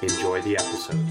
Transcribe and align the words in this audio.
Enjoy 0.00 0.40
the 0.42 0.56
episode. 0.56 1.04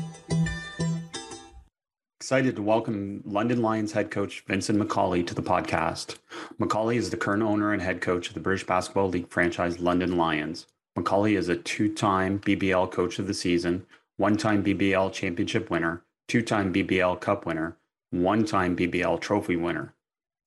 Excited 2.21 2.55
to 2.55 2.61
welcome 2.61 3.21
London 3.25 3.61
Lions 3.61 3.91
head 3.91 4.11
coach 4.11 4.46
Vincent 4.47 4.79
Macaulay 4.79 5.23
to 5.23 5.36
the 5.36 5.41
podcast. 5.41 6.19
Macaulay 6.57 6.96
is 6.96 7.10
the 7.10 7.18
current 7.18 7.43
owner 7.43 7.73
and 7.73 7.82
head 7.82 8.00
coach 8.00 8.29
of 8.29 8.33
the 8.33 8.39
British 8.39 8.65
Basketball 8.65 9.10
League 9.10 9.27
franchise 9.29 9.79
London 9.79 10.15
Lions. 10.15 10.68
Macaulay 10.96 11.36
is 11.36 11.50
a 11.50 11.57
two 11.57 11.93
time 11.93 12.39
BBL 12.39 12.89
coach 12.89 13.19
of 13.19 13.27
the 13.27 13.33
season, 13.33 13.86
one 14.15 14.37
time 14.37 14.63
BBL 14.63 15.11
championship 15.11 15.69
winner, 15.69 16.05
two 16.29 16.41
time 16.41 16.74
BBL 16.74 17.19
cup 17.19 17.46
winner, 17.46 17.75
one 18.11 18.46
time 18.46 18.74
BBL 18.74 19.19
trophy 19.19 19.57
winner. 19.57 19.93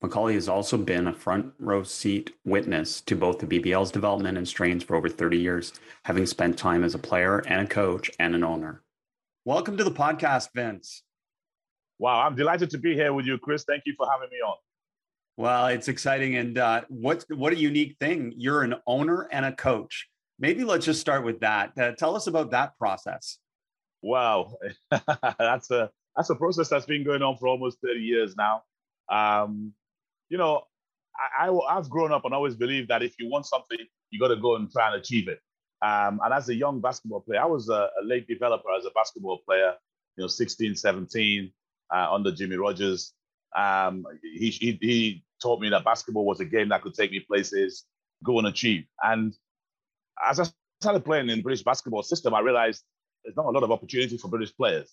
Macaulay 0.02 0.32
has 0.32 0.48
also 0.48 0.78
been 0.78 1.06
a 1.06 1.12
front 1.12 1.52
row 1.58 1.82
seat 1.82 2.34
witness 2.46 3.02
to 3.02 3.14
both 3.14 3.38
the 3.38 3.46
BBL's 3.46 3.90
development 3.90 4.38
and 4.38 4.48
strains 4.48 4.82
for 4.82 4.96
over 4.96 5.10
30 5.10 5.36
years, 5.36 5.74
having 6.04 6.24
spent 6.24 6.56
time 6.56 6.82
as 6.84 6.94
a 6.94 6.98
player 6.98 7.40
and 7.40 7.60
a 7.60 7.66
coach 7.66 8.10
and 8.18 8.34
an 8.34 8.42
owner. 8.42 8.82
Welcome 9.44 9.76
to 9.76 9.84
the 9.84 9.90
podcast, 9.90 10.48
Vince. 10.54 11.02
Wow, 11.98 12.26
I'm 12.26 12.34
delighted 12.34 12.70
to 12.70 12.78
be 12.78 12.94
here 12.94 13.12
with 13.12 13.26
you, 13.26 13.36
Chris. 13.36 13.64
Thank 13.64 13.82
you 13.84 13.92
for 13.94 14.08
having 14.10 14.30
me 14.30 14.38
on. 14.38 14.56
Well, 15.36 15.66
it's 15.66 15.88
exciting, 15.88 16.36
and 16.36 16.56
uh, 16.56 16.82
what 16.88 17.26
what 17.28 17.52
a 17.52 17.56
unique 17.56 17.96
thing! 18.00 18.32
You're 18.38 18.62
an 18.62 18.76
owner 18.86 19.28
and 19.30 19.44
a 19.44 19.52
coach. 19.52 20.08
Maybe 20.38 20.64
let's 20.64 20.86
just 20.86 21.00
start 21.02 21.24
with 21.24 21.40
that. 21.40 21.72
Uh, 21.78 21.92
tell 21.92 22.16
us 22.16 22.26
about 22.26 22.52
that 22.52 22.76
process. 22.78 23.36
Wow, 24.00 24.54
that's 25.38 25.70
a 25.70 25.90
that's 26.16 26.30
a 26.30 26.34
process 26.34 26.70
that's 26.70 26.86
been 26.86 27.04
going 27.04 27.20
on 27.20 27.36
for 27.36 27.48
almost 27.48 27.82
30 27.82 28.00
years 28.00 28.34
now. 28.34 28.62
Um, 29.10 29.74
you 30.30 30.38
know, 30.38 30.62
I, 31.38 31.50
I, 31.50 31.74
have 31.74 31.90
grown 31.90 32.12
up 32.12 32.24
and 32.24 32.32
always 32.32 32.54
believed 32.54 32.88
that 32.88 33.02
if 33.02 33.14
you 33.18 33.28
want 33.28 33.44
something, 33.44 33.78
you 34.10 34.18
got 34.18 34.28
to 34.28 34.36
go 34.36 34.56
and 34.56 34.70
try 34.70 34.92
and 34.92 35.00
achieve 35.00 35.28
it. 35.28 35.40
Um, 35.82 36.20
and 36.24 36.32
as 36.32 36.48
a 36.48 36.54
young 36.54 36.80
basketball 36.80 37.20
player, 37.20 37.40
I 37.40 37.46
was 37.46 37.68
a, 37.68 37.90
a, 38.00 38.04
late 38.04 38.26
developer 38.28 38.68
as 38.78 38.84
a 38.84 38.90
basketball 38.90 39.40
player, 39.46 39.74
you 40.16 40.22
know, 40.22 40.28
16, 40.28 40.76
17, 40.76 41.52
uh, 41.94 42.08
under 42.12 42.32
Jimmy 42.32 42.56
Rogers. 42.56 43.12
Um, 43.56 44.04
he, 44.22 44.50
he, 44.50 44.78
he 44.80 45.24
taught 45.42 45.60
me 45.60 45.68
that 45.70 45.84
basketball 45.84 46.24
was 46.24 46.40
a 46.40 46.44
game 46.44 46.68
that 46.68 46.82
could 46.82 46.94
take 46.94 47.10
me 47.10 47.20
places, 47.20 47.84
go 48.24 48.38
and 48.38 48.46
achieve. 48.46 48.84
And 49.02 49.34
as 50.28 50.38
I 50.38 50.46
started 50.80 51.04
playing 51.04 51.28
in 51.28 51.38
the 51.38 51.42
British 51.42 51.64
basketball 51.64 52.02
system, 52.02 52.34
I 52.34 52.40
realized 52.40 52.84
there's 53.24 53.36
not 53.36 53.46
a 53.46 53.50
lot 53.50 53.62
of 53.62 53.70
opportunity 53.70 54.16
for 54.16 54.28
British 54.28 54.54
players, 54.54 54.92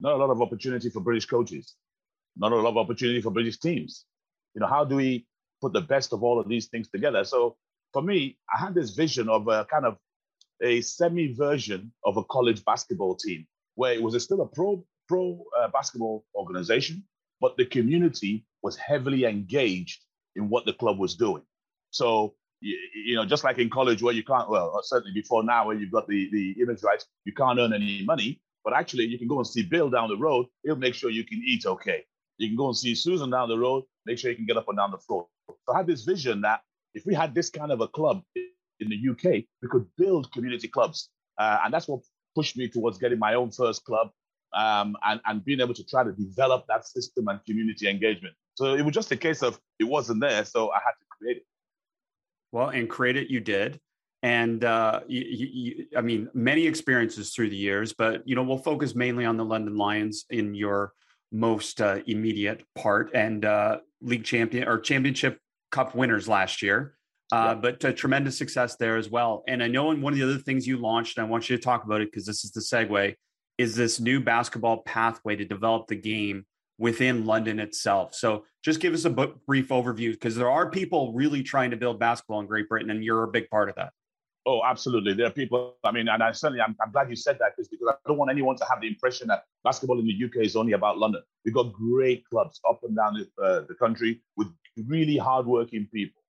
not 0.00 0.14
a 0.14 0.16
lot 0.16 0.30
of 0.30 0.40
opportunity 0.40 0.90
for 0.90 1.00
British 1.00 1.26
coaches, 1.26 1.74
not 2.36 2.52
a 2.52 2.56
lot 2.56 2.70
of 2.70 2.78
opportunity 2.78 3.20
for 3.20 3.30
British 3.30 3.58
teams. 3.58 4.06
You 4.54 4.60
know, 4.60 4.66
how 4.66 4.84
do 4.84 4.96
we 4.96 5.26
put 5.60 5.72
the 5.72 5.80
best 5.80 6.12
of 6.12 6.22
all 6.22 6.40
of 6.40 6.48
these 6.48 6.66
things 6.66 6.88
together? 6.88 7.24
So 7.24 7.56
for 7.92 8.02
me, 8.02 8.38
I 8.54 8.58
had 8.58 8.74
this 8.74 8.90
vision 8.90 9.28
of 9.28 9.48
a 9.48 9.64
kind 9.66 9.84
of 9.84 9.96
a 10.62 10.80
semi 10.80 11.32
version 11.34 11.92
of 12.04 12.16
a 12.16 12.24
college 12.24 12.64
basketball 12.64 13.16
team 13.16 13.46
where 13.74 13.92
it 13.92 14.02
was 14.02 14.14
a, 14.14 14.20
still 14.20 14.42
a 14.42 14.46
pro 14.46 14.84
pro 15.08 15.42
uh, 15.58 15.68
basketball 15.68 16.24
organization, 16.34 17.04
but 17.40 17.56
the 17.56 17.64
community 17.64 18.44
was 18.62 18.76
heavily 18.76 19.24
engaged 19.24 20.04
in 20.36 20.48
what 20.48 20.64
the 20.64 20.72
club 20.72 20.98
was 20.98 21.14
doing. 21.16 21.42
So 21.90 22.34
you, 22.60 22.78
you, 23.06 23.16
know, 23.16 23.24
just 23.24 23.42
like 23.42 23.58
in 23.58 23.70
college 23.70 24.02
where 24.02 24.14
you 24.14 24.22
can't, 24.22 24.48
well, 24.48 24.78
certainly 24.82 25.12
before 25.12 25.42
now 25.42 25.66
where 25.66 25.76
you've 25.76 25.90
got 25.90 26.06
the, 26.06 26.28
the 26.30 26.62
image 26.62 26.82
rights, 26.82 27.06
you 27.24 27.32
can't 27.32 27.58
earn 27.58 27.72
any 27.72 28.04
money, 28.04 28.40
but 28.64 28.74
actually 28.74 29.06
you 29.06 29.18
can 29.18 29.28
go 29.28 29.38
and 29.38 29.46
see 29.46 29.62
Bill 29.62 29.90
down 29.90 30.08
the 30.08 30.16
road. 30.16 30.46
He'll 30.62 30.76
make 30.76 30.94
sure 30.94 31.10
you 31.10 31.24
can 31.24 31.42
eat 31.44 31.66
okay. 31.66 32.04
You 32.40 32.48
can 32.48 32.56
go 32.56 32.68
and 32.68 32.76
see 32.76 32.94
Susan 32.94 33.30
down 33.30 33.48
the 33.48 33.58
road, 33.58 33.84
make 34.06 34.18
sure 34.18 34.30
you 34.30 34.36
can 34.36 34.46
get 34.46 34.56
up 34.56 34.68
and 34.68 34.78
down 34.78 34.90
the 34.90 34.98
floor. 34.98 35.26
So 35.48 35.74
I 35.74 35.78
had 35.78 35.86
this 35.86 36.02
vision 36.02 36.40
that 36.40 36.60
if 36.94 37.04
we 37.04 37.14
had 37.14 37.34
this 37.34 37.50
kind 37.50 37.70
of 37.70 37.80
a 37.80 37.88
club 37.88 38.22
in 38.34 38.88
the 38.88 39.10
UK, 39.10 39.44
we 39.62 39.68
could 39.68 39.86
build 39.98 40.32
community 40.32 40.66
clubs. 40.66 41.10
Uh, 41.38 41.58
and 41.64 41.72
that's 41.72 41.86
what 41.86 42.00
pushed 42.34 42.56
me 42.56 42.68
towards 42.68 42.98
getting 42.98 43.18
my 43.18 43.34
own 43.34 43.50
first 43.50 43.84
club 43.84 44.10
um, 44.54 44.96
and, 45.04 45.20
and 45.26 45.44
being 45.44 45.60
able 45.60 45.74
to 45.74 45.84
try 45.84 46.02
to 46.02 46.12
develop 46.12 46.64
that 46.68 46.86
system 46.86 47.28
and 47.28 47.44
community 47.44 47.88
engagement. 47.88 48.34
So 48.54 48.74
it 48.74 48.82
was 48.82 48.94
just 48.94 49.12
a 49.12 49.16
case 49.16 49.42
of 49.42 49.58
it 49.78 49.84
wasn't 49.84 50.20
there, 50.20 50.44
so 50.44 50.70
I 50.70 50.76
had 50.76 50.92
to 50.92 51.06
create 51.10 51.36
it. 51.38 51.46
Well, 52.52 52.70
and 52.70 52.88
create 52.88 53.16
it 53.16 53.28
you 53.28 53.40
did. 53.40 53.80
And 54.22 54.64
uh, 54.64 55.00
you, 55.06 55.24
you, 55.24 55.86
I 55.96 56.02
mean, 56.02 56.28
many 56.34 56.66
experiences 56.66 57.32
through 57.32 57.50
the 57.50 57.56
years, 57.56 57.94
but 57.94 58.26
you 58.28 58.34
know, 58.34 58.42
we'll 58.42 58.58
focus 58.58 58.94
mainly 58.94 59.24
on 59.24 59.36
the 59.36 59.44
London 59.44 59.76
Lions 59.76 60.26
in 60.30 60.54
your 60.54 60.92
most 61.32 61.80
uh, 61.80 62.00
immediate 62.06 62.64
part 62.76 63.10
and 63.14 63.44
uh, 63.44 63.78
league 64.00 64.24
champion 64.24 64.68
or 64.68 64.78
championship 64.78 65.38
cup 65.70 65.94
winners 65.94 66.28
last 66.28 66.62
year. 66.62 66.96
Uh, 67.32 67.54
yeah. 67.54 67.54
But 67.54 67.84
uh, 67.84 67.92
tremendous 67.92 68.36
success 68.36 68.76
there 68.76 68.96
as 68.96 69.08
well. 69.08 69.44
And 69.46 69.62
I 69.62 69.68
know 69.68 69.92
in 69.92 70.02
one 70.02 70.12
of 70.12 70.18
the 70.18 70.24
other 70.24 70.38
things 70.38 70.66
you 70.66 70.78
launched, 70.78 71.16
and 71.16 71.26
I 71.26 71.30
want 71.30 71.48
you 71.48 71.56
to 71.56 71.62
talk 71.62 71.84
about 71.84 72.00
it 72.00 72.10
because 72.10 72.26
this 72.26 72.44
is 72.44 72.50
the 72.50 72.60
segue, 72.60 73.14
is 73.56 73.76
this 73.76 74.00
new 74.00 74.20
basketball 74.20 74.82
pathway 74.82 75.36
to 75.36 75.44
develop 75.44 75.86
the 75.86 75.96
game 75.96 76.44
within 76.78 77.26
London 77.26 77.60
itself. 77.60 78.14
So 78.14 78.44
just 78.64 78.80
give 78.80 78.94
us 78.94 79.04
a 79.04 79.10
brief 79.10 79.68
overview 79.68 80.12
because 80.12 80.34
there 80.34 80.50
are 80.50 80.70
people 80.70 81.12
really 81.12 81.42
trying 81.42 81.70
to 81.70 81.76
build 81.76 82.00
basketball 82.00 82.40
in 82.40 82.46
Great 82.46 82.68
Britain, 82.68 82.90
and 82.90 83.04
you're 83.04 83.22
a 83.22 83.28
big 83.28 83.48
part 83.48 83.68
of 83.68 83.76
that. 83.76 83.92
Oh, 84.46 84.62
absolutely. 84.64 85.12
There 85.12 85.26
are 85.26 85.30
people. 85.30 85.76
I 85.84 85.92
mean, 85.92 86.08
and 86.08 86.22
I 86.22 86.32
certainly, 86.32 86.62
I'm, 86.62 86.74
I'm 86.82 86.90
glad 86.92 87.10
you 87.10 87.16
said 87.16 87.38
that 87.40 87.52
because 87.56 87.70
I 87.88 87.94
don't 88.06 88.16
want 88.16 88.30
anyone 88.30 88.56
to 88.56 88.64
have 88.64 88.80
the 88.80 88.88
impression 88.88 89.28
that 89.28 89.44
basketball 89.64 89.98
in 89.98 90.06
the 90.06 90.24
UK 90.24 90.44
is 90.44 90.56
only 90.56 90.72
about 90.72 90.98
London. 90.98 91.22
We've 91.44 91.54
got 91.54 91.72
great 91.72 92.24
clubs 92.28 92.60
up 92.68 92.80
and 92.82 92.96
down 92.96 93.14
the, 93.14 93.42
uh, 93.42 93.64
the 93.68 93.74
country 93.74 94.22
with 94.36 94.48
really 94.86 95.18
hardworking 95.18 95.88
people. 95.92 96.22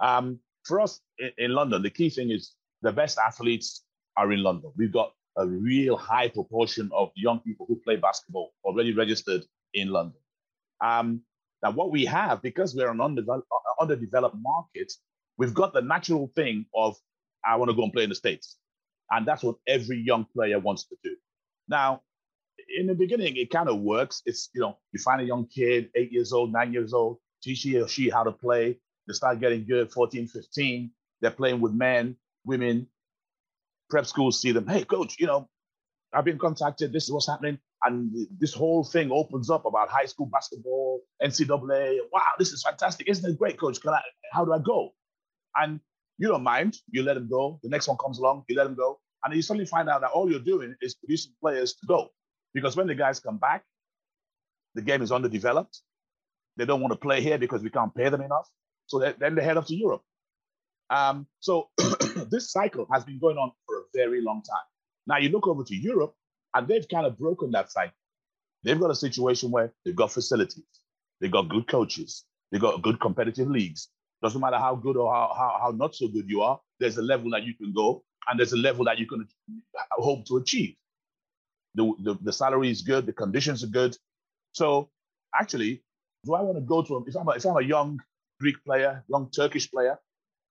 Um, 0.00 0.38
for 0.64 0.80
us 0.80 1.00
in, 1.18 1.30
in 1.38 1.50
London, 1.52 1.82
the 1.82 1.90
key 1.90 2.08
thing 2.08 2.30
is 2.30 2.54
the 2.82 2.92
best 2.92 3.18
athletes 3.18 3.84
are 4.16 4.32
in 4.32 4.42
London. 4.42 4.72
We've 4.76 4.92
got 4.92 5.12
a 5.36 5.46
real 5.46 5.96
high 5.96 6.28
proportion 6.28 6.90
of 6.92 7.10
young 7.14 7.40
people 7.40 7.66
who 7.66 7.76
play 7.76 7.96
basketball 7.96 8.52
already 8.64 8.92
registered 8.92 9.44
in 9.74 9.88
London. 9.88 10.20
Um, 10.80 11.22
now, 11.62 11.70
what 11.72 11.90
we 11.90 12.04
have, 12.04 12.42
because 12.42 12.74
we're 12.74 12.90
an 12.90 13.00
uh, 13.00 13.44
underdeveloped 13.80 14.36
market, 14.40 14.92
we've 15.38 15.54
got 15.54 15.72
the 15.72 15.80
natural 15.80 16.30
thing 16.34 16.66
of, 16.74 16.96
I 17.48 17.56
want 17.56 17.70
to 17.70 17.76
go 17.76 17.84
and 17.84 17.92
play 17.92 18.04
in 18.04 18.08
the 18.08 18.14
States. 18.14 18.56
And 19.10 19.26
that's 19.26 19.42
what 19.42 19.56
every 19.66 19.98
young 19.98 20.26
player 20.34 20.58
wants 20.58 20.84
to 20.84 20.96
do. 21.02 21.16
Now, 21.68 22.02
in 22.78 22.86
the 22.86 22.94
beginning, 22.94 23.36
it 23.36 23.50
kind 23.50 23.68
of 23.68 23.80
works. 23.80 24.22
It's, 24.26 24.50
you 24.54 24.60
know, 24.60 24.78
you 24.92 25.00
find 25.00 25.20
a 25.20 25.24
young 25.24 25.46
kid, 25.46 25.90
eight 25.94 26.12
years 26.12 26.32
old, 26.32 26.52
nine 26.52 26.72
years 26.72 26.92
old, 26.92 27.18
teach 27.42 27.62
he 27.62 27.80
or 27.80 27.88
she 27.88 28.10
how 28.10 28.24
to 28.24 28.32
play. 28.32 28.78
They 29.06 29.14
start 29.14 29.40
getting 29.40 29.66
good, 29.66 29.90
14, 29.90 30.28
15. 30.28 30.90
They're 31.20 31.30
playing 31.30 31.60
with 31.60 31.72
men, 31.72 32.16
women. 32.44 32.86
Prep 33.88 34.06
schools 34.06 34.40
see 34.40 34.52
them, 34.52 34.66
hey, 34.66 34.84
coach, 34.84 35.16
you 35.18 35.26
know, 35.26 35.48
I've 36.12 36.24
been 36.24 36.38
contacted. 36.38 36.92
This 36.92 37.04
is 37.04 37.12
what's 37.12 37.26
happening 37.26 37.58
and 37.84 38.26
this 38.38 38.54
whole 38.54 38.84
thing 38.84 39.10
opens 39.12 39.50
up 39.50 39.64
about 39.64 39.88
high 39.88 40.06
school 40.06 40.26
basketball, 40.26 41.00
NCAA. 41.22 41.98
Wow, 42.12 42.22
this 42.38 42.52
is 42.52 42.62
fantastic! 42.62 43.08
Isn't 43.08 43.30
it 43.30 43.38
great, 43.38 43.58
coach? 43.58 43.80
Can 43.80 43.92
I? 43.92 44.00
How 44.32 44.44
do 44.44 44.52
I 44.52 44.58
go? 44.58 44.90
And 45.56 45.80
you 46.18 46.28
don't 46.28 46.42
mind. 46.42 46.76
You 46.90 47.02
let 47.02 47.14
them 47.14 47.28
go. 47.28 47.60
The 47.62 47.68
next 47.68 47.88
one 47.88 47.96
comes 47.96 48.18
along. 48.18 48.44
You 48.48 48.56
let 48.56 48.64
them 48.64 48.74
go, 48.74 48.98
and 49.24 49.34
you 49.34 49.42
suddenly 49.42 49.66
find 49.66 49.88
out 49.88 50.00
that 50.02 50.10
all 50.10 50.30
you're 50.30 50.40
doing 50.40 50.74
is 50.80 50.94
producing 50.94 51.32
players 51.40 51.74
to 51.74 51.86
go. 51.86 52.08
Because 52.54 52.76
when 52.76 52.86
the 52.86 52.94
guys 52.94 53.20
come 53.20 53.38
back, 53.38 53.64
the 54.74 54.82
game 54.82 55.02
is 55.02 55.12
underdeveloped. 55.12 55.80
They 56.56 56.64
don't 56.64 56.80
want 56.80 56.92
to 56.92 56.98
play 56.98 57.20
here 57.20 57.38
because 57.38 57.62
we 57.62 57.70
can't 57.70 57.94
pay 57.94 58.08
them 58.08 58.20
enough. 58.20 58.48
So 58.86 58.98
they, 58.98 59.14
then 59.18 59.34
they 59.34 59.44
head 59.44 59.56
off 59.56 59.66
to 59.66 59.76
Europe. 59.76 60.02
Um, 60.90 61.26
so 61.40 61.68
this 62.30 62.50
cycle 62.50 62.86
has 62.92 63.04
been 63.04 63.18
going 63.18 63.36
on 63.36 63.52
for 63.66 63.78
a 63.78 63.82
very 63.94 64.22
long 64.22 64.42
time. 64.42 64.64
Now 65.06 65.18
you 65.18 65.28
look 65.28 65.46
over 65.46 65.62
to 65.62 65.76
Europe, 65.76 66.14
and 66.54 66.66
they've 66.66 66.88
kind 66.88 67.06
of 67.06 67.18
broken 67.18 67.50
that 67.52 67.70
cycle. 67.70 67.94
They've 68.64 68.80
got 68.80 68.90
a 68.90 68.94
situation 68.94 69.50
where 69.50 69.72
they've 69.84 69.94
got 69.94 70.10
facilities, 70.10 70.64
they've 71.20 71.30
got 71.30 71.48
good 71.48 71.68
coaches, 71.68 72.24
they've 72.50 72.60
got 72.60 72.82
good 72.82 73.00
competitive 73.00 73.48
leagues. 73.48 73.88
Doesn't 74.22 74.40
matter 74.40 74.58
how 74.58 74.74
good 74.74 74.96
or 74.96 75.12
how, 75.12 75.32
how, 75.36 75.58
how 75.62 75.70
not 75.70 75.94
so 75.94 76.08
good 76.08 76.28
you 76.28 76.42
are, 76.42 76.60
there's 76.80 76.98
a 76.98 77.02
level 77.02 77.30
that 77.30 77.44
you 77.44 77.54
can 77.54 77.72
go 77.72 78.04
and 78.28 78.38
there's 78.38 78.52
a 78.52 78.56
level 78.56 78.84
that 78.86 78.98
you 78.98 79.06
can 79.06 79.26
hope 79.92 80.26
to 80.26 80.36
achieve. 80.36 80.74
The, 81.74 81.92
the, 82.02 82.18
the 82.22 82.32
salary 82.32 82.70
is 82.70 82.82
good, 82.82 83.06
the 83.06 83.12
conditions 83.12 83.62
are 83.62 83.68
good. 83.68 83.96
So 84.52 84.90
actually, 85.38 85.84
do 86.24 86.34
I 86.34 86.42
want 86.42 86.56
to 86.56 86.62
go 86.62 86.82
to, 86.82 87.04
if 87.06 87.16
I'm 87.16 87.28
a, 87.28 87.32
if 87.32 87.44
I'm 87.46 87.56
a 87.56 87.62
young 87.62 88.00
Greek 88.40 88.56
player, 88.64 89.04
young 89.08 89.30
Turkish 89.30 89.70
player, 89.70 89.98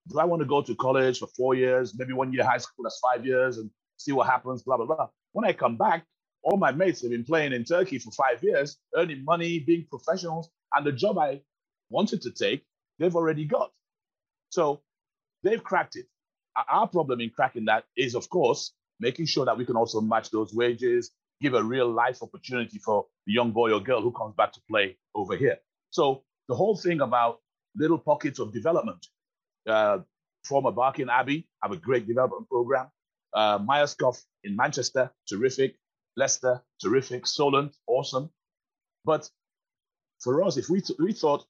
do 0.08 0.20
I 0.20 0.26
want 0.26 0.42
to 0.42 0.48
go 0.48 0.62
to 0.62 0.76
college 0.76 1.20
for 1.20 1.28
four 1.36 1.56
years, 1.56 1.94
maybe 1.98 2.14
one 2.14 2.32
year 2.32 2.46
high 2.46 2.58
school, 2.60 2.84
that's 2.84 3.00
five 3.00 3.26
years, 3.26 3.58
and 3.58 3.70
see 3.98 4.14
what 4.14 4.28
happens, 4.28 4.64
blah, 4.64 4.78
blah, 4.78 4.86
blah. 4.86 5.10
When 5.34 5.46
I 5.46 5.54
come 5.54 5.76
back, 5.78 6.06
all 6.44 6.58
my 6.58 6.72
mates 6.72 7.02
have 7.02 7.12
been 7.12 7.26
playing 7.26 7.52
in 7.52 7.66
Turkey 7.66 8.00
for 8.00 8.12
five 8.12 8.42
years, 8.42 8.78
earning 8.96 9.26
money, 9.26 9.60
being 9.60 9.86
professionals, 9.90 10.50
and 10.74 10.86
the 10.86 10.94
job 10.94 11.18
I 11.18 11.42
wanted 11.90 12.22
to 12.22 12.32
take, 12.32 12.64
they've 13.00 13.16
already 13.16 13.46
got. 13.46 13.72
So 14.50 14.82
they've 15.44 15.64
cracked 15.64 15.96
it. 15.96 16.06
Our 16.70 16.88
problem 16.88 17.22
in 17.22 17.30
cracking 17.30 17.66
that 17.66 17.84
is, 17.96 18.16
of 18.16 18.30
course, 18.30 18.74
making 19.00 19.28
sure 19.28 19.46
that 19.46 19.58
we 19.58 19.66
can 19.66 19.76
also 19.76 20.02
match 20.02 20.32
those 20.32 20.54
wages, 20.54 21.12
give 21.42 21.54
a 21.54 21.64
real 21.64 21.90
life 21.90 22.24
opportunity 22.24 22.80
for 22.80 23.06
the 23.28 23.34
young 23.34 23.52
boy 23.52 23.72
or 23.72 23.80
girl 23.80 24.02
who 24.02 24.12
comes 24.12 24.34
back 24.36 24.54
to 24.54 24.62
play 24.70 24.98
over 25.14 25.36
here. 25.36 25.58
So 25.92 26.24
the 26.48 26.56
whole 26.56 26.76
thing 26.76 27.02
about 27.02 27.40
little 27.76 28.00
pockets 28.00 28.40
of 28.40 28.54
development. 28.54 29.06
Uh, 29.68 30.00
former 30.44 30.72
Barking 30.72 31.10
Abbey 31.10 31.48
have 31.62 31.72
a 31.72 31.78
great 31.78 32.08
development 32.08 32.50
program. 32.50 32.88
Uh, 33.34 33.60
Myerscough 33.60 34.20
in 34.44 34.56
Manchester, 34.56 35.12
terrific. 35.28 35.76
Leicester, 36.16 36.64
terrific. 36.82 37.28
Solent, 37.28 37.76
awesome. 37.86 38.32
But 39.06 39.30
for 40.20 40.44
us, 40.44 40.58
if 40.58 40.70
we, 40.70 40.82
th- 40.82 40.98
we 41.00 41.14
thought, 41.14 41.46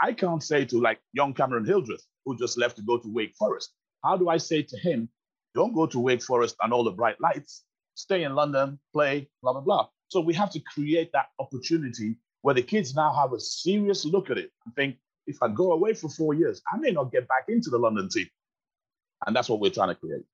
I 0.00 0.12
can't 0.12 0.42
say 0.42 0.64
to 0.66 0.80
like 0.80 1.00
young 1.12 1.34
Cameron 1.34 1.64
Hildreth, 1.64 2.04
who 2.24 2.36
just 2.38 2.58
left 2.58 2.76
to 2.76 2.82
go 2.82 2.98
to 2.98 3.12
Wake 3.12 3.34
Forest, 3.38 3.72
how 4.04 4.16
do 4.16 4.28
I 4.28 4.36
say 4.36 4.62
to 4.62 4.78
him, 4.78 5.08
don't 5.54 5.74
go 5.74 5.86
to 5.86 5.98
Wake 5.98 6.22
Forest 6.22 6.56
and 6.62 6.72
all 6.72 6.84
the 6.84 6.90
bright 6.90 7.20
lights, 7.20 7.64
stay 7.94 8.24
in 8.24 8.34
London, 8.34 8.78
play, 8.92 9.28
blah, 9.42 9.52
blah, 9.52 9.60
blah. 9.60 9.88
So 10.08 10.20
we 10.20 10.34
have 10.34 10.50
to 10.52 10.60
create 10.60 11.10
that 11.12 11.26
opportunity 11.38 12.16
where 12.42 12.54
the 12.54 12.62
kids 12.62 12.94
now 12.94 13.12
have 13.12 13.32
a 13.32 13.40
serious 13.40 14.04
look 14.04 14.30
at 14.30 14.38
it 14.38 14.50
and 14.64 14.74
think, 14.74 14.96
if 15.26 15.36
I 15.40 15.48
go 15.48 15.72
away 15.72 15.94
for 15.94 16.08
four 16.08 16.34
years, 16.34 16.60
I 16.72 16.78
may 16.78 16.90
not 16.90 17.12
get 17.12 17.28
back 17.28 17.44
into 17.48 17.70
the 17.70 17.78
London 17.78 18.08
team. 18.08 18.26
And 19.24 19.36
that's 19.36 19.48
what 19.48 19.60
we're 19.60 19.70
trying 19.70 19.90
to 19.90 19.94
create. 19.94 20.24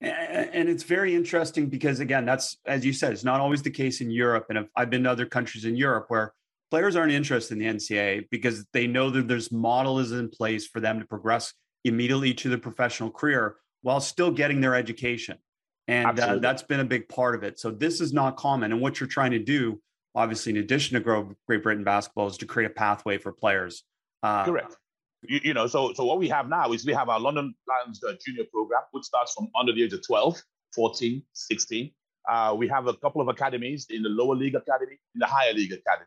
And 0.00 0.68
it's 0.68 0.82
very 0.82 1.14
interesting 1.14 1.66
because, 1.66 1.98
again, 1.98 2.26
that's, 2.26 2.58
as 2.66 2.84
you 2.84 2.92
said, 2.92 3.12
it's 3.12 3.24
not 3.24 3.40
always 3.40 3.62
the 3.62 3.70
case 3.70 4.00
in 4.02 4.10
Europe. 4.10 4.46
And 4.50 4.68
I've 4.76 4.90
been 4.90 5.04
to 5.04 5.10
other 5.10 5.24
countries 5.24 5.64
in 5.64 5.76
Europe 5.76 6.06
where 6.08 6.34
players 6.70 6.96
aren't 6.96 7.12
interested 7.12 7.58
in 7.58 7.58
the 7.58 7.78
NCAA 7.78 8.28
because 8.30 8.64
they 8.72 8.86
know 8.86 9.10
that 9.10 9.28
there's 9.28 9.50
models 9.50 10.12
in 10.12 10.28
place 10.28 10.66
for 10.66 10.80
them 10.80 11.00
to 11.00 11.06
progress 11.06 11.52
immediately 11.84 12.34
to 12.34 12.48
the 12.48 12.58
professional 12.58 13.10
career 13.10 13.56
while 13.82 14.00
still 14.00 14.30
getting 14.30 14.60
their 14.60 14.74
education. 14.74 15.38
And 15.86 16.20
uh, 16.20 16.36
that's 16.36 16.62
been 16.62 16.80
a 16.80 16.84
big 16.84 17.08
part 17.08 17.34
of 17.34 17.42
it. 17.42 17.58
So 17.58 17.70
this 17.70 18.00
is 18.00 18.12
not 18.12 18.36
common. 18.36 18.72
And 18.72 18.80
what 18.80 19.00
you're 19.00 19.08
trying 19.08 19.30
to 19.30 19.38
do, 19.38 19.80
obviously, 20.14 20.50
in 20.50 20.58
addition 20.58 20.94
to 20.94 21.00
grow 21.00 21.32
Great 21.46 21.62
Britain 21.62 21.84
basketball, 21.84 22.26
is 22.26 22.36
to 22.38 22.46
create 22.46 22.70
a 22.70 22.74
pathway 22.74 23.16
for 23.16 23.32
players. 23.32 23.84
Uh, 24.22 24.44
Correct. 24.44 24.76
You, 25.22 25.40
you, 25.42 25.54
know, 25.54 25.66
so 25.66 25.94
so 25.94 26.04
what 26.04 26.18
we 26.18 26.28
have 26.28 26.48
now 26.48 26.72
is 26.72 26.84
we 26.84 26.92
have 26.92 27.08
our 27.08 27.18
London 27.18 27.54
Lions 27.66 28.02
uh, 28.04 28.12
junior 28.24 28.44
program, 28.52 28.82
which 28.92 29.04
starts 29.04 29.32
from 29.32 29.48
under 29.58 29.72
the 29.72 29.82
age 29.82 29.92
of 29.94 30.06
12, 30.06 30.40
14, 30.74 31.22
16. 31.32 31.90
Uh, 32.28 32.54
we 32.56 32.68
have 32.68 32.86
a 32.86 32.94
couple 32.94 33.22
of 33.22 33.28
academies 33.28 33.86
in 33.88 34.02
the 34.02 34.10
lower 34.10 34.36
league 34.36 34.54
academy, 34.54 34.92
in 35.14 35.18
the 35.18 35.26
higher 35.26 35.54
league 35.54 35.72
academy. 35.72 36.06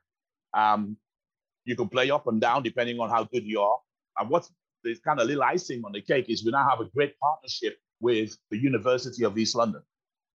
Um, 0.54 0.98
you 1.66 1.76
can 1.76 1.90
play 1.90 2.10
up 2.10 2.28
and 2.28 2.42
down 2.42 2.64
depending 2.64 3.00
on 3.00 3.10
how 3.10 3.24
good 3.24 3.44
you 3.44 3.62
are. 3.62 3.78
And 4.18 4.30
what's 4.30 4.52
the 4.84 4.96
kind 5.06 5.20
of 5.20 5.28
little 5.28 5.44
icing 5.44 5.84
on 5.86 5.92
the 5.92 6.02
cake 6.02 6.26
is 6.30 6.44
we 6.44 6.52
now 6.52 6.68
have 6.68 6.80
a 6.80 6.86
great 6.86 7.18
partnership 7.20 7.78
with 8.00 8.36
the 8.50 8.58
University 8.58 9.24
of 9.24 9.38
East 9.38 9.56
London. 9.56 9.82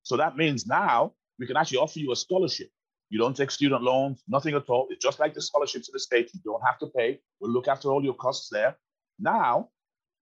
So 0.02 0.16
that 0.16 0.36
means 0.36 0.66
now 0.66 1.12
we 1.38 1.46
can 1.46 1.56
actually 1.56 1.78
offer 1.78 1.98
you 1.98 2.12
a 2.12 2.16
scholarship. 2.16 2.68
You 3.10 3.18
don't 3.18 3.36
take 3.36 3.50
student 3.50 3.82
loans, 3.82 4.22
nothing 4.28 4.54
at 4.54 4.68
all. 4.68 4.86
It's 4.90 5.02
just 5.02 5.20
like 5.20 5.34
the 5.34 5.42
scholarships 5.42 5.88
in 5.88 5.92
the 5.92 6.00
States. 6.00 6.34
You 6.34 6.40
don't 6.44 6.62
have 6.64 6.78
to 6.78 6.86
pay. 6.96 7.20
We'll 7.40 7.52
look 7.52 7.68
after 7.68 7.90
all 7.90 8.02
your 8.02 8.14
costs 8.14 8.48
there. 8.50 8.76
Now, 9.18 9.70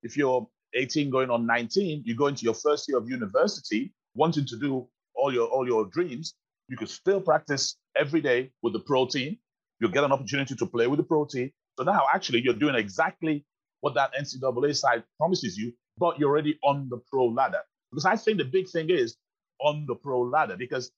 if 0.02 0.16
you're 0.16 0.46
18 0.74 1.10
going 1.10 1.30
on 1.30 1.46
19, 1.46 2.02
you 2.04 2.14
go 2.14 2.26
into 2.26 2.44
your 2.44 2.54
first 2.54 2.88
year 2.88 2.98
of 2.98 3.08
university, 3.08 3.92
wanting 4.14 4.44
to 4.46 4.56
do 4.58 4.86
all 5.14 5.32
your 5.32 5.48
all 5.48 5.66
your 5.66 5.86
dreams, 5.86 6.34
you 6.68 6.76
can 6.76 6.86
still 6.86 7.20
practice 7.20 7.76
every 7.96 8.20
day 8.20 8.50
with 8.62 8.72
the 8.72 8.80
pro 8.80 9.06
team. 9.06 9.38
You'll 9.84 9.92
get 9.92 10.04
an 10.04 10.12
opportunity 10.12 10.54
to 10.54 10.64
play 10.64 10.86
with 10.86 10.96
the 10.96 11.04
pro 11.04 11.26
team. 11.26 11.50
So 11.76 11.84
now 11.84 12.06
actually 12.10 12.40
you're 12.40 12.54
doing 12.54 12.74
exactly 12.74 13.44
what 13.82 13.92
that 13.96 14.14
NCAA 14.18 14.74
side 14.74 15.04
promises 15.18 15.58
you, 15.58 15.74
but 15.98 16.18
you're 16.18 16.30
already 16.30 16.58
on 16.64 16.88
the 16.88 16.96
pro 17.12 17.26
ladder. 17.26 17.60
Because 17.92 18.06
I 18.06 18.16
think 18.16 18.38
the 18.38 18.46
big 18.46 18.66
thing 18.70 18.88
is 18.88 19.18
on 19.60 19.84
the 19.86 19.94
pro 19.94 20.22
ladder 20.22 20.56
because 20.56 20.90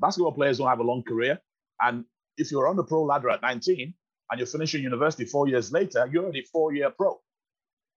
basketball 0.00 0.32
players 0.32 0.58
don't 0.58 0.68
have 0.68 0.80
a 0.80 0.82
long 0.82 1.02
career. 1.02 1.40
And 1.80 2.04
if 2.36 2.50
you're 2.50 2.68
on 2.68 2.76
the 2.76 2.84
pro 2.84 3.04
ladder 3.04 3.30
at 3.30 3.40
19 3.40 3.94
and 4.30 4.38
you're 4.38 4.46
finishing 4.46 4.82
university 4.82 5.24
four 5.24 5.48
years 5.48 5.72
later, 5.72 6.06
you're 6.12 6.24
already 6.24 6.42
four 6.42 6.74
year 6.74 6.90
pro. 6.90 7.18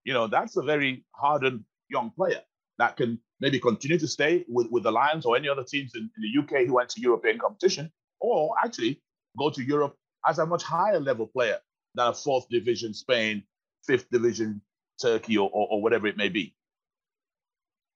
You 0.06 0.14
know, 0.14 0.28
that's 0.28 0.56
a 0.56 0.62
very 0.62 1.04
hardened 1.16 1.66
young 1.90 2.12
player 2.12 2.40
that 2.78 2.96
can 2.96 3.20
maybe 3.42 3.60
continue 3.60 4.00
to 4.00 4.08
stay 4.08 4.46
with, 4.48 4.72
with 4.72 4.84
the 4.84 4.92
Lions 4.92 5.26
or 5.26 5.36
any 5.36 5.50
other 5.50 5.66
teams 5.66 5.92
in, 5.96 6.10
in 6.16 6.22
the 6.22 6.42
UK 6.42 6.66
who 6.66 6.76
went 6.76 6.88
to 6.92 7.02
European 7.02 7.40
competition, 7.40 7.92
or 8.22 8.56
actually 8.64 9.02
go 9.38 9.50
to 9.50 9.62
Europe 9.62 9.98
as 10.28 10.40
a 10.40 10.46
much 10.46 10.64
higher 10.64 11.00
level 11.00 11.28
player 11.28 11.58
than 11.96 12.08
a 12.08 12.14
fourth 12.14 12.48
division 12.50 12.94
Spain, 12.94 13.44
fifth 13.86 14.10
division 14.12 14.62
Turkey, 15.02 15.38
or, 15.38 15.50
or, 15.52 15.68
or 15.72 15.82
whatever 15.82 16.08
it 16.08 16.18
may 16.18 16.30
be. 16.30 16.54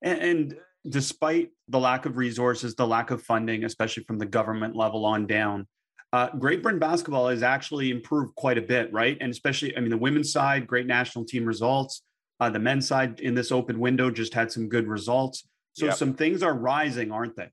And, 0.02 0.22
and 0.22 0.58
despite 0.88 1.52
the 1.68 1.80
lack 1.80 2.06
of 2.06 2.18
resources, 2.18 2.75
the 2.75 2.88
lack 2.88 3.12
of 3.12 3.22
funding, 3.22 3.64
especially 3.64 4.04
from 4.04 4.20
the 4.20 4.25
government 4.25 4.75
level 4.75 5.06
on 5.06 5.28
down, 5.28 5.68
uh, 6.14 6.30
Great 6.38 6.62
Britain 6.62 6.80
basketball 6.80 7.30
has 7.30 7.42
actually 7.42 7.90
improved 7.90 8.36
quite 8.36 8.58
a 8.58 8.62
bit, 8.62 8.94
right? 8.94 9.18
And 9.20 9.31
especially, 9.31 9.75
I 9.75 9.80
mean, 9.80 9.90
the 9.90 9.98
women's 9.98 10.31
side, 10.31 10.68
great 10.68 10.86
national 10.86 11.25
team 11.25 11.44
results. 11.44 12.04
Uh, 12.40 12.50
the 12.50 12.60
men's 12.60 12.88
side 12.88 13.20
in 13.20 13.34
this 13.34 13.52
open 13.52 13.80
window 13.80 14.12
just 14.12 14.34
had 14.34 14.52
some 14.52 14.70
good 14.70 14.88
results. 14.88 15.48
So 15.74 15.86
yep. 15.88 15.96
some 15.96 16.14
things 16.14 16.44
are 16.44 16.54
rising, 16.54 17.12
aren't 17.12 17.36
they? 17.36 17.50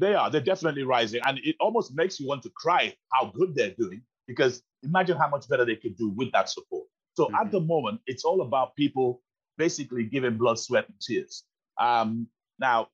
They 0.00 0.14
are. 0.14 0.30
They're 0.30 0.40
definitely 0.40 0.84
rising. 0.84 1.20
And 1.26 1.38
it 1.44 1.56
almost 1.60 1.94
makes 1.94 2.18
you 2.18 2.26
want 2.26 2.42
to 2.44 2.50
cry 2.56 2.94
how 3.12 3.30
good 3.34 3.54
they're 3.54 3.74
doing 3.78 4.02
because 4.26 4.62
imagine 4.82 5.18
how 5.18 5.28
much 5.28 5.46
better 5.46 5.66
they 5.66 5.76
could 5.76 5.96
do 5.98 6.08
with 6.08 6.32
that 6.32 6.48
support. 6.48 6.86
So 7.14 7.26
mm-hmm. 7.26 7.34
at 7.34 7.52
the 7.52 7.60
moment, 7.60 8.00
it's 8.06 8.24
all 8.24 8.40
about 8.40 8.74
people 8.76 9.20
basically 9.58 10.04
giving 10.04 10.38
blood, 10.38 10.58
sweat, 10.58 10.86
and 10.88 10.98
tears. 11.00 11.44
Um, 11.78 12.28
now, 12.58 12.88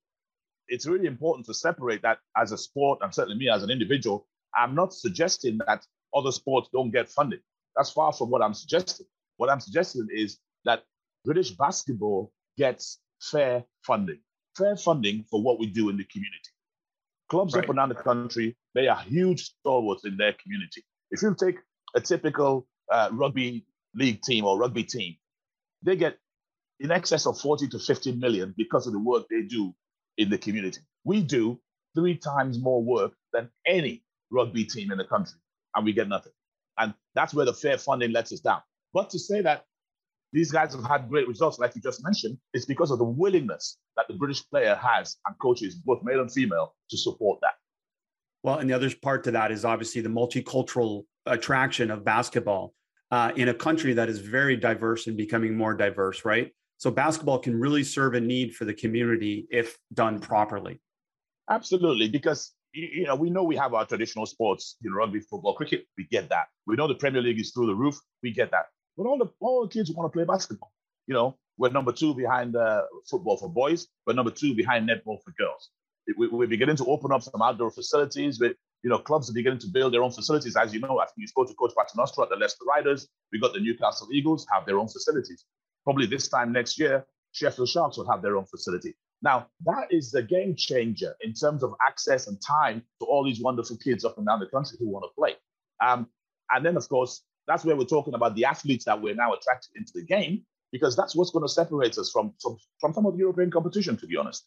it's 0.67 0.85
really 0.85 1.07
important 1.07 1.47
to 1.47 1.55
separate 1.55 2.03
that 2.03 2.19
as 2.37 2.51
a 2.51 2.59
sport, 2.59 2.99
and 3.03 3.15
certainly 3.15 3.39
me 3.39 3.49
as 3.49 3.63
an 3.63 3.71
individual. 3.71 4.27
I'm 4.57 4.75
not 4.75 4.93
suggesting 4.93 5.59
that 5.69 5.87
other 6.13 6.33
sports 6.33 6.69
don't 6.73 6.91
get 6.91 7.09
funded. 7.09 7.41
That's 7.77 7.91
far 7.91 8.13
from 8.13 8.31
what 8.31 8.43
I'm 8.43 8.55
suggesting. 8.55 9.07
What 9.37 9.49
I'm 9.49 9.61
suggesting 9.61 10.09
is 10.11 10.39
that 10.65 10.83
British 11.25 11.53
basketball 11.53 12.33
gets 12.57 12.99
fair 13.21 13.65
funding, 13.83 14.19
fair 14.57 14.77
funding 14.77 15.25
for 15.31 15.41
what 15.41 15.61
we 15.61 15.67
do 15.67 15.89
in 15.89 15.97
the 15.97 16.05
community. 16.05 16.51
Clubs 17.29 17.55
right. 17.55 17.65
up 17.65 17.71
and 17.71 17.77
down 17.77 17.89
the 17.89 17.95
country, 17.95 18.57
they 18.75 18.89
are 18.89 18.99
huge 18.99 19.51
stalwarts 19.61 20.05
in 20.05 20.17
their 20.17 20.33
community. 20.35 20.85
If 21.11 21.23
you 21.23 21.35
take 21.39 21.57
a 21.95 22.01
typical 22.01 22.67
uh, 22.93 23.09
rugby 23.13 23.67
league 23.95 24.23
team 24.23 24.45
or 24.45 24.59
rugby 24.59 24.85
team, 24.85 25.17
they 25.83 25.97
get 25.97 26.19
in 26.81 26.91
excess 26.91 27.27
of 27.27 27.39
40 27.39 27.69
to 27.69 27.79
50 27.79 28.13
million 28.13 28.55
because 28.57 28.87
of 28.87 28.93
the 28.93 28.99
work 28.99 29.27
they 29.29 29.43
do 29.43 29.75
in 30.19 30.31
the 30.31 30.39
community. 30.39 30.81
We 31.05 31.23
do 31.23 31.61
three 31.95 32.17
times 32.17 32.59
more 32.61 32.83
work 32.83 33.13
than 33.33 33.51
any 33.67 34.05
rugby 34.31 34.65
team 34.65 34.93
in 34.93 34.99
the 34.99 35.05
country, 35.05 35.39
and 35.75 35.85
we 35.85 35.93
get 35.93 36.09
nothing. 36.09 36.33
And 36.79 36.95
that's 37.15 37.33
where 37.33 37.47
the 37.47 37.55
fair 37.55 37.79
funding 37.79 38.13
lets 38.13 38.33
us 38.33 38.41
down. 38.41 38.61
But 38.93 39.11
to 39.11 39.19
say 39.19 39.41
that 39.43 39.65
these 40.33 40.51
guys 40.51 40.75
have 40.75 40.85
had 40.85 41.09
great 41.09 41.29
results, 41.29 41.59
like 41.59 41.75
you 41.75 41.83
just 41.83 42.03
mentioned, 42.03 42.37
it's 42.53 42.67
because 42.67 42.91
of 42.91 42.99
the 42.99 43.05
willingness 43.05 43.79
that 43.97 44.07
the 44.09 44.15
British 44.15 44.49
player 44.51 44.75
has 44.75 45.17
and 45.27 45.37
coaches, 45.41 45.77
both 45.77 46.03
male 46.03 46.21
and 46.21 46.33
female, 46.33 46.75
to 46.91 46.99
support 46.99 47.39
that. 47.43 47.55
Well, 48.43 48.59
and 48.59 48.69
the 48.69 48.75
other 48.75 48.91
part 49.03 49.25
to 49.25 49.31
that 49.33 49.51
is 49.51 49.65
obviously 49.65 50.03
the 50.03 50.09
multicultural 50.09 51.05
attraction 51.27 51.91
of 51.91 52.05
basketball 52.05 52.75
uh, 53.11 53.33
in 53.37 53.49
a 53.49 53.55
country 53.55 53.93
that 53.95 54.09
is 54.09 54.19
very 54.19 54.57
diverse 54.57 55.07
and 55.07 55.17
becoming 55.17 55.57
more 55.57 55.75
diverse, 55.75 56.25
right? 56.25 56.53
So 56.79 56.91
basketball 56.91 57.39
can 57.39 57.59
really 57.59 57.85
serve 57.85 58.15
a 58.15 58.21
need 58.21 58.55
for 58.55 58.65
the 58.65 58.75
community 58.75 59.47
if 59.51 59.79
done 59.95 60.21
properly. 60.21 60.81
Absolutely, 61.49 62.09
because 62.09 62.53
you 62.73 63.05
know 63.05 63.15
we 63.15 63.31
know 63.31 63.43
we 63.43 63.57
have 63.57 63.73
our 63.73 63.87
traditional 63.87 64.27
sports, 64.27 64.77
you 64.81 64.91
know, 64.91 64.97
rugby, 64.97 65.21
football, 65.21 65.55
cricket. 65.55 65.87
We 65.97 66.07
get 66.11 66.29
that. 66.29 66.47
We 66.67 66.77
know 66.77 66.87
the 66.87 66.97
Premier 66.97 67.23
League 67.23 67.41
is 67.41 67.53
through 67.53 67.67
the 67.67 67.75
roof. 67.75 67.97
We 68.23 68.33
get 68.33 68.51
that. 68.51 68.67
But 68.97 69.07
all 69.07 69.19
the 69.19 69.27
all 69.41 69.63
the 69.63 69.69
kids 69.69 69.91
want 69.93 70.11
to 70.11 70.17
play 70.17 70.25
basketball. 70.25 70.73
You 71.07 71.15
know, 71.15 71.37
we're 71.59 71.71
number 71.71 71.93
two 71.93 72.15
behind 72.15 72.57
uh, 72.57 72.83
football 73.09 73.37
for 73.37 73.49
boys. 73.49 73.89
We're 74.07 74.15
number 74.15 74.31
two 74.31 74.55
behind 74.55 74.89
netball 74.89 75.23
for 75.23 75.33
girls. 75.39 75.71
We, 76.17 76.29
we're 76.29 76.47
beginning 76.47 76.77
to 76.77 76.87
open 76.87 77.13
up 77.13 77.23
some 77.23 77.43
outdoor 77.43 77.71
facilities. 77.71 78.39
With 78.41 78.57
you 78.83 78.91
know, 78.91 78.99
clubs 78.99 79.29
are 79.29 79.33
beginning 79.33 79.59
to 79.61 79.69
build 79.69 79.93
their 79.93 80.03
own 80.03 80.13
facilities. 80.13 80.57
As 80.57 80.73
you 80.73 80.81
know, 80.81 80.99
I 80.99 81.07
think 81.07 81.17
you 81.19 81.27
spoke 81.27 81.49
to 81.49 81.55
Coach 81.55 81.73
Paternostro 81.77 82.23
at 82.23 82.31
the 82.31 82.37
Leicester 82.37 82.65
Riders. 82.65 83.09
We 83.33 83.41
got 83.41 83.53
the 83.53 83.61
Newcastle 83.61 84.09
Eagles 84.13 84.47
have 84.53 84.67
their 84.67 84.79
own 84.79 84.89
facilities. 84.89 85.45
Probably 85.85 86.07
this 86.07 86.29
time 86.29 86.53
next 86.53 86.79
year, 86.79 87.05
Sheffield 87.33 87.69
Sharks 87.69 87.97
will 87.97 88.11
have 88.11 88.23
their 88.23 88.37
own 88.37 88.47
facility. 88.47 88.95
Now, 89.23 89.49
that 89.65 89.89
is 89.91 90.11
the 90.11 90.23
game 90.23 90.55
changer 90.57 91.15
in 91.21 91.33
terms 91.33 91.63
of 91.63 91.75
access 91.87 92.29
and 92.29 92.39
time 92.41 92.83
to 93.01 93.07
all 93.07 93.25
these 93.25 93.41
wonderful 93.41 93.77
kids 93.79 94.05
up 94.05 94.19
and 94.19 94.27
down 94.27 94.41
the 94.41 94.47
country 94.47 94.77
who 94.79 94.89
want 94.89 95.05
to 95.05 95.15
play. 95.19 95.35
Um, 95.85 96.09
and 96.51 96.65
then, 96.65 96.77
of 96.77 96.89
course, 96.89 97.23
that's 97.47 97.65
where 97.65 97.77
we're 97.77 97.85
talking 97.85 98.15
about 98.15 98.35
the 98.35 98.45
athletes 98.45 98.85
that 98.85 99.01
we're 99.01 99.15
now 99.15 99.33
attracted 99.33 99.77
into 99.77 99.93
the 99.95 100.03
game, 100.03 100.43
because 100.73 100.97
that's 100.97 101.15
what's 101.15 101.31
going 101.31 101.45
to 101.45 101.49
separate 101.49 101.97
us 101.99 102.11
from, 102.11 102.33
from, 102.41 102.57
from 102.81 102.93
some 102.93 103.07
of 103.07 103.15
the 103.15 103.19
European 103.19 103.51
competition, 103.51 103.97
to 103.99 104.07
be 104.07 104.17
honest. 104.17 104.45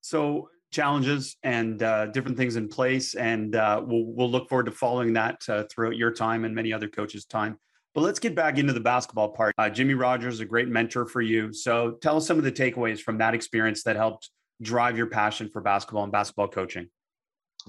So, 0.00 0.48
challenges 0.72 1.36
and 1.42 1.82
uh, 1.82 2.06
different 2.06 2.36
things 2.36 2.56
in 2.56 2.68
place, 2.68 3.14
and 3.14 3.54
uh, 3.54 3.80
we'll 3.84 4.06
we'll 4.06 4.30
look 4.30 4.48
forward 4.48 4.66
to 4.66 4.72
following 4.72 5.12
that 5.14 5.42
uh, 5.48 5.64
throughout 5.70 5.96
your 5.96 6.10
time 6.10 6.44
and 6.44 6.54
many 6.54 6.72
other 6.72 6.88
coaches' 6.88 7.24
time. 7.24 7.58
But 7.94 8.00
let's 8.00 8.18
get 8.18 8.34
back 8.34 8.58
into 8.58 8.72
the 8.72 8.80
basketball 8.80 9.28
part. 9.28 9.54
Uh, 9.56 9.70
Jimmy 9.70 9.94
Rogers 9.94 10.40
a 10.40 10.44
great 10.44 10.68
mentor 10.68 11.06
for 11.06 11.22
you. 11.22 11.52
So 11.52 11.92
tell 12.02 12.16
us 12.16 12.26
some 12.26 12.38
of 12.38 12.44
the 12.44 12.50
takeaways 12.50 13.00
from 13.00 13.18
that 13.18 13.34
experience 13.34 13.84
that 13.84 13.94
helped 13.94 14.30
drive 14.60 14.98
your 14.98 15.06
passion 15.06 15.48
for 15.48 15.60
basketball 15.62 16.02
and 16.02 16.10
basketball 16.10 16.48
coaching. 16.48 16.88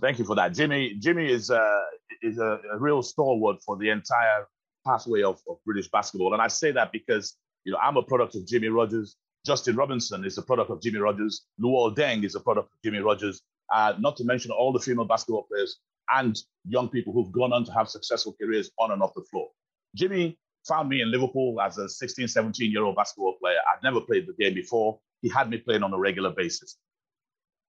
Thank 0.02 0.18
you 0.18 0.26
for 0.26 0.36
that, 0.36 0.54
Jimmy. 0.54 0.96
Jimmy 1.00 1.32
is 1.32 1.52
uh, 1.52 1.82
is 2.22 2.38
a, 2.38 2.60
a 2.72 2.78
real 2.78 3.02
stalwart 3.02 3.58
for 3.66 3.78
the 3.78 3.90
entire 3.90 4.48
pathway 4.86 5.24
of, 5.24 5.42
of 5.50 5.58
British 5.66 5.90
basketball, 5.90 6.34
and 6.34 6.42
I 6.42 6.48
say 6.48 6.72
that 6.72 6.92
because 6.92 7.38
you 7.64 7.72
know 7.72 7.80
I'm 7.82 7.98
a 7.98 8.04
product 8.04 8.36
of 8.36 8.46
Jimmy 8.48 8.68
Rogers. 8.70 9.16
Justin 9.46 9.76
Robinson 9.76 10.26
is 10.26 10.38
a 10.40 10.42
product 10.42 10.72
of 10.72 10.82
Jimmy 10.82 11.00
Rogers. 11.00 11.46
Luol 11.62 11.96
Deng 11.96 12.24
is 12.24 12.34
a 12.34 12.40
product 12.40 12.72
of 12.74 12.82
Jimmy 12.84 13.00
Rogers. 13.00 13.42
Uh, 13.72 13.94
not 14.00 14.18
to 14.18 14.24
mention 14.24 14.52
all 14.52 14.72
the 14.72 14.80
female 14.80 15.06
basketball 15.06 15.44
players 15.44 15.80
and 16.14 16.38
young 16.68 16.90
people 16.90 17.14
who've 17.14 17.32
gone 17.32 17.54
on 17.54 17.64
to 17.66 17.72
have 17.72 17.90
successful 17.90 18.36
careers 18.42 18.72
on 18.80 18.92
and 18.92 19.02
off 19.02 19.14
the 19.16 19.24
floor. 19.30 19.48
Jimmy 19.96 20.38
found 20.68 20.90
me 20.90 21.02
in 21.02 21.12
Liverpool 21.12 21.60
as 21.62 21.78
a 21.78 21.88
16, 21.88 22.28
17 22.28 22.72
year 22.72 22.84
old 22.84 22.96
basketball 22.96 23.36
player. 23.40 23.58
I'd 23.72 23.84
never 23.84 24.02
played 24.02 24.28
the 24.28 24.34
game 24.34 24.54
before. 24.54 25.00
He 25.22 25.30
had 25.30 25.50
me 25.50 25.58
playing 25.58 25.84
on 25.84 25.94
a 25.94 25.98
regular 25.98 26.32
basis. 26.32 26.78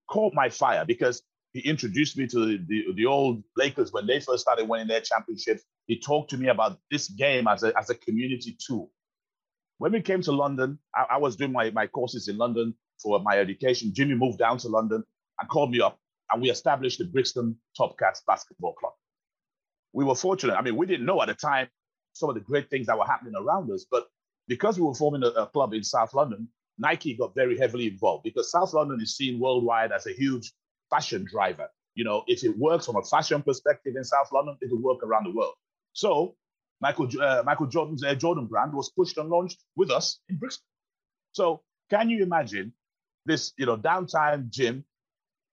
Caught 0.09 0.35
my 0.35 0.49
fire 0.49 0.85
because 0.85 1.23
he 1.57 1.63
introduced 1.63 2.19
me 2.19 2.27
to 2.27 2.39
the, 2.39 2.65
the, 2.69 2.85
the, 2.97 3.07
old 3.07 3.43
Lakers 3.57 3.91
when 3.91 4.07
they 4.07 4.21
first 4.21 4.43
started 4.43 4.69
winning 4.69 4.89
their 4.89 5.01
championships. 5.01 5.63
He 5.87 5.99
talked 5.99 6.29
to 6.31 6.37
me 6.37 6.49
about 6.49 6.79
this 6.91 7.09
game 7.09 7.49
as 7.49 7.63
a, 7.63 7.73
as 7.79 7.89
a 7.89 7.95
community 7.95 8.59
tool. 8.67 8.91
When 9.79 9.93
we 9.93 10.03
came 10.03 10.21
to 10.23 10.33
London, 10.33 10.79
I, 10.95 11.07
I 11.13 11.17
was 11.17 11.35
doing 11.37 11.53
my, 11.53 11.71
my 11.71 11.87
courses 11.87 12.29
in 12.29 12.37
London 12.37 12.75
for 13.03 13.21
my 13.21 13.39
education. 13.39 13.95
Jimmy 13.95 14.15
moved 14.15 14.39
down 14.39 14.59
to 14.59 14.69
London 14.69 15.03
and 15.41 15.49
called 15.49 15.71
me 15.71 15.81
up, 15.81 15.99
and 16.31 16.43
we 16.43 16.51
established 16.51 16.99
the 16.99 17.07
Brixton 17.07 17.57
Top 17.75 17.99
Cats 17.99 18.23
Basketball 18.27 18.75
Club. 18.75 18.93
We 19.95 20.05
were 20.05 20.15
fortunate. 20.15 20.57
I 20.57 20.61
mean, 20.61 20.77
we 20.77 20.85
didn't 20.85 21.07
know 21.07 21.23
at 21.23 21.29
the 21.29 21.35
time 21.35 21.69
some 22.13 22.29
of 22.29 22.35
the 22.35 22.43
great 22.43 22.69
things 22.69 22.87
that 22.89 22.99
were 22.99 23.07
happening 23.07 23.35
around 23.35 23.71
us, 23.71 23.87
but 23.91 24.09
because 24.47 24.79
we 24.79 24.85
were 24.85 24.95
forming 24.95 25.23
a, 25.23 25.29
a 25.29 25.47
club 25.47 25.73
in 25.73 25.83
South 25.83 26.13
London, 26.13 26.49
Nike 26.79 27.17
got 27.17 27.35
very 27.35 27.57
heavily 27.57 27.87
involved 27.87 28.25
because 28.25 28.51
South 28.51 28.75
London 28.75 29.01
is 29.01 29.17
seen 29.17 29.41
worldwide 29.41 29.93
as 29.93 30.07
a 30.07 30.13
huge 30.13 30.53
fashion 30.91 31.27
driver. 31.31 31.69
You 31.95 32.05
know, 32.05 32.25
if 32.27 32.45
it 32.45 32.57
works 32.59 32.87
from 32.87 32.97
a 32.97 33.03
fashion 33.03 33.43
perspective 33.43 33.95
in 33.97 34.05
South 34.05 34.29
London, 34.33 34.57
it'll 34.63 34.83
work 34.83 35.03
around 35.03 35.25
the 35.25 35.35
world. 35.35 35.55
So 35.93 36.37
Michael 36.81 37.09
uh, 37.21 37.43
Michael 37.45 37.67
Jordan's 37.67 38.05
Air 38.05 38.17
Jordan 38.17 38.47
brand 38.47 38.75
was 38.75 38.91
pushed 38.91 39.17
and 39.17 39.31
launched 39.31 39.59
with 39.77 39.91
us 39.91 40.21
in 40.29 40.37
Brixton. 40.37 40.67
So 41.33 41.63
can 41.91 42.11
you 42.11 42.23
imagine 42.23 42.73
this, 43.25 43.53
you 43.57 43.67
know, 43.67 43.77
downtown 43.77 44.49
gym 44.51 44.85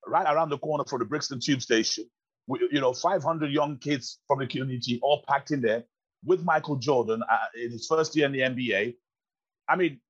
right 0.05 0.31
around 0.31 0.49
the 0.49 0.57
corner 0.57 0.83
from 0.85 0.99
the 0.99 1.05
Brixton 1.05 1.39
Tube 1.39 1.61
Station? 1.61 2.05
You 2.47 2.81
know, 2.81 2.91
500 2.91 3.51
young 3.51 3.77
kids 3.77 4.19
from 4.27 4.39
the 4.39 4.47
community 4.47 4.99
all 5.01 5.23
packed 5.27 5.51
in 5.51 5.61
there 5.61 5.85
with 6.25 6.43
Michael 6.43 6.75
Jordan 6.75 7.23
uh, 7.23 7.37
in 7.55 7.71
his 7.71 7.87
first 7.87 8.15
year 8.15 8.25
in 8.25 8.33
the 8.33 8.39
NBA. 8.39 8.95
I 9.69 9.75
mean, 9.77 10.01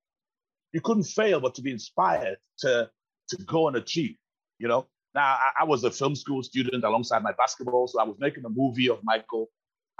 you 0.71 0.81
couldn't 0.81 1.03
fail 1.03 1.39
but 1.39 1.55
to 1.55 1.61
be 1.61 1.71
inspired 1.71 2.37
to 2.59 2.89
to 3.29 3.37
go 3.45 3.67
and 3.67 3.77
achieve. 3.77 4.15
You 4.57 4.67
know, 4.67 4.87
now, 5.15 5.24
I, 5.24 5.62
I, 5.62 5.63
was 5.65 5.84
a 5.84 5.91
film 5.91 6.15
school 6.15 6.41
student 6.41 6.84
alongside 6.84 7.22
my 7.22 7.34
basketball, 7.34 7.88
so 7.88 8.00
I 8.00 8.03
was 8.03 8.17
making 8.20 8.46
a 8.46 8.50
movie 8.50 8.89
of 8.89 9.00
Michael. 9.03 9.50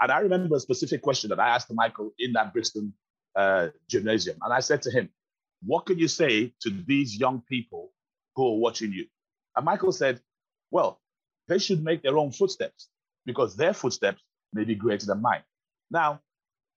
And 0.00 0.10
I 0.10 0.18
remember 0.18 0.56
a 0.56 0.60
specific 0.60 1.02
question 1.02 1.30
that 1.30 1.38
I 1.38 1.48
asked 1.48 1.72
Michael 1.72 2.12
in 2.18 2.32
that 2.32 2.52
Brixton 2.52 2.92
uh, 3.36 3.68
gymnasium. 3.88 4.38
And 4.42 4.52
I 4.52 4.60
said 4.60 4.82
to 4.82 4.90
him, 4.90 5.08
What 5.62 5.86
can 5.86 5.98
you 5.98 6.08
say 6.08 6.52
to 6.62 6.70
these 6.86 7.16
young 7.16 7.42
people 7.48 7.92
who 8.34 8.48
are 8.48 8.58
watching 8.58 8.92
you? 8.92 9.06
And 9.56 9.64
Michael 9.64 9.92
said, 9.92 10.20
Well, 10.72 11.00
they 11.46 11.58
should 11.58 11.84
make 11.84 12.02
their 12.02 12.18
own 12.18 12.32
footsteps 12.32 12.88
because 13.24 13.56
their 13.56 13.72
footsteps 13.72 14.20
may 14.52 14.64
be 14.64 14.74
greater 14.74 15.06
than 15.06 15.22
mine. 15.22 15.42
Now, 15.90 16.20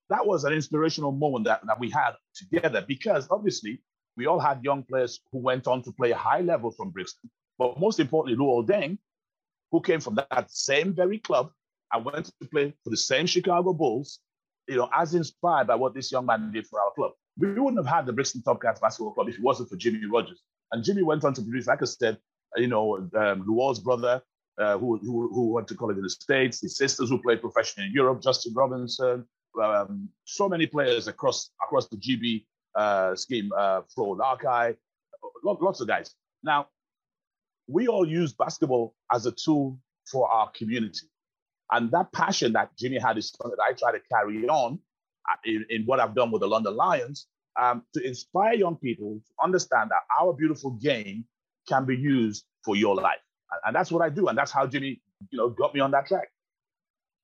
that 0.09 0.25
was 0.25 0.43
an 0.43 0.53
inspirational 0.53 1.11
moment 1.11 1.45
that, 1.45 1.65
that 1.65 1.79
we 1.79 1.89
had 1.89 2.11
together 2.35 2.85
because 2.87 3.27
obviously 3.31 3.81
we 4.15 4.27
all 4.27 4.39
had 4.39 4.63
young 4.63 4.83
players 4.83 5.19
who 5.31 5.39
went 5.39 5.67
on 5.67 5.81
to 5.83 5.91
play 5.91 6.11
high 6.11 6.41
level 6.41 6.71
from 6.71 6.91
Brixton 6.91 7.29
but 7.57 7.79
most 7.79 7.99
importantly, 7.99 8.37
Luol 8.37 8.65
Deng, 8.65 8.97
who 9.71 9.81
came 9.81 9.99
from 9.99 10.15
that 10.15 10.49
same 10.49 10.93
very 10.93 11.19
club 11.19 11.51
and 11.91 12.05
went 12.05 12.25
to 12.25 12.47
play 12.49 12.73
for 12.83 12.89
the 12.89 12.97
same 12.97 13.25
Chicago 13.25 13.73
Bulls, 13.73 14.19
you 14.67 14.75
know, 14.75 14.89
as 14.95 15.13
inspired 15.13 15.67
by 15.67 15.75
what 15.75 15.93
this 15.93 16.11
young 16.11 16.25
man 16.25 16.51
did 16.51 16.67
for 16.67 16.81
our 16.81 16.91
club. 16.95 17.11
We 17.37 17.47
wouldn't 17.47 17.77
have 17.77 17.93
had 17.93 18.05
the 18.05 18.13
Brixton 18.13 18.41
Top 18.41 18.61
Cats 18.61 18.79
Basketball 18.79 19.13
Club 19.13 19.29
if 19.29 19.35
it 19.35 19.43
wasn't 19.43 19.69
for 19.69 19.75
Jimmy 19.75 20.05
Rogers. 20.05 20.41
And 20.71 20.83
Jimmy 20.83 21.03
went 21.03 21.23
on 21.23 21.33
to 21.35 21.41
produce, 21.41 21.67
like 21.67 21.81
I 21.81 21.85
said, 21.85 22.17
you 22.55 22.67
know, 22.67 22.95
um, 22.95 23.45
Luol's 23.47 23.79
brother, 23.79 24.21
uh, 24.57 24.77
who, 24.77 24.97
who, 24.97 25.29
who 25.33 25.51
went 25.51 25.67
to 25.67 25.75
college 25.75 25.97
in 25.97 26.03
the 26.03 26.09
States, 26.09 26.61
his 26.61 26.77
sisters 26.77 27.09
who 27.09 27.21
played 27.21 27.41
professionally 27.41 27.87
in 27.87 27.93
Europe, 27.93 28.21
Justin 28.21 28.53
Robinson, 28.55 29.25
um, 29.61 30.09
so 30.25 30.49
many 30.49 30.65
players 30.67 31.07
across 31.07 31.51
across 31.63 31.87
the 31.87 31.97
GB 31.97 32.45
uh, 32.75 33.15
scheme, 33.15 33.51
uh, 33.57 33.81
Flo 33.93 34.15
Larkai, 34.15 34.75
lots 35.43 35.81
of 35.81 35.87
guys. 35.87 36.13
Now, 36.43 36.67
we 37.67 37.87
all 37.87 38.07
use 38.07 38.33
basketball 38.33 38.95
as 39.11 39.25
a 39.25 39.31
tool 39.31 39.79
for 40.11 40.29
our 40.29 40.49
community. 40.51 41.07
And 41.71 41.91
that 41.91 42.11
passion 42.13 42.53
that 42.53 42.69
Jimmy 42.77 42.97
had 42.97 43.17
is 43.17 43.29
something 43.29 43.55
that 43.57 43.63
I 43.63 43.73
try 43.73 43.91
to 43.91 43.99
carry 44.09 44.47
on 44.47 44.79
uh, 45.29 45.35
in, 45.43 45.65
in 45.69 45.83
what 45.83 45.99
I've 45.99 46.15
done 46.15 46.31
with 46.31 46.41
the 46.41 46.47
London 46.47 46.75
Lions 46.75 47.27
um, 47.59 47.83
to 47.93 48.07
inspire 48.07 48.53
young 48.53 48.77
people 48.77 49.19
to 49.25 49.33
understand 49.43 49.91
that 49.91 50.01
our 50.19 50.33
beautiful 50.33 50.71
game 50.71 51.25
can 51.67 51.85
be 51.85 51.97
used 51.97 52.45
for 52.63 52.75
your 52.75 52.95
life. 52.95 53.19
And, 53.51 53.59
and 53.67 53.75
that's 53.75 53.91
what 53.91 54.01
I 54.01 54.09
do. 54.09 54.27
And 54.27 54.37
that's 54.37 54.51
how 54.51 54.65
Jimmy, 54.65 55.01
you 55.29 55.37
know, 55.37 55.49
got 55.49 55.73
me 55.73 55.81
on 55.81 55.91
that 55.91 56.07
track. 56.07 56.29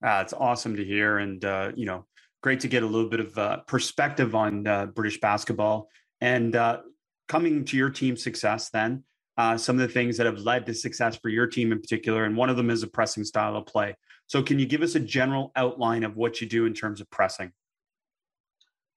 Uh, 0.05 0.19
it's 0.21 0.33
awesome 0.33 0.75
to 0.75 0.83
hear. 0.83 1.19
And, 1.19 1.43
uh, 1.45 1.71
you 1.75 1.85
know, 1.85 2.05
great 2.41 2.59
to 2.59 2.67
get 2.67 2.83
a 2.83 2.85
little 2.85 3.09
bit 3.09 3.21
of 3.21 3.37
uh, 3.37 3.57
perspective 3.67 4.35
on 4.35 4.67
uh, 4.67 4.87
British 4.87 5.21
basketball. 5.21 5.87
And 6.19 6.53
uh, 6.55 6.81
coming 7.29 7.63
to 7.65 7.77
your 7.77 7.89
team's 7.89 8.21
success 8.21 8.69
then, 8.69 9.05
uh, 9.37 9.57
some 9.57 9.79
of 9.79 9.87
the 9.87 9.93
things 9.93 10.17
that 10.17 10.25
have 10.25 10.39
led 10.39 10.65
to 10.65 10.73
success 10.73 11.15
for 11.15 11.29
your 11.29 11.47
team 11.47 11.71
in 11.71 11.79
particular. 11.79 12.25
And 12.25 12.37
one 12.37 12.49
of 12.49 12.57
them 12.57 12.69
is 12.69 12.83
a 12.83 12.87
pressing 12.87 13.23
style 13.23 13.55
of 13.55 13.65
play. 13.65 13.95
So, 14.27 14.41
can 14.41 14.59
you 14.59 14.65
give 14.65 14.81
us 14.81 14.95
a 14.95 14.99
general 14.99 15.51
outline 15.55 16.03
of 16.03 16.15
what 16.15 16.39
you 16.41 16.47
do 16.47 16.65
in 16.65 16.73
terms 16.73 17.01
of 17.01 17.09
pressing? 17.09 17.51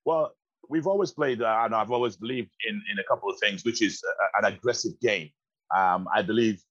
Well, 0.05 0.33
we've 0.69 0.87
always 0.87 1.11
played, 1.11 1.43
uh, 1.43 1.62
and 1.64 1.75
I've 1.75 1.90
always 1.90 2.16
believed 2.16 2.50
in, 2.69 2.81
in 2.90 2.99
a 2.99 3.05
couple 3.05 3.28
of 3.28 3.37
things, 3.40 3.64
which 3.64 3.83
is 3.83 4.02
a, 4.05 4.38
an 4.47 4.52
aggressive 4.55 4.93
game. 5.00 5.31
Um, 5.75 6.07
I 6.14 6.23
believe, 6.23 6.62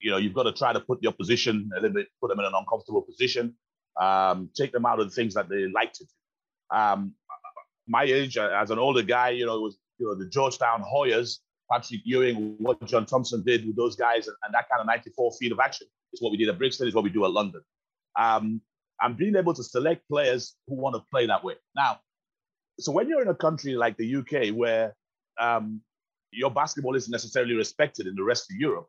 you 0.00 0.10
know, 0.10 0.16
you've 0.16 0.34
got 0.34 0.44
to 0.44 0.52
try 0.52 0.72
to 0.72 0.80
put 0.80 1.00
the 1.00 1.08
opposition 1.08 1.70
a 1.76 1.80
little 1.80 1.94
bit, 1.94 2.06
put 2.20 2.28
them 2.28 2.38
in 2.38 2.44
an 2.44 2.52
uncomfortable 2.56 3.02
position, 3.02 3.56
um, 4.00 4.48
take 4.56 4.70
them 4.70 4.86
out 4.86 5.00
of 5.00 5.08
the 5.08 5.14
things 5.14 5.34
that 5.34 5.48
they 5.48 5.66
like 5.66 5.92
to 5.94 6.04
do. 6.04 6.76
Um, 6.76 7.14
my 7.88 8.04
age, 8.04 8.36
uh, 8.36 8.50
as 8.54 8.70
an 8.70 8.78
older 8.78 9.02
guy, 9.02 9.30
you 9.30 9.46
know, 9.46 9.56
it 9.56 9.62
was 9.62 9.78
you 9.98 10.06
know 10.06 10.14
the 10.14 10.28
Georgetown 10.28 10.82
Hoyas 10.82 11.38
Patrick 11.70 12.00
Ewing, 12.04 12.56
what 12.58 12.84
John 12.86 13.06
Thompson 13.06 13.42
did 13.44 13.66
with 13.66 13.76
those 13.76 13.96
guys, 13.96 14.26
and, 14.26 14.36
and, 14.44 14.54
that 14.54 14.68
kind 14.68 14.80
of 14.80 14.86
94 14.86 15.32
feet 15.38 15.52
of 15.52 15.60
action 15.60 15.86
is 16.12 16.22
what 16.22 16.30
we 16.30 16.38
did 16.38 16.48
at 16.48 16.58
Brixton, 16.58 16.88
is 16.88 16.94
what 16.94 17.04
we 17.04 17.10
do 17.10 17.24
at 17.24 17.30
London. 17.30 17.62
Um, 18.18 18.62
and 19.00 19.16
being 19.16 19.36
able 19.36 19.54
to 19.54 19.62
select 19.62 20.08
players 20.08 20.56
who 20.66 20.74
want 20.74 20.96
to 20.96 21.02
play 21.10 21.26
that 21.26 21.44
way. 21.44 21.54
Now, 21.76 22.00
so 22.80 22.92
when 22.92 23.08
you're 23.08 23.22
in 23.22 23.28
a 23.28 23.34
country 23.34 23.74
like 23.74 23.96
the 23.96 24.16
UK 24.16 24.54
where 24.54 24.94
um, 25.38 25.80
your 26.32 26.50
basketball 26.50 26.94
isn't 26.96 27.10
necessarily 27.10 27.54
respected 27.54 28.06
in 28.06 28.14
the 28.14 28.24
rest 28.24 28.50
of 28.50 28.56
Europe, 28.56 28.88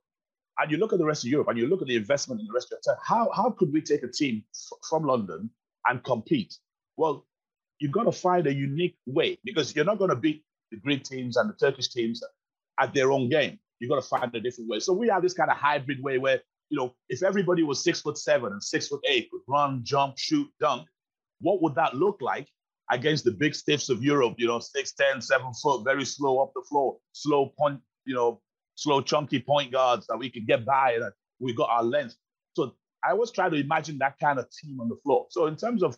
and 0.57 0.71
you 0.71 0.77
look 0.77 0.93
at 0.93 0.99
the 0.99 1.05
rest 1.05 1.23
of 1.23 1.29
Europe 1.29 1.47
and 1.47 1.57
you 1.57 1.67
look 1.67 1.81
at 1.81 1.87
the 1.87 1.95
investment 1.95 2.41
in 2.41 2.47
the 2.47 2.53
rest 2.53 2.71
of 2.71 2.79
Europe, 2.85 2.99
how, 3.05 3.29
how 3.35 3.49
could 3.51 3.71
we 3.71 3.81
take 3.81 4.03
a 4.03 4.07
team 4.07 4.43
f- 4.53 4.77
from 4.89 5.05
London 5.05 5.49
and 5.87 6.03
compete? 6.03 6.53
Well, 6.97 7.25
you've 7.79 7.91
got 7.91 8.03
to 8.03 8.11
find 8.11 8.45
a 8.45 8.53
unique 8.53 8.97
way 9.05 9.37
because 9.43 9.75
you're 9.75 9.85
not 9.85 9.99
going 9.99 10.09
to 10.09 10.15
beat 10.15 10.43
the 10.71 10.77
Greek 10.77 11.03
teams 11.03 11.37
and 11.37 11.49
the 11.49 11.53
Turkish 11.53 11.89
teams 11.89 12.21
at 12.79 12.93
their 12.93 13.11
own 13.11 13.29
game. 13.29 13.59
You've 13.79 13.89
got 13.89 14.01
to 14.01 14.07
find 14.07 14.33
a 14.35 14.39
different 14.39 14.69
way. 14.69 14.79
So 14.79 14.93
we 14.93 15.07
have 15.07 15.21
this 15.21 15.33
kind 15.33 15.49
of 15.49 15.57
hybrid 15.57 16.01
way 16.03 16.17
where, 16.17 16.41
you 16.69 16.77
know, 16.77 16.95
if 17.07 17.23
everybody 17.23 17.63
was 17.63 17.83
six 17.83 18.01
foot 18.01 18.17
seven 18.17 18.51
and 18.51 18.63
six 18.63 18.87
foot 18.87 19.01
eight 19.07 19.29
could 19.31 19.41
run, 19.47 19.81
jump, 19.83 20.17
shoot, 20.17 20.47
dunk, 20.59 20.87
what 21.41 21.61
would 21.61 21.75
that 21.75 21.95
look 21.95 22.17
like 22.21 22.47
against 22.91 23.23
the 23.23 23.31
big 23.31 23.55
stiffs 23.55 23.89
of 23.89 24.03
Europe? 24.03 24.35
You 24.37 24.47
know, 24.47 24.59
six, 24.59 24.93
ten, 24.93 25.21
seven 25.21 25.53
foot, 25.53 25.83
very 25.83 26.05
slow 26.05 26.39
up 26.41 26.51
the 26.53 26.63
floor, 26.69 26.97
slow 27.13 27.53
point, 27.57 27.79
you 28.05 28.15
know, 28.15 28.41
slow, 28.75 29.01
chunky 29.01 29.39
point 29.39 29.71
guards 29.71 30.07
that 30.07 30.17
we 30.17 30.29
could 30.29 30.47
get 30.47 30.65
by 30.65 30.93
and 30.93 31.03
that 31.03 31.13
we 31.39 31.53
got 31.53 31.69
our 31.69 31.83
length. 31.83 32.15
So 32.53 32.75
I 33.03 33.11
always 33.11 33.31
try 33.31 33.49
to 33.49 33.55
imagine 33.55 33.97
that 33.99 34.19
kind 34.19 34.39
of 34.39 34.47
team 34.51 34.79
on 34.81 34.89
the 34.89 34.97
floor. 35.03 35.27
So 35.29 35.47
in 35.47 35.55
terms 35.55 35.83
of 35.83 35.97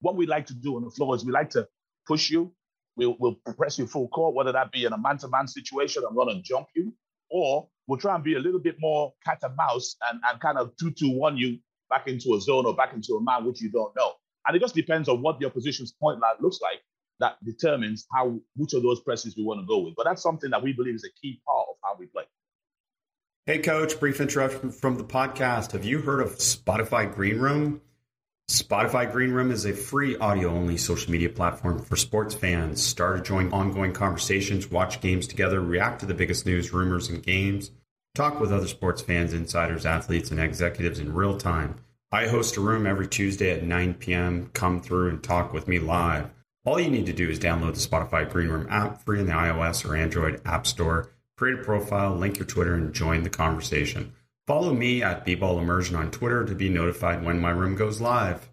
what 0.00 0.16
we 0.16 0.26
like 0.26 0.46
to 0.46 0.54
do 0.54 0.76
on 0.76 0.84
the 0.84 0.90
floor 0.90 1.14
is 1.14 1.24
we 1.24 1.32
like 1.32 1.50
to 1.50 1.68
push 2.06 2.30
you, 2.30 2.54
We'll, 2.96 3.16
we'll 3.18 3.36
press 3.56 3.78
you 3.78 3.86
full 3.86 4.08
court, 4.08 4.34
whether 4.34 4.52
that 4.52 4.70
be 4.72 4.84
in 4.84 4.92
a 4.92 4.98
man 4.98 5.18
to 5.18 5.28
man 5.28 5.48
situation 5.48 6.02
and 6.06 6.16
run 6.16 6.28
and 6.28 6.44
jump 6.44 6.68
you, 6.74 6.92
or 7.30 7.68
we'll 7.86 7.98
try 7.98 8.14
and 8.14 8.22
be 8.22 8.34
a 8.34 8.38
little 8.38 8.60
bit 8.60 8.76
more 8.78 9.12
cat 9.24 9.38
and 9.42 9.56
mouse 9.56 9.96
and, 10.10 10.20
and 10.28 10.40
kind 10.40 10.58
of 10.58 10.72
two 10.78 10.90
to 10.90 11.08
one 11.08 11.36
you 11.36 11.58
back 11.88 12.08
into 12.08 12.34
a 12.34 12.40
zone 12.40 12.66
or 12.66 12.74
back 12.74 12.92
into 12.92 13.14
a 13.14 13.22
man 13.22 13.44
which 13.44 13.60
you 13.60 13.70
don't 13.70 13.94
know. 13.96 14.12
And 14.46 14.56
it 14.56 14.60
just 14.60 14.74
depends 14.74 15.08
on 15.08 15.22
what 15.22 15.38
the 15.38 15.46
opposition's 15.46 15.92
point 15.92 16.20
line 16.20 16.34
looks 16.40 16.60
like 16.60 16.80
that 17.20 17.36
determines 17.44 18.06
how 18.12 18.38
which 18.56 18.74
of 18.74 18.82
those 18.82 19.00
presses 19.00 19.36
we 19.36 19.44
want 19.44 19.60
to 19.60 19.66
go 19.66 19.78
with. 19.78 19.94
But 19.96 20.04
that's 20.04 20.22
something 20.22 20.50
that 20.50 20.62
we 20.62 20.72
believe 20.72 20.94
is 20.94 21.04
a 21.04 21.20
key 21.20 21.40
part 21.46 21.66
of 21.70 21.76
how 21.82 21.96
we 21.98 22.06
play. 22.06 22.24
Hey, 23.46 23.58
coach, 23.58 23.98
brief 23.98 24.20
interruption 24.20 24.70
from 24.70 24.96
the 24.96 25.04
podcast. 25.04 25.72
Have 25.72 25.84
you 25.84 26.00
heard 26.00 26.20
of 26.20 26.38
Spotify 26.38 27.12
Green 27.12 27.38
Room? 27.38 27.80
Spotify 28.52 29.10
Green 29.10 29.30
Room 29.30 29.50
is 29.50 29.64
a 29.64 29.72
free 29.72 30.14
audio 30.18 30.50
only 30.50 30.76
social 30.76 31.10
media 31.10 31.30
platform 31.30 31.82
for 31.82 31.96
sports 31.96 32.34
fans. 32.34 32.84
Start 32.84 33.18
or 33.18 33.22
join 33.22 33.50
ongoing 33.50 33.94
conversations, 33.94 34.70
watch 34.70 35.00
games 35.00 35.26
together, 35.26 35.58
react 35.62 36.00
to 36.00 36.06
the 36.06 36.12
biggest 36.12 36.44
news, 36.44 36.70
rumors, 36.70 37.08
and 37.08 37.22
games, 37.22 37.70
talk 38.14 38.38
with 38.40 38.52
other 38.52 38.66
sports 38.66 39.00
fans, 39.00 39.32
insiders, 39.32 39.86
athletes, 39.86 40.30
and 40.30 40.38
executives 40.38 40.98
in 40.98 41.14
real 41.14 41.38
time. 41.38 41.76
I 42.12 42.26
host 42.26 42.58
a 42.58 42.60
room 42.60 42.86
every 42.86 43.08
Tuesday 43.08 43.52
at 43.52 43.64
9 43.64 43.94
p.m. 43.94 44.50
Come 44.52 44.82
through 44.82 45.08
and 45.08 45.22
talk 45.22 45.54
with 45.54 45.66
me 45.66 45.78
live. 45.78 46.28
All 46.66 46.78
you 46.78 46.90
need 46.90 47.06
to 47.06 47.14
do 47.14 47.30
is 47.30 47.38
download 47.38 47.72
the 47.72 47.80
Spotify 47.88 48.30
Green 48.30 48.50
Room 48.50 48.66
app 48.68 49.02
free 49.02 49.20
in 49.20 49.24
the 49.24 49.32
iOS 49.32 49.88
or 49.88 49.96
Android 49.96 50.42
App 50.44 50.66
Store 50.66 51.08
create 51.38 51.58
a 51.58 51.64
profile, 51.64 52.14
link 52.14 52.38
your 52.38 52.46
Twitter, 52.46 52.74
and 52.74 52.92
join 52.92 53.22
the 53.22 53.30
conversation. 53.30 54.12
Follow 54.46 54.74
me 54.74 55.02
at 55.02 55.24
B-Ball 55.24 55.60
Immersion 55.60 55.96
on 55.96 56.10
Twitter 56.10 56.44
to 56.44 56.54
be 56.54 56.68
notified 56.68 57.24
when 57.24 57.40
my 57.40 57.50
room 57.50 57.76
goes 57.76 58.00
live. 58.00 58.50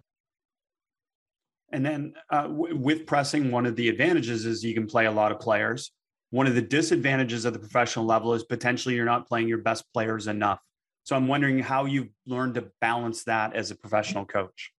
And 1.72 1.84
then 1.84 2.14
uh, 2.30 2.42
w- 2.42 2.76
with 2.76 3.06
pressing, 3.06 3.50
one 3.50 3.66
of 3.66 3.76
the 3.76 3.88
advantages 3.88 4.46
is 4.46 4.62
you 4.62 4.74
can 4.74 4.86
play 4.86 5.06
a 5.06 5.12
lot 5.12 5.32
of 5.32 5.40
players. 5.40 5.92
One 6.30 6.46
of 6.46 6.54
the 6.54 6.62
disadvantages 6.62 7.44
of 7.44 7.52
the 7.52 7.58
professional 7.58 8.06
level 8.06 8.34
is 8.34 8.44
potentially 8.44 8.94
you're 8.94 9.04
not 9.04 9.26
playing 9.26 9.48
your 9.48 9.58
best 9.58 9.84
players 9.92 10.28
enough. 10.28 10.60
So 11.04 11.16
I'm 11.16 11.26
wondering 11.26 11.58
how 11.58 11.86
you've 11.86 12.10
learned 12.26 12.54
to 12.54 12.70
balance 12.80 13.24
that 13.24 13.54
as 13.54 13.72
a 13.72 13.74
professional 13.74 14.24
coach. 14.24 14.70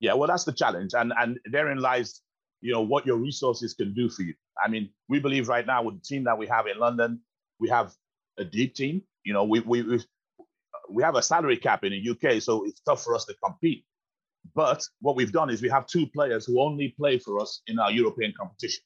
Yeah, 0.00 0.14
well, 0.14 0.28
that's 0.28 0.44
the 0.44 0.52
challenge, 0.52 0.92
and 0.94 1.12
and 1.18 1.38
therein 1.50 1.78
lies, 1.78 2.20
you 2.60 2.72
know, 2.72 2.82
what 2.82 3.06
your 3.06 3.16
resources 3.16 3.74
can 3.74 3.94
do 3.94 4.08
for 4.10 4.22
you. 4.22 4.34
I 4.62 4.68
mean, 4.68 4.90
we 5.08 5.20
believe 5.20 5.48
right 5.48 5.66
now 5.66 5.82
with 5.82 5.94
the 5.96 6.00
team 6.02 6.24
that 6.24 6.36
we 6.36 6.46
have 6.46 6.66
in 6.66 6.78
London, 6.78 7.20
we 7.58 7.68
have 7.70 7.92
a 8.38 8.44
deep 8.44 8.74
team. 8.74 9.02
You 9.24 9.32
know, 9.32 9.44
we 9.44 9.60
we 9.60 10.00
we 10.90 11.02
have 11.02 11.16
a 11.16 11.22
salary 11.22 11.56
cap 11.56 11.84
in 11.84 11.92
the 11.92 12.10
UK, 12.10 12.40
so 12.40 12.64
it's 12.64 12.80
tough 12.80 13.02
for 13.02 13.14
us 13.14 13.24
to 13.26 13.34
compete. 13.42 13.84
But 14.54 14.86
what 15.00 15.16
we've 15.16 15.32
done 15.32 15.50
is 15.50 15.60
we 15.60 15.68
have 15.68 15.86
two 15.86 16.06
players 16.06 16.46
who 16.46 16.60
only 16.60 16.94
play 16.98 17.18
for 17.18 17.40
us 17.40 17.62
in 17.66 17.78
our 17.78 17.90
European 17.90 18.32
competition. 18.38 18.82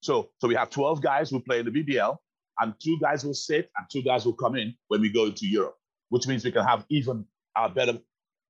So 0.00 0.30
so 0.38 0.48
we 0.48 0.54
have 0.54 0.70
12 0.70 1.02
guys 1.02 1.30
who 1.30 1.40
play 1.40 1.60
in 1.60 1.66
the 1.66 1.72
BBL, 1.72 2.16
and 2.60 2.74
two 2.82 2.98
guys 3.00 3.24
will 3.24 3.34
sit, 3.34 3.70
and 3.76 3.86
two 3.90 4.02
guys 4.02 4.24
will 4.24 4.34
come 4.34 4.56
in 4.56 4.74
when 4.88 5.00
we 5.00 5.10
go 5.10 5.26
into 5.26 5.46
Europe, 5.46 5.76
which 6.10 6.26
means 6.26 6.44
we 6.44 6.52
can 6.52 6.64
have 6.64 6.84
even 6.88 7.24
our 7.56 7.68
better 7.68 7.98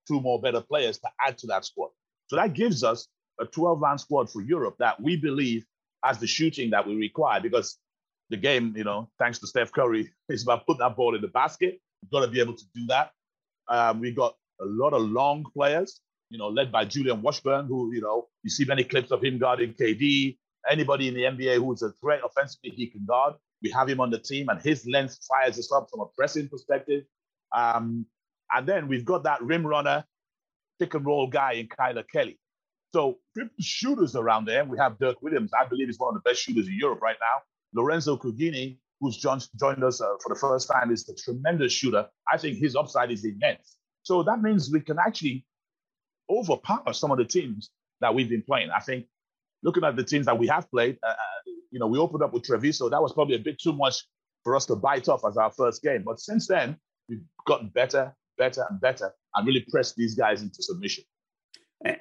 two 0.07 0.21
more 0.21 0.41
better 0.41 0.61
players 0.61 0.99
to 0.99 1.09
add 1.21 1.39
to 1.39 1.47
that 1.47 1.65
squad. 1.65 1.91
So 2.27 2.37
that 2.37 2.55
gives 2.55 2.83
us 2.83 3.09
a 3.41 3.47
12-man 3.47 3.99
squad 3.99 4.31
for 4.31 4.43
Europe 4.43 4.77
that 4.79 5.01
we 5.01 5.17
believe 5.17 5.65
has 6.05 6.19
the 6.19 6.27
shooting 6.27 6.71
that 6.71 6.87
we 6.87 6.97
require 6.97 7.41
because 7.41 7.79
the 8.31 8.37
game, 8.37 8.75
you 8.77 8.85
know, 8.85 9.09
thanks 9.19 9.39
to 9.41 9.47
Steph 9.47 9.73
Curry, 9.73 10.11
is 10.29 10.43
about 10.43 10.67
putting 10.67 10.81
that 10.81 10.97
ball 10.97 11.15
in 11.15 11.21
the 11.21 11.29
basket. 11.29 11.81
You've 12.03 12.11
got 12.11 12.21
to 12.21 12.29
be 12.29 12.41
able 12.41 12.55
to 12.55 12.65
do 12.75 12.87
that. 12.89 13.13
Um, 13.69 14.01
we 14.01 14.13
got 14.13 14.35
a 14.61 14.65
lot 14.65 14.93
of 14.93 15.03
long 15.03 15.45
players, 15.55 16.01
you 16.31 16.39
know, 16.39 16.49
led 16.49 16.73
by 16.73 16.85
Julian 16.85 17.23
Washburn, 17.23 17.67
who, 17.67 17.95
you 17.95 18.01
know, 18.01 18.29
you 18.43 18.51
see 18.51 18.65
many 18.65 18.85
clips 18.85 19.11
of 19.11 19.23
him 19.23 19.39
guarding 19.39 19.75
KD. 19.75 20.37
Anybody 20.71 21.09
in 21.09 21.15
the 21.15 21.23
NBA 21.23 21.57
who's 21.57 21.83
a 21.83 21.93
threat 22.01 22.21
offensively, 22.25 22.71
he 22.71 22.87
can 22.87 23.05
guard. 23.05 23.35
We 23.63 23.71
have 23.71 23.89
him 23.89 24.01
on 24.01 24.11
the 24.11 24.19
team, 24.19 24.49
and 24.49 24.61
his 24.61 24.87
length 24.87 25.19
fires 25.29 25.59
us 25.59 25.73
up 25.73 25.89
from 25.91 26.01
a 26.01 26.07
pressing 26.17 26.49
perspective. 26.49 27.05
Um, 27.57 28.07
and 28.53 28.69
then 28.69 28.89
we've 28.89 29.05
got 29.05 29.25
that 29.25 29.43
rim 29.43 29.67
runner, 29.67 30.05
pick 30.79 30.95
and 30.95 31.07
roll 31.07 31.27
guy 31.29 31.53
in 31.53 31.69
Kyler 31.69 32.05
Kelly. 32.09 32.39
So 32.93 33.19
shooters 33.59 34.15
around 34.17 34.45
there. 34.45 34.65
We 34.65 34.77
have 34.79 34.99
Dirk 34.99 35.23
Williams. 35.23 35.51
I 35.59 35.67
believe 35.67 35.89
he's 35.89 35.99
one 35.99 36.15
of 36.15 36.23
the 36.23 36.29
best 36.29 36.43
shooters 36.43 36.69
in 36.69 36.77
Europe 36.79 37.01
right 37.01 37.17
now. 37.21 37.43
Lorenzo 37.75 38.17
Cugini, 38.17 38.77
who's 39.03 39.17
joined, 39.19 39.85
us 39.85 40.01
uh, 40.01 40.07
for 40.23 40.33
the 40.33 40.39
first 40.41 40.71
time, 40.73 40.93
is 40.93 41.07
a 41.09 41.15
tremendous 41.15 41.73
shooter. 41.73 42.07
I 42.33 42.39
think 42.39 42.59
his 42.59 42.77
upside 42.77 43.11
is 43.11 43.25
immense. 43.25 43.77
So 44.05 44.23
that 44.23 44.41
means 44.41 44.71
we 44.73 44.81
can 44.81 44.97
actually 45.05 45.45
overpower 46.31 46.93
some 46.93 47.11
of 47.11 47.19
the 47.19 47.25
teams 47.25 47.71
that 48.01 48.15
we've 48.15 48.29
been 48.29 48.43
playing. 48.43 48.71
I 48.71 48.79
think 48.79 49.07
looking 49.65 49.83
at 49.83 49.97
the 49.97 50.05
teams 50.05 50.27
that 50.27 50.39
we 50.39 50.47
have 50.47 50.71
played, 50.71 50.99
uh, 51.03 51.11
uh, 51.11 51.15
you 51.73 51.81
know, 51.81 51.89
we 51.89 51.99
opened 51.99 52.23
up 52.23 52.33
with 52.33 52.45
Treviso. 52.45 52.89
That 52.89 53.03
was 53.03 53.13
probably 53.13 53.35
a 53.35 53.41
bit 53.41 53.59
too 53.61 53.73
much 53.73 53.97
for 54.45 54.55
us 54.55 54.67
to 54.67 54.77
bite 54.77 55.09
off 55.09 55.25
as 55.27 55.37
our 55.37 55.51
first 55.51 55.83
game. 55.83 56.05
But 56.05 56.21
since 56.21 56.47
then, 56.47 56.77
we've 57.09 57.25
gotten 57.45 57.69
better, 57.69 58.15
better, 58.39 58.65
and 58.71 58.81
better, 58.81 59.13
and 59.35 59.47
really 59.47 59.67
pressed 59.69 59.97
these 59.97 60.15
guys 60.15 60.43
into 60.43 60.63
submission. 60.63 61.03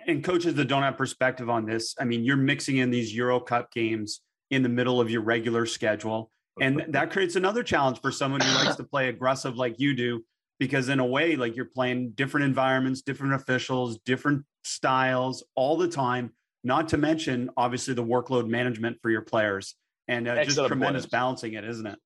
And 0.06 0.24
coaches 0.24 0.54
that 0.54 0.66
don't 0.66 0.84
have 0.84 0.98
perspective 0.98 1.50
on 1.50 1.66
this, 1.66 1.96
I 2.00 2.04
mean, 2.04 2.24
you're 2.24 2.38
mixing 2.38 2.78
in 2.78 2.92
these 2.92 3.16
Euro 3.16 3.40
Cup 3.40 3.72
games 3.72 4.22
in 4.52 4.62
the 4.62 4.70
middle 4.70 5.02
of 5.02 5.10
your 5.10 5.22
regular 5.22 5.66
schedule. 5.66 6.30
And 6.60 6.86
that 6.90 7.12
creates 7.12 7.36
another 7.36 7.64
challenge 7.64 8.02
for 8.02 8.12
someone 8.12 8.42
who 8.42 8.54
likes 8.56 8.76
to 8.76 8.84
play 8.84 9.08
aggressive 9.08 9.56
like 9.56 9.80
you 9.80 9.96
do, 9.96 10.24
because 10.60 10.90
in 10.90 11.00
a 11.00 11.06
way, 11.06 11.36
like 11.36 11.56
you're 11.56 11.66
playing 11.66 12.12
different 12.12 12.46
environments, 12.46 13.02
different 13.02 13.34
officials, 13.34 14.00
different 14.00 14.44
styles 14.64 15.44
all 15.56 15.78
the 15.78 15.88
time. 15.88 16.32
Not 16.64 16.90
to 16.90 16.98
mention, 16.98 17.50
obviously, 17.58 17.94
the 17.94 18.04
workload 18.04 18.48
management 18.48 18.98
for 19.02 19.10
your 19.10 19.22
players 19.22 19.76
and 20.08 20.28
uh, 20.28 20.44
just 20.44 20.58
tremendous 20.68 21.04
point. 21.06 21.12
balancing 21.12 21.54
it, 21.54 21.64
isn't 21.64 21.88
it? 21.88 21.98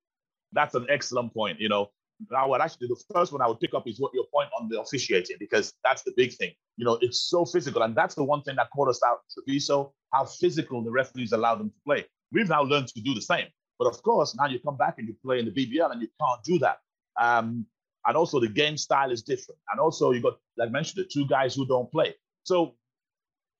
That's 0.52 0.74
an 0.74 0.86
excellent 0.88 1.34
point. 1.34 1.60
You 1.60 1.68
know, 1.68 1.90
I 2.34 2.46
would 2.46 2.60
actually 2.60 2.88
the 2.88 3.02
first 3.12 3.32
one 3.32 3.42
I 3.42 3.48
would 3.48 3.60
pick 3.60 3.74
up 3.74 3.86
is 3.86 4.00
what 4.00 4.14
your 4.14 4.24
point 4.32 4.48
on 4.58 4.68
the 4.68 4.80
officiating 4.80 5.36
because 5.38 5.72
that's 5.84 6.02
the 6.02 6.12
big 6.16 6.32
thing. 6.34 6.52
You 6.76 6.84
know, 6.84 6.98
it's 7.02 7.28
so 7.28 7.44
physical, 7.44 7.82
and 7.82 7.94
that's 7.94 8.14
the 8.14 8.24
one 8.24 8.42
thing 8.42 8.56
that 8.56 8.68
caught 8.74 8.88
us 8.88 9.00
out. 9.06 9.18
Treviso, 9.32 9.92
how 10.12 10.24
physical 10.24 10.82
the 10.82 10.90
referees 10.90 11.32
allow 11.32 11.54
them 11.56 11.68
to 11.68 11.76
play. 11.84 12.06
We've 12.32 12.48
now 12.48 12.62
learned 12.62 12.88
to 12.88 13.00
do 13.00 13.14
the 13.14 13.20
same. 13.20 13.46
But 13.78 13.88
of 13.88 14.02
course, 14.02 14.34
now 14.34 14.46
you 14.46 14.58
come 14.60 14.76
back 14.76 14.98
and 14.98 15.06
you 15.06 15.14
play 15.22 15.38
in 15.38 15.44
the 15.44 15.50
BBL 15.50 15.92
and 15.92 16.00
you 16.00 16.08
can't 16.20 16.42
do 16.42 16.58
that. 16.60 16.78
Um, 17.20 17.66
and 18.06 18.16
also 18.16 18.40
the 18.40 18.48
game 18.48 18.76
style 18.76 19.10
is 19.10 19.22
different. 19.22 19.58
And 19.70 19.80
also 19.80 20.12
you 20.12 20.22
got, 20.22 20.38
like 20.56 20.68
I 20.68 20.72
mentioned, 20.72 21.04
the 21.04 21.08
two 21.08 21.26
guys 21.26 21.54
who 21.54 21.66
don't 21.66 21.90
play. 21.90 22.14
So 22.44 22.74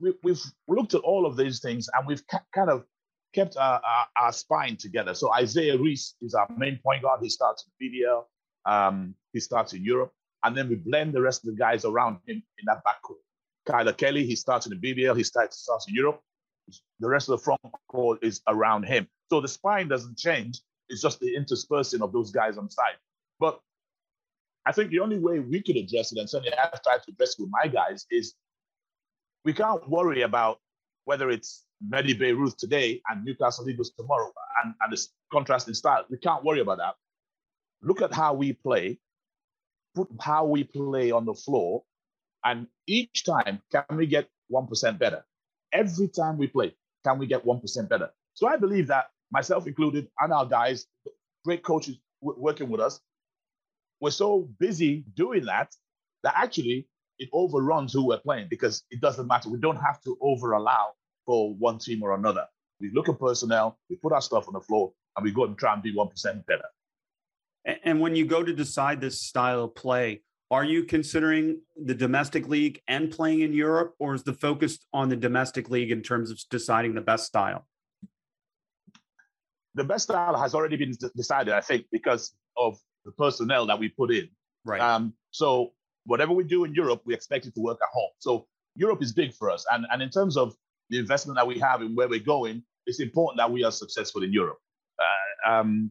we, 0.00 0.12
have 0.26 0.38
looked 0.68 0.94
at 0.94 1.00
all 1.00 1.26
of 1.26 1.37
these 1.37 1.61
things 1.61 1.88
and 1.94 2.07
we've 2.07 2.26
ca- 2.29 2.44
kind 2.55 2.70
of 2.70 2.85
kept 3.35 3.57
our, 3.57 3.81
our, 3.85 4.07
our, 4.20 4.33
spine 4.33 4.76
together. 4.76 5.14
So 5.14 5.33
Isaiah 5.33 5.76
Reese 5.76 6.14
is 6.22 6.35
our 6.35 6.46
main 6.57 6.79
point 6.83 7.02
guard. 7.02 7.20
He 7.22 7.29
starts 7.29 7.64
in 7.66 7.72
the 7.79 8.02
BBL. 8.02 8.24
Um, 8.64 9.14
he 9.33 9.40
starts 9.40 9.72
in 9.72 9.85
Europe. 9.85 10.12
And 10.44 10.57
then 10.57 10.68
we 10.68 10.76
blend 10.76 11.12
the 11.12 11.20
rest 11.20 11.46
of 11.46 11.55
the 11.55 11.59
guys 11.59 11.85
around 11.85 12.18
him 12.26 12.37
in 12.59 12.64
that 12.66 12.83
backcourt. 12.85 13.16
Kyler 13.68 13.96
Kelly, 13.96 14.24
he 14.24 14.37
starts 14.37 14.66
in 14.66 14.79
the 14.79 14.94
BBL. 14.94 15.16
He 15.16 15.24
starts, 15.24 15.59
starts 15.59 15.88
in 15.88 15.94
Europe 15.94 16.22
the 17.00 17.09
rest 17.09 17.29
of 17.29 17.38
the 17.38 17.44
front 17.44 17.61
court 17.88 18.18
is 18.22 18.40
around 18.48 18.85
him. 18.85 19.09
So 19.31 19.40
the 19.40 19.48
spine 19.48 19.88
doesn't 19.88 20.18
change. 20.18 20.61
It's 20.88 21.02
just 21.02 21.20
the 21.20 21.35
interspersing 21.35 22.02
of 22.02 22.12
those 22.12 22.31
guys 22.31 22.59
on 22.59 22.66
the 22.66 22.70
side. 22.70 22.96
But 23.40 23.61
I 24.64 24.72
think 24.72 24.90
the 24.90 25.00
only 25.00 25.18
way 25.18 25.40
we 25.40 25.62
could 25.62 25.76
address 25.76 26.12
it, 26.12 26.18
and 26.18 26.29
certainly 26.29 26.57
I've 26.57 26.83
tried 26.83 27.02
to 27.05 27.12
address 27.12 27.37
it 27.38 27.42
with 27.42 27.50
my 27.50 27.68
guys, 27.68 28.07
is 28.11 28.35
we 29.44 29.52
can't 29.52 29.88
worry 29.88 30.22
about 30.22 30.59
whether 31.05 31.31
it's 31.31 31.64
Medi 31.81 32.14
Bayreuth 32.14 32.57
today 32.57 33.00
and 33.09 33.24
Newcastle 33.24 33.68
Eagles 33.68 33.92
tomorrow 33.96 34.33
and, 34.64 34.74
and 34.81 34.92
the 34.92 35.07
contrast 35.33 35.68
in 35.68 35.74
style. 35.74 36.05
We 36.11 36.18
can't 36.18 36.44
worry 36.44 36.61
about 36.61 36.79
that. 36.79 36.94
Look 37.83 38.02
at 38.02 38.12
how 38.12 38.35
we 38.35 38.55
play, 38.55 38.98
put 39.94 40.09
how 40.20 40.46
we 40.46 40.64
play 40.64 41.11
on 41.11 41.24
the 41.24 41.35
floor, 41.35 41.85
and 42.44 42.66
each 42.87 43.24
time 43.24 43.61
can 43.70 43.96
we 43.96 44.07
get 44.07 44.29
1% 44.52 44.98
better? 44.98 45.24
Every 45.72 46.09
time 46.09 46.38
we 46.38 46.46
play, 46.46 46.74
can 47.05 47.18
we 47.18 47.26
get 47.26 47.44
1% 47.44 47.88
better? 47.88 48.11
So 48.35 48.46
I 48.48 48.57
believe 48.57 48.87
that 48.88 49.07
myself 49.31 49.66
included 49.66 50.09
and 50.20 50.33
our 50.33 50.46
guys, 50.46 50.87
great 51.44 51.62
coaches 51.62 51.98
working 52.20 52.68
with 52.68 52.81
us, 52.81 53.00
we're 54.00 54.11
so 54.11 54.48
busy 54.59 55.05
doing 55.14 55.44
that 55.46 55.74
that 56.22 56.35
actually 56.37 56.88
it 57.18 57.29
overruns 57.33 57.92
who 57.92 58.07
we're 58.07 58.18
playing 58.18 58.48
because 58.50 58.83
it 58.90 59.00
doesn't 59.00 59.26
matter. 59.26 59.48
We 59.48 59.59
don't 59.59 59.76
have 59.76 60.02
to 60.02 60.18
over 60.20 60.52
allow 60.52 60.92
for 61.24 61.55
one 61.55 61.79
team 61.79 62.02
or 62.02 62.14
another. 62.14 62.46
We 62.81 62.90
look 62.94 63.09
at 63.09 63.18
personnel, 63.18 63.79
we 63.88 63.96
put 63.96 64.12
our 64.12 64.20
stuff 64.20 64.48
on 64.48 64.55
the 64.55 64.61
floor, 64.61 64.92
and 65.16 65.24
we 65.24 65.33
go 65.33 65.44
and 65.44 65.57
try 65.57 65.72
and 65.72 65.83
be 65.83 65.94
1% 65.94 66.46
better. 66.46 66.66
And 67.85 68.00
when 68.00 68.14
you 68.14 68.26
go 68.26 68.44
to 68.44 68.52
decide 68.52 69.00
this 69.00 69.22
style 69.22 69.64
of 69.64 69.74
play, 69.74 70.22
are 70.50 70.64
you 70.64 70.85
considering 70.85 71.61
the 71.76 71.94
domestic 71.94 72.48
league 72.48 72.80
and 72.87 73.11
playing 73.11 73.40
in 73.40 73.52
Europe, 73.52 73.94
or 73.98 74.14
is 74.14 74.22
the 74.22 74.32
focus 74.32 74.78
on 74.92 75.09
the 75.09 75.16
domestic 75.16 75.70
league 75.70 75.90
in 75.90 76.02
terms 76.02 76.30
of 76.30 76.38
deciding 76.50 76.94
the 76.94 77.00
best 77.00 77.26
style? 77.26 77.66
The 79.74 79.85
best 79.85 80.04
style 80.04 80.37
has 80.38 80.54
already 80.54 80.76
been 80.76 80.94
decided, 81.16 81.52
I 81.52 81.61
think, 81.61 81.87
because 81.90 82.35
of 82.56 82.78
the 83.04 83.12
personnel 83.12 83.66
that 83.66 83.78
we 83.78 83.88
put 83.88 84.12
in. 84.12 84.28
Right. 84.64 84.80
Um, 84.80 85.14
so 85.30 85.72
whatever 86.04 86.32
we 86.32 86.44
do 86.44 86.64
in 86.64 86.74
Europe, 86.74 87.02
we 87.04 87.14
expect 87.14 87.46
it 87.46 87.54
to 87.54 87.61
work 87.61 87.78
at 87.82 87.88
home. 87.92 88.11
So 88.18 88.46
Europe 88.74 89.02
is 89.02 89.12
big 89.12 89.35
for 89.35 89.50
us, 89.50 89.64
and 89.72 89.87
and 89.90 90.02
in 90.02 90.11
terms 90.11 90.37
of 90.37 90.54
the 90.90 90.98
investment 90.98 91.37
that 91.37 91.46
we 91.46 91.59
have 91.59 91.80
and 91.80 91.96
where 91.96 92.09
we're 92.09 92.20
going, 92.20 92.62
it's 92.87 93.00
important 93.00 93.38
that 93.38 93.50
we 93.50 93.64
are 93.64 93.72
successful 93.72 94.22
in 94.22 94.32
Europe. 94.32 94.59
Uh, 94.98 95.50
um, 95.50 95.90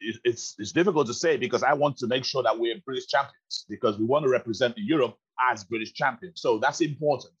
it's 0.00 0.54
it's 0.58 0.72
difficult 0.72 1.06
to 1.06 1.14
say 1.14 1.36
because 1.36 1.62
I 1.62 1.72
want 1.72 1.96
to 1.98 2.06
make 2.06 2.24
sure 2.24 2.42
that 2.42 2.58
we're 2.58 2.76
British 2.84 3.06
champions 3.06 3.66
because 3.68 3.98
we 3.98 4.04
want 4.04 4.24
to 4.24 4.30
represent 4.30 4.74
Europe 4.76 5.16
as 5.50 5.64
British 5.64 5.92
champions. 5.92 6.40
So 6.40 6.58
that's 6.58 6.80
important. 6.80 7.32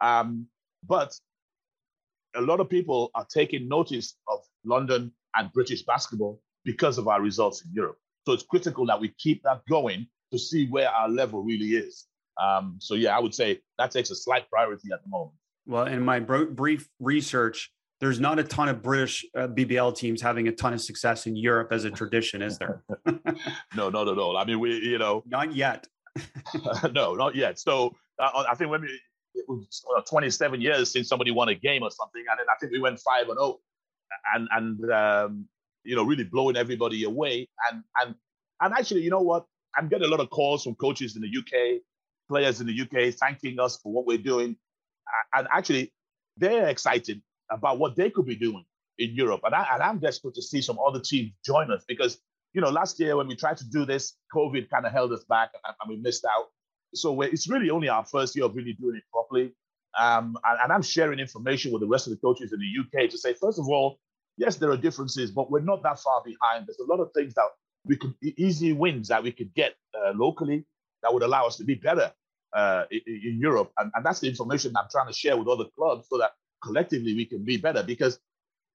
Um, 0.00 0.46
but 0.86 1.14
a 2.34 2.40
lot 2.40 2.60
of 2.60 2.68
people 2.68 3.10
are 3.14 3.26
taking 3.28 3.68
notice 3.68 4.16
of 4.28 4.40
London 4.64 5.12
and 5.34 5.52
British 5.52 5.82
basketball 5.82 6.40
because 6.64 6.98
of 6.98 7.08
our 7.08 7.22
results 7.22 7.64
in 7.64 7.72
Europe. 7.72 7.98
So 8.26 8.32
it's 8.32 8.42
critical 8.42 8.86
that 8.86 9.00
we 9.00 9.08
keep 9.18 9.42
that 9.44 9.62
going 9.68 10.06
to 10.32 10.38
see 10.38 10.66
where 10.66 10.90
our 10.90 11.08
level 11.08 11.42
really 11.42 11.70
is. 11.76 12.06
Um, 12.42 12.76
so 12.80 12.94
yeah, 12.94 13.16
I 13.16 13.20
would 13.20 13.34
say 13.34 13.60
that 13.78 13.90
takes 13.90 14.10
a 14.10 14.16
slight 14.16 14.50
priority 14.50 14.88
at 14.92 15.02
the 15.02 15.08
moment. 15.08 15.36
Well, 15.66 15.86
in 15.86 16.04
my 16.04 16.20
brief 16.20 16.88
research, 17.00 17.72
there's 18.00 18.20
not 18.20 18.38
a 18.38 18.44
ton 18.44 18.68
of 18.68 18.82
British 18.82 19.24
uh, 19.36 19.48
BBL 19.48 19.96
teams 19.96 20.20
having 20.20 20.48
a 20.48 20.52
ton 20.52 20.74
of 20.74 20.80
success 20.80 21.26
in 21.26 21.36
Europe 21.36 21.72
as 21.72 21.84
a 21.84 21.90
tradition, 21.90 22.42
is 22.42 22.58
there? 22.58 22.82
no, 23.76 23.88
not 23.88 24.08
at 24.08 24.18
all. 24.18 24.36
I 24.36 24.44
mean, 24.44 24.60
we, 24.60 24.76
you 24.78 24.98
know, 24.98 25.22
not 25.26 25.54
yet. 25.54 25.86
no, 26.92 27.14
not 27.14 27.34
yet. 27.34 27.58
So 27.58 27.94
uh, 28.18 28.44
I 28.48 28.54
think 28.54 28.70
when 28.70 28.82
we, 28.82 29.00
it 29.34 29.44
was 29.48 29.82
uh, 29.96 30.02
27 30.02 30.60
years 30.60 30.92
since 30.92 31.08
somebody 31.08 31.30
won 31.30 31.48
a 31.48 31.54
game 31.54 31.82
or 31.82 31.90
something, 31.90 32.22
and 32.28 32.38
then 32.38 32.46
I 32.50 32.58
think 32.58 32.72
we 32.72 32.80
went 32.80 33.00
five 33.00 33.28
and 33.28 33.38
zero, 33.38 33.40
oh, 33.40 33.60
and 34.34 34.48
and 34.52 34.92
um, 34.92 35.48
you 35.84 35.96
know, 35.96 36.02
really 36.02 36.24
blowing 36.24 36.56
everybody 36.56 37.04
away. 37.04 37.48
And 37.70 37.82
and 38.02 38.14
and 38.60 38.74
actually, 38.74 39.02
you 39.02 39.10
know 39.10 39.20
what? 39.20 39.46
I'm 39.76 39.88
getting 39.88 40.06
a 40.06 40.10
lot 40.10 40.20
of 40.20 40.30
calls 40.30 40.64
from 40.64 40.74
coaches 40.76 41.16
in 41.16 41.22
the 41.22 41.28
UK, 41.28 41.82
players 42.28 42.60
in 42.60 42.66
the 42.66 42.80
UK, 42.80 43.14
thanking 43.14 43.60
us 43.60 43.78
for 43.82 43.92
what 43.92 44.06
we're 44.06 44.18
doing, 44.18 44.56
and 45.34 45.46
actually, 45.52 45.92
they're 46.38 46.68
excited 46.68 47.20
about 47.50 47.78
what 47.78 47.96
they 47.96 48.10
could 48.10 48.26
be 48.26 48.36
doing 48.36 48.64
in 48.98 49.14
Europe. 49.14 49.40
And, 49.44 49.54
I, 49.54 49.66
and 49.72 49.82
I'm 49.82 49.98
desperate 49.98 50.34
to 50.34 50.42
see 50.42 50.60
some 50.62 50.78
other 50.78 51.00
teams 51.00 51.32
join 51.44 51.70
us 51.70 51.84
because, 51.86 52.18
you 52.52 52.60
know, 52.60 52.70
last 52.70 52.98
year 52.98 53.16
when 53.16 53.28
we 53.28 53.36
tried 53.36 53.56
to 53.58 53.68
do 53.68 53.84
this, 53.84 54.14
COVID 54.34 54.70
kind 54.70 54.86
of 54.86 54.92
held 54.92 55.12
us 55.12 55.24
back 55.24 55.50
and, 55.64 55.74
and 55.80 55.90
we 55.90 55.96
missed 56.02 56.24
out. 56.24 56.46
So 56.94 57.20
it's 57.20 57.48
really 57.48 57.70
only 57.70 57.88
our 57.88 58.04
first 58.04 58.34
year 58.36 58.46
of 58.46 58.56
really 58.56 58.72
doing 58.72 58.96
it 58.96 59.02
properly. 59.12 59.52
Um, 59.98 60.36
and, 60.44 60.58
and, 60.62 60.72
I'm 60.72 60.82
sharing 60.82 61.18
information 61.18 61.72
with 61.72 61.80
the 61.80 61.86
rest 61.86 62.06
of 62.06 62.10
the 62.12 62.18
coaches 62.18 62.52
in 62.52 62.60
the 62.60 63.02
UK 63.04 63.10
to 63.10 63.18
say, 63.18 63.32
first 63.32 63.58
of 63.58 63.66
all, 63.68 63.98
yes, 64.36 64.56
there 64.56 64.70
are 64.70 64.76
differences, 64.76 65.30
but 65.30 65.50
we're 65.50 65.60
not 65.60 65.82
that 65.82 65.98
far 65.98 66.22
behind. 66.22 66.66
There's 66.66 66.78
a 66.78 66.84
lot 66.84 67.00
of 67.00 67.10
things 67.14 67.34
that 67.34 67.44
we 67.84 67.96
could 67.96 68.14
easy 68.22 68.72
wins 68.72 69.08
that 69.08 69.22
we 69.22 69.32
could 69.32 69.54
get 69.54 69.74
uh, 69.94 70.12
locally 70.14 70.66
that 71.02 71.12
would 71.12 71.22
allow 71.22 71.46
us 71.46 71.56
to 71.56 71.64
be 71.64 71.74
better 71.74 72.12
uh, 72.54 72.84
in, 72.90 73.00
in, 73.06 73.38
Europe. 73.40 73.72
And, 73.78 73.90
and 73.94 74.04
that's 74.04 74.20
the 74.20 74.28
information 74.28 74.76
I'm 74.76 74.88
trying 74.90 75.06
to 75.06 75.12
share 75.12 75.36
with 75.36 75.48
other 75.48 75.64
clubs 75.76 76.08
so 76.10 76.18
that 76.18 76.32
collectively 76.62 77.14
we 77.14 77.24
can 77.24 77.44
be 77.44 77.56
better. 77.56 77.82
Because 77.82 78.18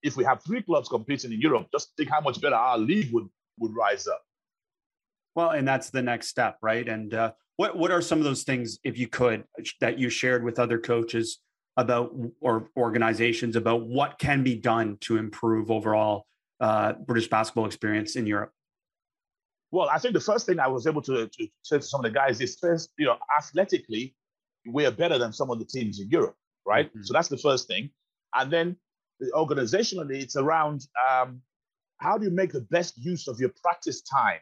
if 0.03 0.15
we 0.17 0.23
have 0.23 0.43
three 0.43 0.61
clubs 0.61 0.89
competing 0.89 1.31
in 1.31 1.41
Europe, 1.41 1.67
just 1.71 1.95
think 1.97 2.09
how 2.09 2.21
much 2.21 2.41
better 2.41 2.55
our 2.55 2.77
league 2.77 3.11
would 3.13 3.27
would 3.59 3.75
rise 3.75 4.07
up. 4.07 4.23
Well, 5.35 5.51
and 5.51 5.67
that's 5.67 5.89
the 5.89 6.01
next 6.01 6.27
step, 6.27 6.57
right? 6.61 6.87
And 6.87 7.13
uh, 7.13 7.31
what 7.57 7.77
what 7.77 7.91
are 7.91 8.01
some 8.01 8.17
of 8.17 8.25
those 8.25 8.43
things, 8.43 8.79
if 8.83 8.97
you 8.97 9.07
could, 9.07 9.43
that 9.79 9.99
you 9.99 10.09
shared 10.09 10.43
with 10.43 10.59
other 10.59 10.79
coaches 10.79 11.39
about 11.77 12.13
or 12.41 12.69
organizations 12.75 13.55
about 13.55 13.87
what 13.87 14.19
can 14.19 14.43
be 14.43 14.55
done 14.55 14.97
to 15.01 15.17
improve 15.17 15.71
overall 15.71 16.25
uh, 16.59 16.93
British 16.93 17.29
basketball 17.29 17.65
experience 17.65 18.15
in 18.15 18.27
Europe? 18.27 18.51
Well, 19.71 19.89
I 19.89 19.99
think 19.99 20.13
the 20.13 20.19
first 20.19 20.45
thing 20.45 20.59
I 20.59 20.67
was 20.67 20.85
able 20.85 21.01
to, 21.03 21.27
to 21.27 21.47
say 21.63 21.77
to 21.77 21.81
some 21.81 22.03
of 22.03 22.11
the 22.11 22.11
guys 22.11 22.41
is 22.41 22.57
first, 22.59 22.89
you 22.97 23.05
know, 23.05 23.17
athletically, 23.37 24.13
we 24.67 24.85
are 24.85 24.91
better 24.91 25.17
than 25.17 25.31
some 25.31 25.49
of 25.49 25.59
the 25.59 25.65
teams 25.65 26.01
in 26.01 26.09
Europe 26.09 26.35
right? 26.65 26.89
Mm-hmm. 26.89 27.03
So 27.03 27.13
that's 27.13 27.27
the 27.27 27.37
first 27.37 27.67
thing. 27.67 27.89
And 28.33 28.51
then 28.51 28.77
organizationally, 29.33 30.21
it's 30.21 30.35
around 30.35 30.85
um, 31.09 31.41
how 31.97 32.17
do 32.17 32.25
you 32.25 32.31
make 32.31 32.51
the 32.51 32.61
best 32.61 32.97
use 32.97 33.27
of 33.27 33.39
your 33.39 33.51
practice 33.61 34.01
time 34.01 34.39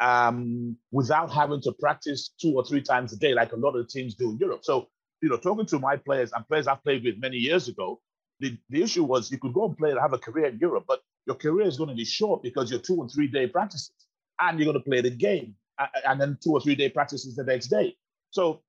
um, 0.00 0.76
without 0.92 1.32
having 1.32 1.60
to 1.62 1.72
practice 1.72 2.30
two 2.40 2.54
or 2.54 2.64
three 2.64 2.82
times 2.82 3.12
a 3.12 3.16
day, 3.16 3.34
like 3.34 3.52
a 3.52 3.56
lot 3.56 3.74
of 3.76 3.86
the 3.86 3.88
teams 3.88 4.14
do 4.14 4.30
in 4.30 4.38
Europe. 4.38 4.60
So, 4.62 4.88
you 5.22 5.28
know, 5.28 5.38
talking 5.38 5.66
to 5.66 5.78
my 5.78 5.96
players 5.96 6.32
and 6.32 6.46
players 6.46 6.66
I've 6.66 6.82
played 6.84 7.04
with 7.04 7.16
many 7.18 7.38
years 7.38 7.68
ago, 7.68 8.00
the, 8.38 8.56
the 8.68 8.82
issue 8.82 9.04
was 9.04 9.30
you 9.30 9.38
could 9.38 9.54
go 9.54 9.64
and 9.66 9.76
play 9.76 9.90
and 9.90 9.98
have 9.98 10.12
a 10.12 10.18
career 10.18 10.46
in 10.46 10.58
Europe, 10.58 10.84
but 10.86 11.00
your 11.26 11.36
career 11.36 11.66
is 11.66 11.78
going 11.78 11.88
to 11.88 11.96
be 11.96 12.04
short 12.04 12.42
because 12.42 12.70
you're 12.70 12.80
two 12.80 13.00
and 13.00 13.10
three 13.10 13.26
day 13.26 13.46
practices 13.46 13.92
and 14.40 14.58
you're 14.58 14.70
going 14.70 14.82
to 14.82 14.88
play 14.88 15.00
the 15.00 15.10
game 15.10 15.54
and 16.06 16.20
then 16.20 16.38
two 16.42 16.52
or 16.52 16.60
three 16.60 16.74
day 16.74 16.88
practices 16.88 17.34
the 17.34 17.44
next 17.44 17.68
day. 17.68 17.94
So 18.30 18.62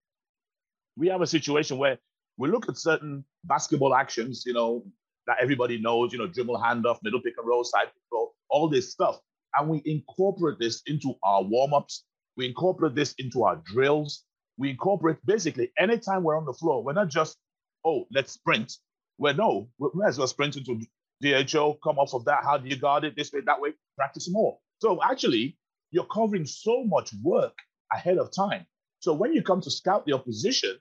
we 0.95 1.07
have 1.09 1.21
a 1.21 1.27
situation 1.27 1.77
where 1.77 1.99
we 2.37 2.49
look 2.49 2.69
at 2.69 2.77
certain 2.77 3.23
basketball 3.45 3.95
actions, 3.95 4.43
you 4.45 4.53
know, 4.53 4.85
that 5.25 5.37
everybody 5.41 5.79
knows, 5.79 6.13
you 6.13 6.19
know, 6.19 6.27
dribble, 6.27 6.57
handoff, 6.57 6.99
middle 7.03 7.21
pick 7.21 7.33
and 7.37 7.47
roll, 7.47 7.63
side 7.63 7.87
roll, 8.11 8.33
all 8.49 8.69
this 8.69 8.91
stuff. 8.91 9.19
And 9.57 9.69
we 9.69 9.81
incorporate 9.85 10.59
this 10.59 10.81
into 10.85 11.15
our 11.23 11.43
warm-ups. 11.43 12.05
We 12.37 12.47
incorporate 12.47 12.95
this 12.95 13.13
into 13.17 13.43
our 13.43 13.61
drills. 13.65 14.23
We 14.57 14.69
incorporate 14.69 15.17
basically 15.25 15.71
anytime 15.77 16.23
we're 16.23 16.37
on 16.37 16.45
the 16.45 16.53
floor, 16.53 16.83
we're 16.83 16.93
not 16.93 17.09
just, 17.09 17.37
oh, 17.85 18.05
let's 18.11 18.33
sprint. 18.33 18.73
We're 19.17 19.33
no, 19.33 19.67
we 19.79 19.89
might 19.93 20.09
as 20.09 20.17
well 20.17 20.27
sprint 20.27 20.57
into 20.57 20.79
DHO, 21.21 21.79
come 21.83 21.97
off 21.97 22.13
of 22.13 22.25
that. 22.25 22.43
How 22.43 22.57
do 22.57 22.69
you 22.69 22.77
guard 22.77 23.03
it? 23.03 23.15
This 23.15 23.31
way, 23.33 23.41
that 23.45 23.59
way, 23.59 23.73
practice 23.95 24.29
more. 24.29 24.59
So 24.79 24.99
actually, 25.03 25.57
you're 25.91 26.05
covering 26.05 26.45
so 26.45 26.83
much 26.83 27.11
work 27.23 27.57
ahead 27.91 28.17
of 28.17 28.31
time. 28.31 28.65
So 28.99 29.13
when 29.13 29.33
you 29.33 29.41
come 29.41 29.61
to 29.61 29.71
scout 29.71 30.05
the 30.05 30.13
opposition, 30.13 30.77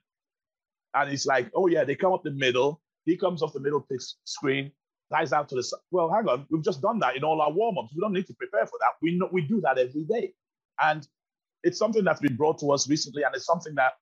and 0.93 1.11
it's 1.11 1.25
like, 1.25 1.49
oh 1.55 1.67
yeah, 1.67 1.83
they 1.83 1.95
come 1.95 2.13
up 2.13 2.23
the 2.23 2.31
middle. 2.31 2.81
He 3.05 3.17
comes 3.17 3.41
off 3.41 3.53
the 3.53 3.59
middle 3.59 3.81
pick 3.81 3.99
screen, 4.25 4.71
dies 5.11 5.33
out 5.33 5.49
to 5.49 5.55
the 5.55 5.63
side. 5.63 5.79
Well, 5.91 6.11
hang 6.13 6.27
on, 6.27 6.45
we've 6.49 6.63
just 6.63 6.81
done 6.81 6.99
that 6.99 7.15
in 7.15 7.23
all 7.23 7.41
our 7.41 7.51
warm-ups. 7.51 7.93
We 7.95 8.01
don't 8.01 8.13
need 8.13 8.27
to 8.27 8.33
prepare 8.33 8.65
for 8.65 8.77
that. 8.79 8.93
We 9.01 9.17
know 9.17 9.29
we 9.31 9.41
do 9.41 9.61
that 9.61 9.77
every 9.77 10.03
day. 10.03 10.33
And 10.81 11.07
it's 11.63 11.77
something 11.77 12.03
that's 12.03 12.21
been 12.21 12.35
brought 12.35 12.59
to 12.59 12.71
us 12.71 12.89
recently, 12.89 13.23
and 13.23 13.33
it's 13.35 13.45
something 13.45 13.75
that 13.75 13.93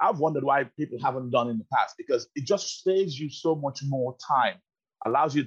I've 0.00 0.18
wondered 0.18 0.44
why 0.44 0.64
people 0.78 0.98
haven't 1.02 1.30
done 1.30 1.48
in 1.48 1.58
the 1.58 1.66
past 1.72 1.94
because 1.98 2.28
it 2.34 2.46
just 2.46 2.82
saves 2.82 3.18
you 3.18 3.30
so 3.30 3.54
much 3.54 3.80
more 3.84 4.16
time, 4.26 4.56
allows 5.06 5.34
you, 5.34 5.46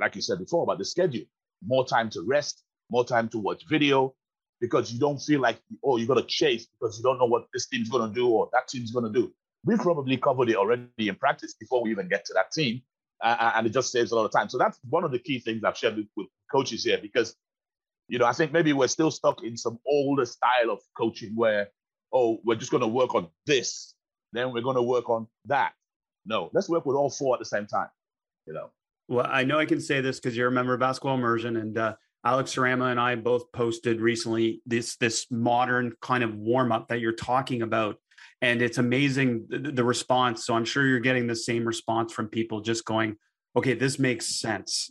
like 0.00 0.16
you 0.16 0.22
said 0.22 0.38
before, 0.38 0.64
about 0.64 0.78
the 0.78 0.84
schedule, 0.84 1.24
more 1.64 1.86
time 1.86 2.10
to 2.10 2.22
rest, 2.22 2.62
more 2.90 3.04
time 3.04 3.28
to 3.28 3.38
watch 3.38 3.64
video, 3.68 4.14
because 4.60 4.92
you 4.92 4.98
don't 4.98 5.18
feel 5.18 5.40
like, 5.40 5.60
oh, 5.84 5.96
you 5.96 6.06
got 6.06 6.14
to 6.14 6.24
chase 6.26 6.66
because 6.66 6.98
you 6.98 7.02
don't 7.02 7.18
know 7.18 7.26
what 7.26 7.46
this 7.52 7.68
team's 7.68 7.90
going 7.90 8.08
to 8.08 8.14
do 8.14 8.28
or 8.28 8.48
that 8.52 8.68
team's 8.68 8.90
going 8.92 9.04
to 9.04 9.20
do 9.20 9.32
we 9.64 9.76
probably 9.76 10.16
covered 10.16 10.50
it 10.50 10.56
already 10.56 10.88
in 10.98 11.14
practice 11.14 11.54
before 11.54 11.82
we 11.82 11.90
even 11.90 12.08
get 12.08 12.24
to 12.26 12.34
that 12.34 12.52
team. 12.52 12.82
Uh, 13.22 13.52
and 13.54 13.66
it 13.66 13.72
just 13.72 13.90
saves 13.90 14.12
a 14.12 14.16
lot 14.16 14.24
of 14.24 14.32
time. 14.32 14.48
So 14.48 14.58
that's 14.58 14.78
one 14.90 15.04
of 15.04 15.10
the 15.10 15.18
key 15.18 15.38
things 15.38 15.64
I've 15.64 15.78
shared 15.78 15.96
with, 15.96 16.06
with 16.16 16.26
coaches 16.52 16.84
here 16.84 16.98
because, 17.00 17.34
you 18.08 18.18
know, 18.18 18.26
I 18.26 18.32
think 18.32 18.52
maybe 18.52 18.72
we're 18.72 18.88
still 18.88 19.10
stuck 19.10 19.42
in 19.42 19.56
some 19.56 19.78
older 19.86 20.26
style 20.26 20.70
of 20.70 20.80
coaching 20.96 21.34
where, 21.34 21.68
oh, 22.12 22.40
we're 22.44 22.56
just 22.56 22.70
going 22.70 22.82
to 22.82 22.86
work 22.86 23.14
on 23.14 23.28
this, 23.46 23.94
then 24.32 24.52
we're 24.52 24.62
going 24.62 24.76
to 24.76 24.82
work 24.82 25.08
on 25.08 25.26
that. 25.46 25.72
No, 26.26 26.50
let's 26.52 26.68
work 26.68 26.84
with 26.84 26.96
all 26.96 27.08
four 27.08 27.34
at 27.34 27.38
the 27.38 27.46
same 27.46 27.66
time, 27.66 27.88
you 28.46 28.52
know. 28.52 28.70
Well, 29.08 29.26
I 29.28 29.44
know 29.44 29.58
I 29.58 29.66
can 29.66 29.80
say 29.80 30.00
this 30.00 30.18
because 30.18 30.36
you're 30.36 30.48
a 30.48 30.52
member 30.52 30.74
of 30.74 30.80
Basketball 30.80 31.16
Immersion, 31.16 31.56
and 31.56 31.76
uh, 31.76 31.94
Alex 32.24 32.54
Sarama 32.54 32.90
and 32.90 32.98
I 32.98 33.14
both 33.16 33.52
posted 33.52 34.00
recently 34.00 34.62
this 34.64 34.96
this 34.96 35.26
modern 35.30 35.92
kind 36.00 36.24
of 36.24 36.34
warm 36.34 36.72
up 36.72 36.88
that 36.88 37.00
you're 37.00 37.12
talking 37.12 37.60
about 37.60 37.96
and 38.42 38.62
it's 38.62 38.78
amazing 38.78 39.46
the, 39.48 39.58
the 39.58 39.84
response. 39.84 40.46
So 40.46 40.54
I'm 40.54 40.64
sure 40.64 40.86
you're 40.86 41.00
getting 41.00 41.26
the 41.26 41.36
same 41.36 41.64
response 41.64 42.12
from 42.12 42.28
people 42.28 42.60
just 42.60 42.84
going, 42.84 43.16
okay, 43.56 43.74
this 43.74 43.98
makes 43.98 44.40
sense. 44.40 44.90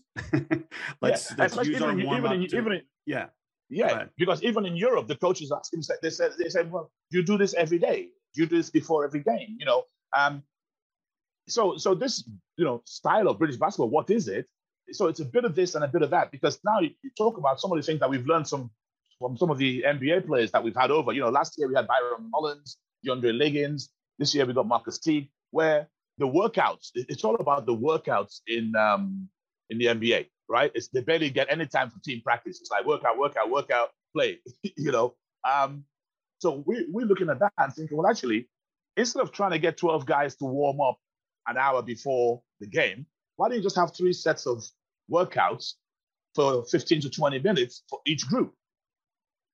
let's, 1.01 1.31
yeah. 1.31 1.35
let's 1.37 1.55
use 1.67 1.81
our 1.81 1.95
warm 1.95 2.25
up. 2.25 2.33
Even 2.33 2.81
yeah. 3.05 3.27
Yeah, 3.69 4.05
because 4.17 4.43
even 4.43 4.65
in 4.65 4.75
Europe, 4.75 5.07
the 5.07 5.15
coaches 5.15 5.51
ask 5.51 5.73
him, 5.73 5.81
they 6.01 6.11
said, 6.11 6.31
they 6.37 6.49
said, 6.49 6.71
well, 6.71 6.91
you 7.09 7.23
do 7.23 7.37
this 7.37 7.55
every 7.55 7.79
day. 7.79 8.09
You 8.35 8.45
do 8.45 8.57
this 8.57 8.69
before 8.69 9.03
every 9.03 9.21
game, 9.21 9.57
you 9.59 9.65
know. 9.65 9.83
Um, 10.15 10.43
so, 11.47 11.77
so 11.77 11.95
this, 11.95 12.27
you 12.57 12.65
know, 12.65 12.81
style 12.85 13.27
of 13.27 13.39
British 13.39 13.57
basketball, 13.57 13.89
what 13.89 14.09
is 14.09 14.27
it? 14.27 14.47
So 14.91 15.07
it's 15.07 15.21
a 15.21 15.25
bit 15.25 15.45
of 15.45 15.55
this 15.55 15.75
and 15.75 15.83
a 15.83 15.87
bit 15.87 16.03
of 16.03 16.11
that, 16.11 16.31
because 16.31 16.59
now 16.63 16.79
you, 16.79 16.91
you 17.03 17.09
talk 17.17 17.37
about 17.37 17.59
some 17.59 17.71
of 17.71 17.77
the 17.77 17.83
things 17.83 17.99
that 17.99 18.09
we've 18.09 18.25
learned 18.27 18.47
some, 18.47 18.69
from 19.17 19.37
some 19.37 19.49
of 19.49 19.57
the 19.57 19.83
NBA 19.87 20.27
players 20.27 20.51
that 20.51 20.63
we've 20.63 20.75
had 20.75 20.91
over. 20.91 21.11
You 21.11 21.21
know, 21.21 21.29
last 21.29 21.55
year 21.57 21.67
we 21.67 21.75
had 21.75 21.87
Byron 21.87 22.29
Mullens, 22.31 22.77
DeAndre 23.05 23.37
Liggins. 23.37 23.89
This 24.19 24.33
year 24.35 24.45
we 24.45 24.53
got 24.53 24.67
Marquis 24.67 24.97
Teague, 25.01 25.29
where 25.51 25.87
the 26.17 26.27
workouts, 26.27 26.91
it's 26.95 27.23
all 27.23 27.35
about 27.35 27.65
the 27.65 27.75
workouts 27.75 28.41
in 28.47 28.75
um, 28.75 29.27
in 29.69 29.77
the 29.77 29.85
NBA, 29.85 30.27
right? 30.49 30.71
It's, 30.75 30.89
they 30.89 31.01
barely 31.01 31.29
get 31.29 31.47
any 31.49 31.65
time 31.65 31.89
for 31.89 31.99
team 31.99 32.21
practice. 32.23 32.59
It's 32.61 32.71
like 32.71 32.85
workout, 32.85 33.17
workout, 33.17 33.49
workout, 33.49 33.89
play, 34.15 34.39
you 34.63 34.91
know. 34.91 35.15
Um, 35.49 35.85
so 36.39 36.63
we, 36.65 36.85
we're 36.91 37.05
looking 37.05 37.29
at 37.29 37.39
that 37.39 37.53
and 37.57 37.73
thinking, 37.73 37.97
well, 37.97 38.07
actually, 38.07 38.49
instead 38.97 39.21
of 39.21 39.31
trying 39.31 39.51
to 39.51 39.59
get 39.59 39.77
12 39.77 40.05
guys 40.05 40.35
to 40.37 40.45
warm 40.45 40.79
up 40.81 40.97
an 41.47 41.57
hour 41.57 41.81
before 41.81 42.41
the 42.59 42.67
game, 42.67 43.05
why 43.35 43.47
don't 43.49 43.57
you 43.57 43.63
just 43.63 43.75
have 43.75 43.95
three 43.95 44.13
sets 44.13 44.45
of 44.45 44.63
workouts 45.11 45.73
for 46.35 46.65
15 46.65 47.01
to 47.01 47.09
20 47.09 47.39
minutes 47.39 47.83
for 47.89 47.99
each 48.05 48.27
group? 48.27 48.53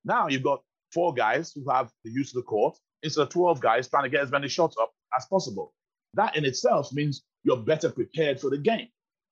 Now 0.03 0.27
you've 0.27 0.43
got 0.43 0.61
four 0.93 1.13
guys 1.13 1.51
who 1.53 1.69
have 1.69 1.91
the 2.03 2.11
use 2.11 2.29
of 2.29 2.35
the 2.35 2.47
court, 2.47 2.77
instead 3.03 3.21
of 3.21 3.29
12 3.29 3.61
guys 3.61 3.87
trying 3.87 4.03
to 4.03 4.09
get 4.09 4.21
as 4.21 4.31
many 4.31 4.47
shots 4.47 4.75
up 4.79 4.91
as 5.15 5.25
possible. 5.29 5.73
That 6.13 6.35
in 6.35 6.45
itself 6.45 6.91
means 6.91 7.23
you're 7.43 7.57
better 7.57 7.89
prepared 7.89 8.39
for 8.39 8.49
the 8.49 8.57
game, 8.57 8.87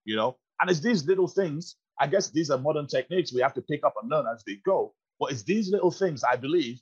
you 0.05 0.15
know? 0.15 0.37
And 0.61 0.69
it's 0.69 0.79
these 0.79 1.05
little 1.05 1.27
things, 1.27 1.75
I 1.99 2.07
guess 2.07 2.29
these 2.29 2.49
are 2.49 2.57
modern 2.57 2.87
techniques 2.87 3.33
we 3.33 3.41
have 3.41 3.53
to 3.55 3.61
pick 3.61 3.83
up 3.85 3.95
and 4.01 4.09
learn 4.09 4.25
as 4.31 4.43
they 4.45 4.59
go. 4.65 4.93
But 5.19 5.31
it's 5.31 5.43
these 5.43 5.69
little 5.69 5.91
things, 5.91 6.23
I 6.23 6.35
believe, 6.35 6.79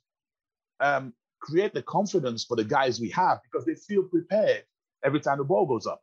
um, 0.79 1.13
create 1.41 1.73
the 1.73 1.81
confidence 1.83 2.43
for 2.43 2.55
the 2.57 2.63
guys 2.63 2.99
we 2.99 3.09
have 3.11 3.39
because 3.43 3.65
they 3.65 3.75
feel 3.75 4.03
prepared 4.03 4.63
every 5.03 5.19
time 5.19 5.37
the 5.37 5.43
ball 5.43 5.65
goes 5.65 5.87
up. 5.87 6.01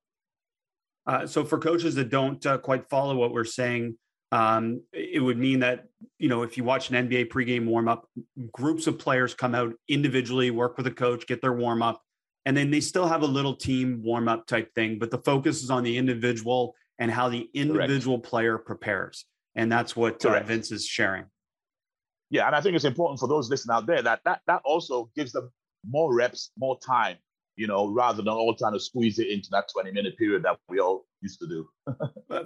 Uh, 1.07 1.27
so, 1.27 1.45
for 1.45 1.59
coaches 1.59 1.97
that 1.97 2.11
don't 2.11 2.45
uh, 2.47 2.59
quite 2.59 2.89
follow 2.89 3.17
what 3.17 3.33
we're 3.33 3.45
saying, 3.45 3.97
um, 4.33 4.81
it 4.93 5.23
would 5.23 5.39
mean 5.39 5.61
that 5.61 5.85
you 6.19 6.29
know 6.29 6.43
if 6.43 6.57
you 6.57 6.65
watch 6.65 6.91
an 6.91 7.09
NBA 7.09 7.29
pregame 7.29 7.67
warm 7.67 7.87
up, 7.87 8.09
groups 8.51 8.87
of 8.87 8.99
players 8.99 9.35
come 9.35 9.55
out 9.55 9.75
individually, 9.89 10.51
work 10.51 10.79
with 10.79 10.87
a 10.87 10.91
coach, 10.91 11.27
get 11.27 11.43
their 11.43 11.53
warm 11.53 11.83
up, 11.83 12.03
and 12.47 12.57
then 12.57 12.71
they 12.71 12.81
still 12.81 13.07
have 13.07 13.23
a 13.23 13.27
little 13.27 13.55
team 13.55 14.01
warm 14.03 14.29
up 14.29 14.47
type 14.47 14.75
thing. 14.75 14.99
But 14.99 15.11
the 15.11 15.19
focus 15.19 15.63
is 15.63 15.71
on 15.71 15.85
the 15.85 15.97
individual 15.97 16.75
and 16.99 17.11
how 17.11 17.29
the 17.29 17.49
individual 17.53 18.17
Correct. 18.17 18.31
player 18.31 18.59
prepares, 18.59 19.27
and 19.55 19.71
that's 19.71 19.95
what 19.95 20.25
uh, 20.25 20.43
Vince 20.43 20.73
is 20.73 20.87
sharing. 20.87 21.27
Yeah, 22.31 22.47
and 22.47 22.57
I 22.57 22.63
think 22.63 22.75
it's 22.75 22.87
important 22.87 23.21
for 23.21 23.29
those 23.29 23.51
listening 23.51 23.77
out 23.77 23.87
there 23.87 24.01
that 24.01 24.21
that 24.25 24.41
that 24.47 24.63
also 24.65 25.11
gives 25.15 25.33
them 25.33 25.53
more 25.87 26.15
reps, 26.15 26.53
more 26.57 26.79
time, 26.81 27.19
you 27.57 27.67
know, 27.67 27.89
rather 27.89 28.19
than 28.19 28.29
all 28.29 28.55
trying 28.55 28.73
to 28.73 28.81
squeeze 28.81 29.19
it 29.19 29.29
into 29.29 29.49
that 29.53 29.69
20 29.73 29.93
minute 29.93 30.17
period 30.17 30.43
that 30.45 30.59
we 30.69 30.79
all 30.79 31.07
used 31.21 31.39
to 31.41 31.47
do. 31.47 31.69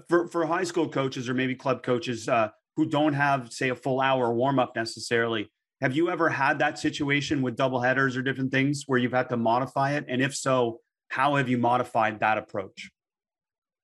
for, 0.09 0.29
for 0.29 0.47
high 0.47 0.65
school 0.65 0.89
coaches 0.89 1.29
or 1.29 1.35
maybe 1.35 1.55
club 1.55 1.83
coaches 1.83 2.29
uh, 2.29 2.49
who 2.77 2.87
don't 2.87 3.15
have, 3.15 3.53
say, 3.53 3.71
a 3.71 3.75
full 3.75 4.01
hour 4.01 4.33
warm 4.35 4.59
up 4.59 4.75
necessarily, 4.75 5.51
have 5.81 5.95
you 5.95 6.11
ever 6.11 6.29
had 6.29 6.59
that 6.59 6.79
situation 6.79 7.43
with 7.43 7.57
double 7.57 7.81
headers 7.81 8.17
or 8.17 8.23
different 8.23 8.51
things 8.51 8.85
where 8.87 8.99
you've 8.99 9.13
had 9.13 9.29
to 9.29 9.37
modify 9.37 9.93
it? 9.93 10.07
And 10.09 10.23
if 10.23 10.35
so, 10.35 10.81
how 11.09 11.37
have 11.37 11.49
you 11.49 11.59
modified 11.59 12.21
that 12.21 12.39
approach? 12.39 12.91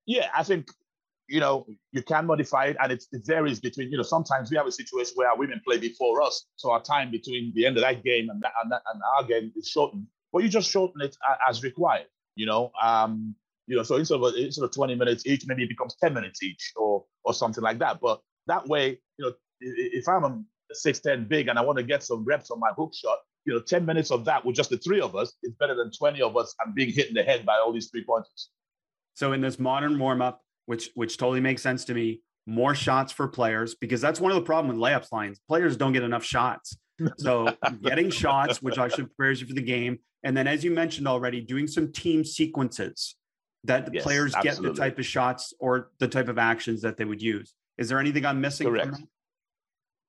Yeah, 0.07 0.29
I 0.35 0.43
think 0.43 0.69
you 1.29 1.39
know 1.39 1.67
you 1.93 2.03
can 2.03 2.27
modify 2.27 2.67
it, 2.67 2.77
and 2.83 2.93
it, 2.93 3.05
it 3.13 3.23
varies 3.25 3.61
between. 3.61 3.91
You 3.91 3.99
know, 3.99 4.03
sometimes 4.03 4.51
we 4.51 4.57
have 4.57 4.67
a 4.67 4.73
situation 4.73 5.13
where 5.15 5.29
our 5.29 5.37
women 5.37 5.61
play 5.65 5.79
before 5.79 6.23
us, 6.23 6.47
so 6.57 6.73
our 6.73 6.83
time 6.83 7.11
between 7.11 7.53
the 7.55 7.67
end 7.67 7.77
of 7.77 7.83
that 7.83 8.03
game 8.03 8.29
and 8.31 8.43
that, 8.43 8.53
and, 8.63 8.73
that, 8.73 8.83
and 8.93 9.01
our 9.17 9.25
game 9.25 9.53
is 9.55 9.69
shortened 9.69 10.07
but 10.33 10.42
you 10.42 10.49
just 10.49 10.71
shorten 10.71 11.01
it 11.03 11.16
as 11.49 11.62
required. 11.62 12.07
You 12.37 12.47
know, 12.47 12.73
um, 12.81 13.35
you 13.66 13.77
know, 13.77 13.83
so 13.83 13.97
instead 13.97 14.21
of 14.21 14.35
instead 14.35 14.64
of 14.64 14.73
20 14.73 14.95
minutes 14.95 15.27
each, 15.27 15.47
maybe 15.47 15.64
it 15.64 15.68
becomes 15.68 15.97
10 16.03 16.14
minutes 16.14 16.42
each, 16.42 16.73
or 16.77 17.05
or 17.25 17.35
something 17.35 17.62
like 17.62 17.79
that. 17.79 18.01
But 18.01 18.21
that 18.47 18.66
way, 18.66 18.99
you 19.18 19.25
know, 19.25 19.33
if 19.61 20.09
I'm 20.09 20.25
a 20.25 20.42
6'10 20.75 21.29
big 21.29 21.49
and 21.49 21.59
I 21.59 21.62
want 21.62 21.79
to 21.79 21.85
get 21.85 22.03
some 22.03 22.25
reps 22.25 22.51
on 22.51 22.59
my 22.59 22.71
hook 22.77 22.92
shot, 22.95 23.18
you 23.45 23.53
know, 23.53 23.61
10 23.61 23.85
minutes 23.85 24.11
of 24.11 24.25
that 24.25 24.45
with 24.45 24.57
just 24.57 24.71
the 24.71 24.79
three 24.79 25.01
of 25.01 25.14
us 25.14 25.35
is 25.42 25.53
better 25.61 25.75
than 25.75 25.90
20 25.90 26.23
of 26.23 26.37
us 26.37 26.55
and 26.64 26.75
being 26.75 26.92
hit 26.92 27.09
in 27.09 27.14
the 27.14 27.23
head 27.23 27.45
by 27.45 27.57
all 27.57 27.73
these 27.73 27.90
three 27.90 28.05
pointers. 28.05 28.51
So 29.14 29.33
in 29.33 29.40
this 29.40 29.59
modern 29.59 29.99
warm 29.99 30.23
up, 30.23 30.40
which 30.66 30.90
which 30.95 31.16
totally 31.16 31.40
makes 31.40 31.62
sense 31.62 31.85
to 31.87 31.95
me, 31.95 32.23
more 32.47 32.75
shots 32.75 33.12
for 33.12 33.29
players 33.29 33.75
because 33.75 34.01
that's 34.01 34.21
one 34.21 34.33
of 34.33 34.37
the 34.37 34.42
problem 34.42 34.75
with 34.75 34.83
layups 34.83 35.12
lines. 35.12 35.40
Players 35.49 35.77
don't 35.77 35.92
get 35.92 36.03
enough 36.03 36.25
shots. 36.25 36.77
So 37.17 37.57
getting 37.83 38.11
shots, 38.11 38.62
which 38.62 38.79
actually 38.79 39.07
prepares 39.07 39.41
you 39.41 39.47
for 39.47 39.55
the 39.55 39.62
game, 39.62 39.99
and 40.25 40.37
then, 40.37 40.47
as 40.47 40.62
you 40.62 40.71
mentioned 40.71 41.09
already, 41.09 41.41
doing 41.41 41.67
some 41.67 41.93
team 41.93 42.25
sequences 42.25 43.17
that 43.65 43.87
the 43.87 43.93
yes, 43.95 44.03
players 44.03 44.35
absolutely. 44.35 44.69
get 44.69 44.75
the 44.75 44.81
type 44.81 44.99
of 44.99 45.07
shots 45.07 45.55
or 45.61 45.91
the 45.99 46.09
type 46.09 46.29
of 46.29 46.38
actions 46.38 46.83
that 46.83 46.97
they 46.97 47.05
would 47.05 47.23
use. 47.23 47.55
Is 47.79 47.88
there 47.88 47.99
anything 47.99 48.27
I'm 48.27 48.41
missing? 48.41 48.67
Correct. 48.67 49.01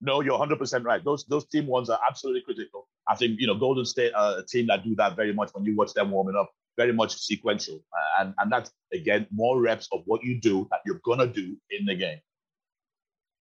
No, 0.02 0.22
you're 0.22 0.38
100% 0.38 0.84
right. 0.84 1.04
Those 1.04 1.24
those 1.26 1.48
team 1.48 1.66
ones 1.66 1.90
are 1.90 2.00
absolutely 2.08 2.42
critical. 2.42 2.90
I 3.08 3.16
think 3.16 3.40
you 3.40 3.48
know 3.48 3.56
Golden 3.56 3.86
State 3.86 4.14
are 4.14 4.40
a 4.40 4.46
team 4.46 4.68
that 4.68 4.84
do 4.84 4.96
that 4.96 5.16
very 5.16 5.34
much 5.34 5.52
when 5.54 5.64
you 5.66 5.76
watch 5.76 5.94
them 5.94 6.12
warming 6.12 6.36
up, 6.36 6.52
very 6.78 6.92
much 6.92 7.16
sequential, 7.16 7.80
uh, 7.94 8.22
and 8.22 8.34
and 8.38 8.52
that's 8.52 8.72
again 8.94 9.28
more 9.32 9.62
reps 9.62 9.88
of 9.94 10.02
what 10.06 10.24
you 10.24 10.40
do 10.42 10.68
that 10.72 10.82
you're 10.86 11.00
gonna 11.06 11.28
do 11.28 11.56
in 11.70 11.86
the 11.86 11.96
game. 11.96 12.20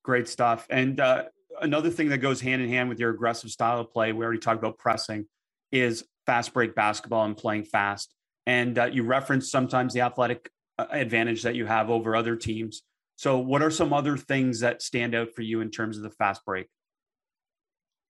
Great 0.04 0.28
stuff. 0.28 0.66
And 0.70 1.00
uh, 1.00 1.24
another 1.60 1.90
thing 1.90 2.08
that 2.08 2.18
goes 2.18 2.40
hand 2.40 2.62
in 2.62 2.68
hand 2.68 2.88
with 2.88 2.98
your 2.98 3.10
aggressive 3.10 3.50
style 3.50 3.80
of 3.80 3.90
play, 3.90 4.12
we 4.12 4.24
already 4.24 4.40
talked 4.40 4.58
about 4.58 4.78
pressing, 4.78 5.26
is 5.70 6.04
fast 6.26 6.52
break 6.52 6.74
basketball 6.74 7.24
and 7.24 7.36
playing 7.36 7.64
fast. 7.64 8.14
And 8.46 8.78
uh, 8.78 8.86
you 8.86 9.04
reference 9.04 9.50
sometimes 9.50 9.94
the 9.94 10.00
athletic 10.00 10.50
uh, 10.78 10.86
advantage 10.90 11.42
that 11.42 11.54
you 11.54 11.66
have 11.66 11.90
over 11.90 12.16
other 12.16 12.36
teams. 12.36 12.82
So, 13.16 13.38
what 13.38 13.62
are 13.62 13.70
some 13.70 13.92
other 13.92 14.16
things 14.16 14.60
that 14.60 14.82
stand 14.82 15.14
out 15.14 15.34
for 15.34 15.42
you 15.42 15.60
in 15.60 15.70
terms 15.70 15.96
of 15.96 16.02
the 16.02 16.10
fast 16.10 16.44
break? 16.44 16.66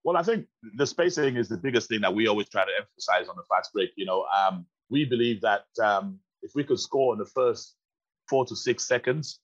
Well, 0.05 0.17
I 0.17 0.23
think 0.23 0.47
the 0.77 0.87
spacing 0.87 1.37
is 1.37 1.49
the 1.49 1.59
biggest 1.59 1.89
thing 1.89 2.01
that 2.01 2.15
we 2.15 2.27
always 2.27 2.49
try 2.49 2.65
to 2.65 2.71
emphasize 2.79 3.29
on 3.29 3.37
the 3.37 3.45
fast 3.49 3.73
break. 3.73 3.91
You 3.97 4.07
know, 4.07 4.25
um, 4.25 4.67
we 4.91 5.05
believe 5.05 5.41
that 5.43 5.65
um, 5.83 6.19
if 6.43 6.53
we 6.55 6.65
could 6.65 6.81
score 6.81 7.13
in 7.13 7.19
the 7.19 7.27
first 7.27 7.77
four 8.29 8.45
to 8.47 8.57
six 8.57 8.87
seconds, 8.89 9.41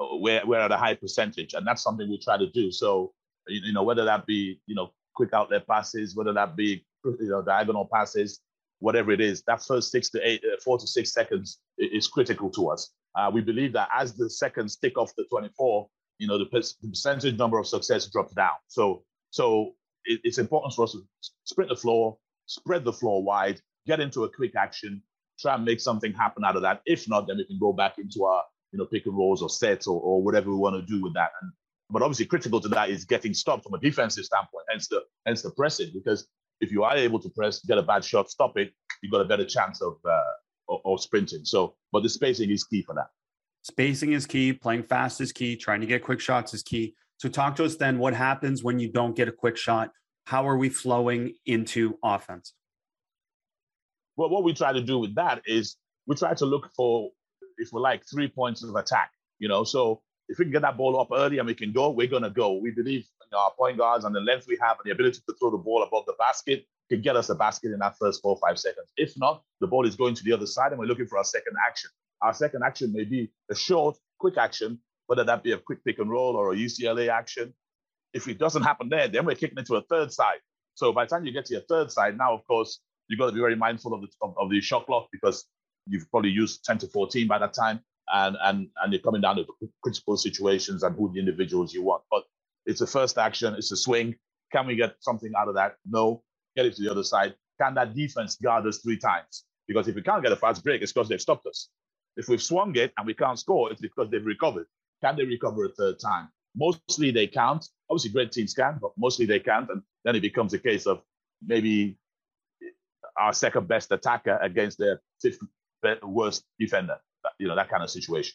uh, 0.00 0.06
we're, 0.12 0.44
we're 0.46 0.60
at 0.60 0.72
a 0.72 0.76
high 0.76 0.94
percentage, 0.94 1.54
and 1.54 1.66
that's 1.66 1.82
something 1.82 2.08
we 2.08 2.18
try 2.18 2.38
to 2.38 2.50
do. 2.50 2.70
So, 2.70 3.12
you 3.48 3.72
know, 3.72 3.82
whether 3.82 4.04
that 4.04 4.26
be 4.26 4.60
you 4.66 4.74
know 4.74 4.92
quick 5.14 5.32
outlet 5.32 5.66
passes, 5.66 6.14
whether 6.14 6.32
that 6.32 6.56
be 6.56 6.84
you 7.04 7.28
know, 7.28 7.42
diagonal 7.42 7.88
passes, 7.92 8.40
whatever 8.80 9.12
it 9.12 9.20
is, 9.20 9.42
that 9.46 9.62
first 9.62 9.90
six 9.90 10.10
to 10.10 10.28
eight, 10.28 10.42
uh, 10.44 10.56
four 10.64 10.78
to 10.78 10.86
six 10.86 11.12
seconds 11.12 11.58
is, 11.78 12.06
critical 12.06 12.50
to 12.50 12.68
us. 12.68 12.90
Uh, 13.14 13.30
we 13.32 13.40
believe 13.40 13.72
that 13.72 13.88
as 13.94 14.14
the 14.14 14.30
seconds 14.30 14.76
tick 14.76 14.96
off 14.96 15.12
the 15.16 15.24
24, 15.24 15.88
you 16.18 16.28
know, 16.28 16.38
the, 16.38 16.44
the 16.82 16.88
percentage 16.88 17.36
number 17.36 17.58
of 17.58 17.66
success 17.66 18.06
drops 18.06 18.34
down. 18.34 18.54
So, 18.68 19.02
so 19.30 19.72
it, 20.04 20.20
it's 20.24 20.38
important 20.38 20.74
for 20.74 20.84
us 20.84 20.92
to 20.92 21.02
sprint 21.44 21.70
the 21.70 21.76
floor, 21.76 22.16
spread 22.46 22.84
the 22.84 22.92
floor 22.92 23.22
wide, 23.22 23.60
get 23.86 24.00
into 24.00 24.24
a 24.24 24.28
quick 24.28 24.54
action, 24.56 25.02
try 25.38 25.54
and 25.54 25.64
make 25.64 25.80
something 25.80 26.12
happen 26.12 26.44
out 26.44 26.56
of 26.56 26.62
that. 26.62 26.82
If 26.86 27.08
not, 27.08 27.26
then 27.26 27.38
we 27.38 27.46
can 27.46 27.58
go 27.58 27.72
back 27.72 27.98
into 27.98 28.24
our, 28.24 28.42
you 28.72 28.78
know, 28.78 28.86
pick 28.86 29.06
and 29.06 29.16
rolls 29.16 29.42
or 29.42 29.48
sets 29.48 29.86
or, 29.86 30.00
or 30.00 30.22
whatever 30.22 30.50
we 30.50 30.56
want 30.56 30.76
to 30.76 30.82
do 30.82 31.02
with 31.02 31.14
that. 31.14 31.30
And 31.42 31.52
but 31.90 32.02
obviously 32.02 32.26
critical 32.26 32.60
to 32.60 32.68
that 32.68 32.90
is 32.90 33.04
getting 33.04 33.34
stopped 33.34 33.64
from 33.64 33.74
a 33.74 33.78
defensive 33.78 34.24
standpoint, 34.24 34.64
hence 34.70 34.88
the 34.88 35.02
hence 35.26 35.42
the 35.42 35.50
pressing, 35.50 35.90
because 35.94 36.28
if 36.60 36.72
you 36.72 36.82
are 36.82 36.96
able 36.96 37.20
to 37.20 37.28
press, 37.30 37.60
get 37.64 37.78
a 37.78 37.82
bad 37.82 38.04
shot, 38.04 38.30
stop 38.30 38.56
it, 38.56 38.72
you've 39.02 39.12
got 39.12 39.20
a 39.20 39.24
better 39.24 39.44
chance 39.44 39.80
of, 39.80 39.96
uh, 40.04 40.20
of, 40.68 40.80
of 40.84 41.00
sprinting. 41.00 41.44
So, 41.44 41.76
but 41.92 42.02
the 42.02 42.08
spacing 42.08 42.50
is 42.50 42.64
key 42.64 42.82
for 42.82 42.94
that. 42.94 43.06
Spacing 43.62 44.12
is 44.12 44.26
key. 44.26 44.52
Playing 44.52 44.82
fast 44.82 45.20
is 45.20 45.32
key. 45.32 45.56
Trying 45.56 45.80
to 45.80 45.86
get 45.86 46.02
quick 46.02 46.20
shots 46.20 46.54
is 46.54 46.62
key. 46.62 46.94
So, 47.18 47.28
talk 47.28 47.56
to 47.56 47.64
us 47.64 47.76
then. 47.76 47.98
What 47.98 48.14
happens 48.14 48.62
when 48.62 48.78
you 48.78 48.90
don't 48.90 49.14
get 49.16 49.28
a 49.28 49.32
quick 49.32 49.56
shot? 49.56 49.90
How 50.26 50.48
are 50.48 50.56
we 50.56 50.68
flowing 50.68 51.34
into 51.46 51.98
offense? 52.02 52.54
Well, 54.16 54.30
what 54.30 54.44
we 54.44 54.52
try 54.52 54.72
to 54.72 54.80
do 54.80 54.98
with 54.98 55.14
that 55.14 55.42
is 55.46 55.76
we 56.06 56.16
try 56.16 56.34
to 56.34 56.44
look 56.44 56.70
for, 56.76 57.10
if 57.56 57.70
we 57.72 57.80
like, 57.80 58.02
three 58.10 58.28
points 58.28 58.62
of 58.64 58.74
attack. 58.74 59.10
You 59.38 59.48
know, 59.48 59.64
so 59.64 60.02
if 60.28 60.38
we 60.38 60.44
can 60.44 60.52
get 60.52 60.62
that 60.62 60.76
ball 60.76 61.00
up 61.00 61.08
early 61.12 61.38
and 61.38 61.46
we 61.46 61.54
can 61.54 61.72
go, 61.72 61.90
we're 61.90 62.06
going 62.06 62.22
to 62.22 62.30
go. 62.30 62.52
We 62.54 62.70
believe 62.70 63.06
our 63.36 63.52
point 63.58 63.78
guards 63.78 64.04
and 64.04 64.14
the 64.14 64.20
length 64.20 64.46
we 64.46 64.58
have 64.60 64.78
and 64.78 64.84
the 64.84 64.90
ability 64.90 65.20
to 65.26 65.34
throw 65.38 65.50
the 65.50 65.58
ball 65.58 65.82
above 65.82 66.04
the 66.06 66.14
basket 66.18 66.66
can 66.88 67.02
get 67.02 67.16
us 67.16 67.28
a 67.28 67.34
basket 67.34 67.72
in 67.72 67.78
that 67.78 67.96
first 67.98 68.22
four 68.22 68.38
five 68.40 68.58
seconds. 68.58 68.88
If 68.96 69.12
not, 69.18 69.42
the 69.60 69.66
ball 69.66 69.86
is 69.86 69.96
going 69.96 70.14
to 70.14 70.24
the 70.24 70.32
other 70.32 70.46
side 70.46 70.72
and 70.72 70.78
we're 70.78 70.86
looking 70.86 71.06
for 71.06 71.18
our 71.18 71.24
second 71.24 71.54
action. 71.66 71.90
Our 72.22 72.32
second 72.32 72.62
action 72.64 72.92
may 72.92 73.04
be 73.04 73.30
a 73.50 73.54
short, 73.54 73.96
quick 74.18 74.38
action, 74.38 74.80
whether 75.06 75.24
that 75.24 75.42
be 75.42 75.52
a 75.52 75.58
quick 75.58 75.84
pick 75.84 75.98
and 75.98 76.10
roll 76.10 76.36
or 76.36 76.52
a 76.52 76.56
UCLA 76.56 77.08
action. 77.08 77.54
If 78.14 78.26
it 78.28 78.38
doesn't 78.38 78.62
happen 78.62 78.88
there, 78.88 79.08
then 79.08 79.26
we're 79.26 79.34
kicking 79.34 79.58
it 79.58 79.60
into 79.60 79.76
a 79.76 79.82
third 79.82 80.12
side. 80.12 80.38
So 80.74 80.92
by 80.92 81.04
the 81.04 81.10
time 81.10 81.26
you 81.26 81.32
get 81.32 81.44
to 81.46 81.54
your 81.54 81.62
third 81.68 81.92
side, 81.92 82.16
now, 82.16 82.34
of 82.34 82.46
course, 82.46 82.80
you've 83.08 83.18
got 83.18 83.26
to 83.26 83.32
be 83.32 83.40
very 83.40 83.56
mindful 83.56 83.92
of 83.92 84.00
the, 84.00 84.08
of, 84.22 84.34
of 84.38 84.50
the 84.50 84.60
shot 84.60 84.86
clock 84.86 85.08
because 85.12 85.44
you've 85.86 86.10
probably 86.10 86.30
used 86.30 86.64
10 86.64 86.78
to 86.78 86.86
14 86.88 87.26
by 87.26 87.38
that 87.38 87.52
time 87.52 87.80
and 88.12 88.36
and 88.42 88.68
and 88.82 88.92
you're 88.92 89.02
coming 89.02 89.20
down 89.22 89.36
to 89.36 89.46
principal 89.82 90.16
situations 90.16 90.82
and 90.82 90.96
who 90.96 91.12
the 91.12 91.20
individuals 91.20 91.74
you 91.74 91.82
want. 91.82 92.02
But 92.10 92.24
it's 92.66 92.80
a 92.82 92.86
first 92.86 93.18
action, 93.18 93.54
it's 93.54 93.72
a 93.72 93.76
swing. 93.76 94.16
Can 94.52 94.66
we 94.66 94.76
get 94.76 94.96
something 95.00 95.32
out 95.38 95.48
of 95.48 95.54
that? 95.56 95.76
No. 95.86 96.22
Get 96.56 96.66
it 96.66 96.76
to 96.76 96.82
the 96.82 96.90
other 96.90 97.04
side. 97.04 97.34
Can 97.60 97.74
that 97.74 97.94
defense 97.94 98.36
guard 98.36 98.66
us 98.66 98.78
three 98.78 98.98
times? 98.98 99.44
Because 99.68 99.88
if 99.88 99.94
we 99.94 100.02
can't 100.02 100.22
get 100.22 100.32
a 100.32 100.36
fast 100.36 100.64
break, 100.64 100.82
it's 100.82 100.92
because 100.92 101.08
they've 101.08 101.20
stopped 101.20 101.46
us. 101.46 101.68
If 102.16 102.28
we've 102.28 102.42
swung 102.42 102.76
it 102.76 102.92
and 102.98 103.06
we 103.06 103.14
can't 103.14 103.38
score, 103.38 103.70
it's 103.70 103.80
because 103.80 104.10
they've 104.10 104.24
recovered. 104.24 104.66
Can 105.04 105.16
they 105.16 105.24
recover 105.24 105.66
a 105.66 105.70
third 105.70 105.98
time? 106.00 106.28
Mostly 106.56 107.10
they 107.10 107.26
can't. 107.26 107.66
Obviously, 107.90 108.12
great 108.12 108.32
teams 108.32 108.54
can, 108.54 108.78
but 108.80 108.92
mostly 108.98 109.26
they 109.26 109.40
can't. 109.40 109.70
And 109.70 109.82
then 110.04 110.16
it 110.16 110.22
becomes 110.22 110.54
a 110.54 110.58
case 110.58 110.86
of 110.86 111.02
maybe 111.46 111.98
our 113.18 113.32
second 113.32 113.68
best 113.68 113.92
attacker 113.92 114.38
against 114.42 114.78
their 114.78 115.00
fifth 115.22 115.40
worst 116.04 116.44
defender 116.58 116.98
you 117.38 117.48
know 117.48 117.56
that 117.56 117.68
kind 117.68 117.82
of 117.82 117.90
situation. 117.90 118.34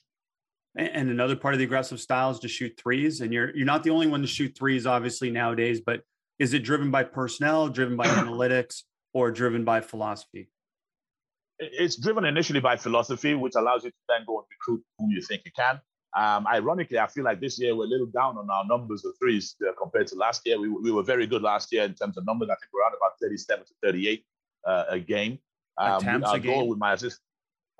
And 0.75 1.11
another 1.11 1.35
part 1.35 1.53
of 1.53 1.59
the 1.59 1.65
aggressive 1.65 1.99
style 1.99 2.31
is 2.31 2.39
to 2.39 2.47
shoot 2.47 2.73
threes, 2.81 3.21
and 3.21 3.31
you're 3.31 3.55
you're 3.55 3.65
not 3.65 3.83
the 3.83 3.91
only 3.91 4.07
one 4.07 4.21
to 4.21 4.27
shoot 4.27 4.57
threes, 4.57 4.87
obviously 4.87 5.29
nowadays. 5.29 5.81
But 5.85 6.01
is 6.39 6.53
it 6.53 6.63
driven 6.63 6.89
by 6.89 7.03
personnel, 7.03 7.69
driven 7.69 7.95
by 7.95 8.05
analytics, 8.21 8.81
or 9.13 9.31
driven 9.31 9.63
by 9.63 9.81
philosophy? 9.81 10.49
It's 11.59 11.95
driven 11.95 12.25
initially 12.25 12.59
by 12.59 12.77
philosophy, 12.77 13.35
which 13.35 13.53
allows 13.55 13.83
you 13.83 13.91
to 13.91 13.95
then 14.09 14.21
go 14.25 14.39
and 14.39 14.47
recruit 14.49 14.83
who 14.97 15.13
you 15.13 15.21
think 15.21 15.43
you 15.45 15.51
can. 15.55 15.79
Um, 16.15 16.45
ironically, 16.47 16.99
I 16.99 17.07
feel 17.07 17.23
like 17.23 17.39
this 17.39 17.59
year 17.59 17.75
we're 17.75 17.85
a 17.85 17.87
little 17.87 18.07
down 18.07 18.37
on 18.37 18.49
our 18.49 18.65
numbers 18.65 19.03
of 19.05 19.13
threes 19.19 19.55
uh, 19.67 19.71
compared 19.79 20.07
to 20.07 20.15
last 20.15 20.41
year. 20.45 20.59
We, 20.59 20.69
we 20.69 20.91
were 20.91 21.03
very 21.03 21.25
good 21.25 21.41
last 21.41 21.71
year 21.71 21.83
in 21.83 21.93
terms 21.93 22.17
of 22.17 22.25
numbers. 22.25 22.49
I 22.49 22.55
think 22.55 22.71
we're 22.73 22.85
at 22.85 22.93
about 22.95 23.13
37 23.21 23.65
to 23.65 23.73
38 23.83 24.25
uh, 24.65 24.83
a 24.89 24.99
game. 24.99 25.39
Um, 25.77 25.97
attempts 25.97 26.29
our 26.29 26.35
a 26.35 26.39
game? 26.39 26.67
with 26.67 26.77
my 26.77 26.93
assist 26.93 27.19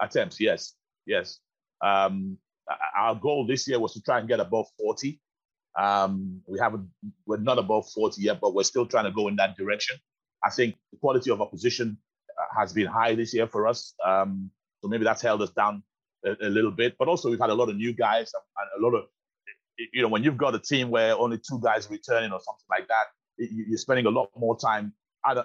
attempts, 0.01 0.39
yes. 0.39 0.73
Yes. 1.05 1.39
Um, 1.83 2.37
our 2.97 3.15
goal 3.15 3.45
this 3.45 3.67
year 3.67 3.79
was 3.79 3.93
to 3.93 4.01
try 4.01 4.19
and 4.19 4.27
get 4.27 4.39
above 4.39 4.67
40. 4.79 5.19
Um, 5.77 6.41
we 6.47 6.59
haven't, 6.59 6.87
we're 7.25 7.37
not 7.37 7.57
above 7.57 7.89
40 7.89 8.21
yet, 8.21 8.39
but 8.39 8.53
we're 8.53 8.63
still 8.63 8.85
trying 8.85 9.05
to 9.05 9.11
go 9.11 9.27
in 9.27 9.35
that 9.37 9.57
direction. 9.57 9.97
I 10.43 10.49
think 10.49 10.75
the 10.91 10.97
quality 10.99 11.31
of 11.31 11.41
opposition 11.41 11.97
uh, 12.39 12.59
has 12.59 12.73
been 12.73 12.87
high 12.87 13.15
this 13.15 13.33
year 13.33 13.47
for 13.47 13.67
us. 13.67 13.93
Um, 14.05 14.51
so 14.81 14.87
maybe 14.87 15.03
that's 15.03 15.21
held 15.21 15.41
us 15.41 15.49
down 15.51 15.83
a, 16.25 16.31
a, 16.45 16.49
little 16.49 16.71
bit. 16.71 16.95
But 16.99 17.07
also, 17.07 17.29
we've 17.29 17.39
had 17.39 17.49
a 17.49 17.55
lot 17.55 17.69
of 17.69 17.75
new 17.75 17.93
guys 17.93 18.31
and 18.57 18.83
a 18.83 18.85
lot 18.85 18.97
of 18.97 19.05
you 19.91 20.01
know, 20.01 20.07
when 20.07 20.23
you've 20.23 20.37
got 20.37 20.55
a 20.55 20.59
team 20.59 20.89
where 20.89 21.17
only 21.17 21.37
two 21.37 21.59
guys 21.61 21.89
returning 21.89 22.31
or 22.31 22.39
something 22.39 22.65
like 22.69 22.87
that, 22.87 23.05
you're 23.37 23.77
spending 23.77 24.05
a 24.05 24.09
lot 24.09 24.29
more 24.37 24.57
time 24.57 24.93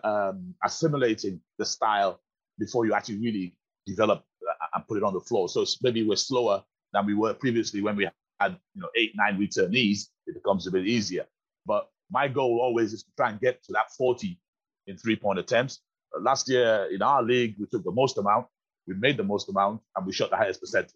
um, 0.04 0.54
assimilating 0.64 1.40
the 1.58 1.64
style 1.64 2.20
before 2.58 2.84
you 2.84 2.94
actually 2.94 3.18
really 3.18 3.54
develop 3.86 4.24
and 4.74 4.86
put 4.86 4.98
it 4.98 5.04
on 5.04 5.14
the 5.14 5.20
floor. 5.20 5.48
So 5.48 5.64
maybe 5.82 6.06
we're 6.06 6.16
slower 6.16 6.62
than 6.92 7.06
we 7.06 7.14
were 7.14 7.34
previously 7.34 7.82
when 7.82 7.96
we 7.96 8.08
had 8.40 8.56
you 8.74 8.82
know 8.82 8.88
eight 8.96 9.12
nine 9.14 9.38
returnees. 9.38 10.08
It 10.26 10.34
becomes 10.34 10.66
a 10.66 10.70
bit 10.70 10.86
easier. 10.86 11.26
But 11.66 11.88
my 12.10 12.28
goal 12.28 12.60
always 12.62 12.92
is 12.92 13.02
to 13.02 13.10
try 13.16 13.30
and 13.30 13.40
get 13.40 13.62
to 13.64 13.72
that 13.72 13.90
40 13.96 14.38
in 14.86 14.96
three 14.96 15.16
point 15.16 15.38
attempts. 15.38 15.80
Uh, 16.16 16.20
last 16.20 16.48
year 16.48 16.88
in 16.90 17.02
our 17.02 17.22
league, 17.22 17.56
we 17.58 17.66
took 17.66 17.84
the 17.84 17.92
most 17.92 18.18
amount, 18.18 18.46
we 18.86 18.94
made 18.94 19.16
the 19.16 19.24
most 19.24 19.48
amount, 19.48 19.80
and 19.96 20.06
we 20.06 20.12
shot 20.12 20.30
the 20.30 20.36
highest 20.36 20.60
percentage. 20.60 20.94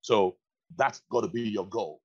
So 0.00 0.36
that's 0.76 1.02
got 1.10 1.22
to 1.22 1.28
be 1.28 1.42
your 1.42 1.66
goal. 1.66 2.00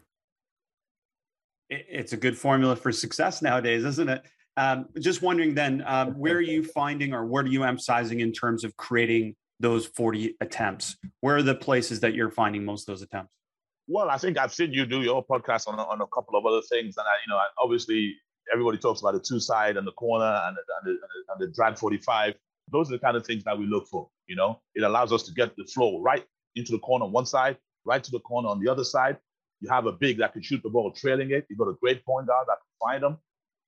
It's 1.70 2.12
a 2.12 2.16
good 2.16 2.37
formula 2.37 2.74
for 2.76 2.92
success 2.92 3.42
nowadays, 3.42 3.85
isn't 3.85 4.09
it? 4.09 4.24
Um, 4.56 4.86
just 5.00 5.22
wondering 5.22 5.54
then, 5.54 5.82
um, 5.86 6.18
where 6.18 6.36
are 6.36 6.40
you 6.40 6.62
finding 6.62 7.12
or 7.12 7.26
what 7.26 7.44
are 7.44 7.48
you 7.48 7.64
emphasizing 7.64 8.20
in 8.20 8.32
terms 8.32 8.64
of 8.64 8.76
creating 8.76 9.34
those 9.60 9.86
40 9.86 10.36
attempts? 10.40 10.96
Where 11.20 11.36
are 11.36 11.42
the 11.42 11.54
places 11.54 12.00
that 12.00 12.14
you're 12.14 12.30
finding 12.30 12.64
most 12.64 12.88
of 12.88 12.94
those 12.94 13.02
attempts? 13.02 13.32
Well, 13.86 14.08
I 14.08 14.16
think 14.16 14.38
I've 14.38 14.54
seen 14.54 14.72
you 14.72 14.86
do 14.86 15.02
your 15.02 15.24
podcast 15.24 15.68
on, 15.68 15.78
on 15.78 16.00
a 16.00 16.06
couple 16.06 16.38
of 16.38 16.46
other 16.46 16.62
things. 16.70 16.96
And, 16.96 17.06
I, 17.06 17.14
you 17.26 17.30
know, 17.30 17.40
obviously 17.58 18.14
everybody 18.52 18.78
talks 18.78 19.00
about 19.00 19.14
the 19.14 19.20
two 19.20 19.40
side 19.40 19.76
and 19.76 19.86
the 19.86 19.92
corner 19.92 20.40
and 20.46 20.56
the, 20.56 20.62
and 20.80 20.98
the, 20.98 21.32
and 21.32 21.40
the 21.40 21.54
drag 21.54 21.76
45. 21.76 22.34
Those 22.72 22.88
are 22.88 22.92
the 22.92 22.98
kind 22.98 23.16
of 23.16 23.26
things 23.26 23.44
that 23.44 23.58
we 23.58 23.66
look 23.66 23.88
for. 23.88 24.08
You 24.26 24.36
know, 24.36 24.60
it 24.74 24.82
allows 24.84 25.12
us 25.12 25.22
to 25.24 25.32
get 25.32 25.54
the 25.56 25.64
flow 25.64 26.00
right 26.00 26.24
into 26.54 26.72
the 26.72 26.78
corner 26.78 27.04
on 27.04 27.12
one 27.12 27.26
side 27.26 27.58
right 27.84 28.02
to 28.02 28.10
the 28.10 28.20
corner 28.20 28.48
on 28.48 28.60
the 28.60 28.70
other 28.70 28.84
side. 28.84 29.16
You 29.60 29.68
have 29.70 29.86
a 29.86 29.92
big 29.92 30.18
that 30.18 30.32
can 30.32 30.42
shoot 30.42 30.62
the 30.62 30.70
ball 30.70 30.92
trailing 30.92 31.30
it. 31.30 31.46
You've 31.48 31.58
got 31.58 31.68
a 31.68 31.76
great 31.80 32.04
point 32.04 32.26
guard 32.26 32.46
that 32.48 32.56
can 32.56 32.88
find 32.88 33.02
them. 33.02 33.18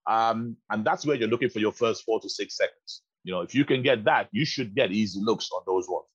Um, 0.06 0.56
and 0.70 0.84
that's 0.84 1.04
where 1.04 1.16
you're 1.16 1.28
looking 1.28 1.50
for 1.50 1.58
your 1.58 1.72
first 1.72 2.04
four 2.04 2.20
to 2.20 2.28
six 2.28 2.56
seconds. 2.56 3.02
You 3.24 3.32
know, 3.32 3.40
if 3.40 3.54
you 3.54 3.64
can 3.64 3.82
get 3.82 4.04
that, 4.04 4.28
you 4.30 4.44
should 4.44 4.74
get 4.74 4.92
easy 4.92 5.20
looks 5.20 5.50
on 5.52 5.62
those 5.66 5.88
ones. 5.88 6.06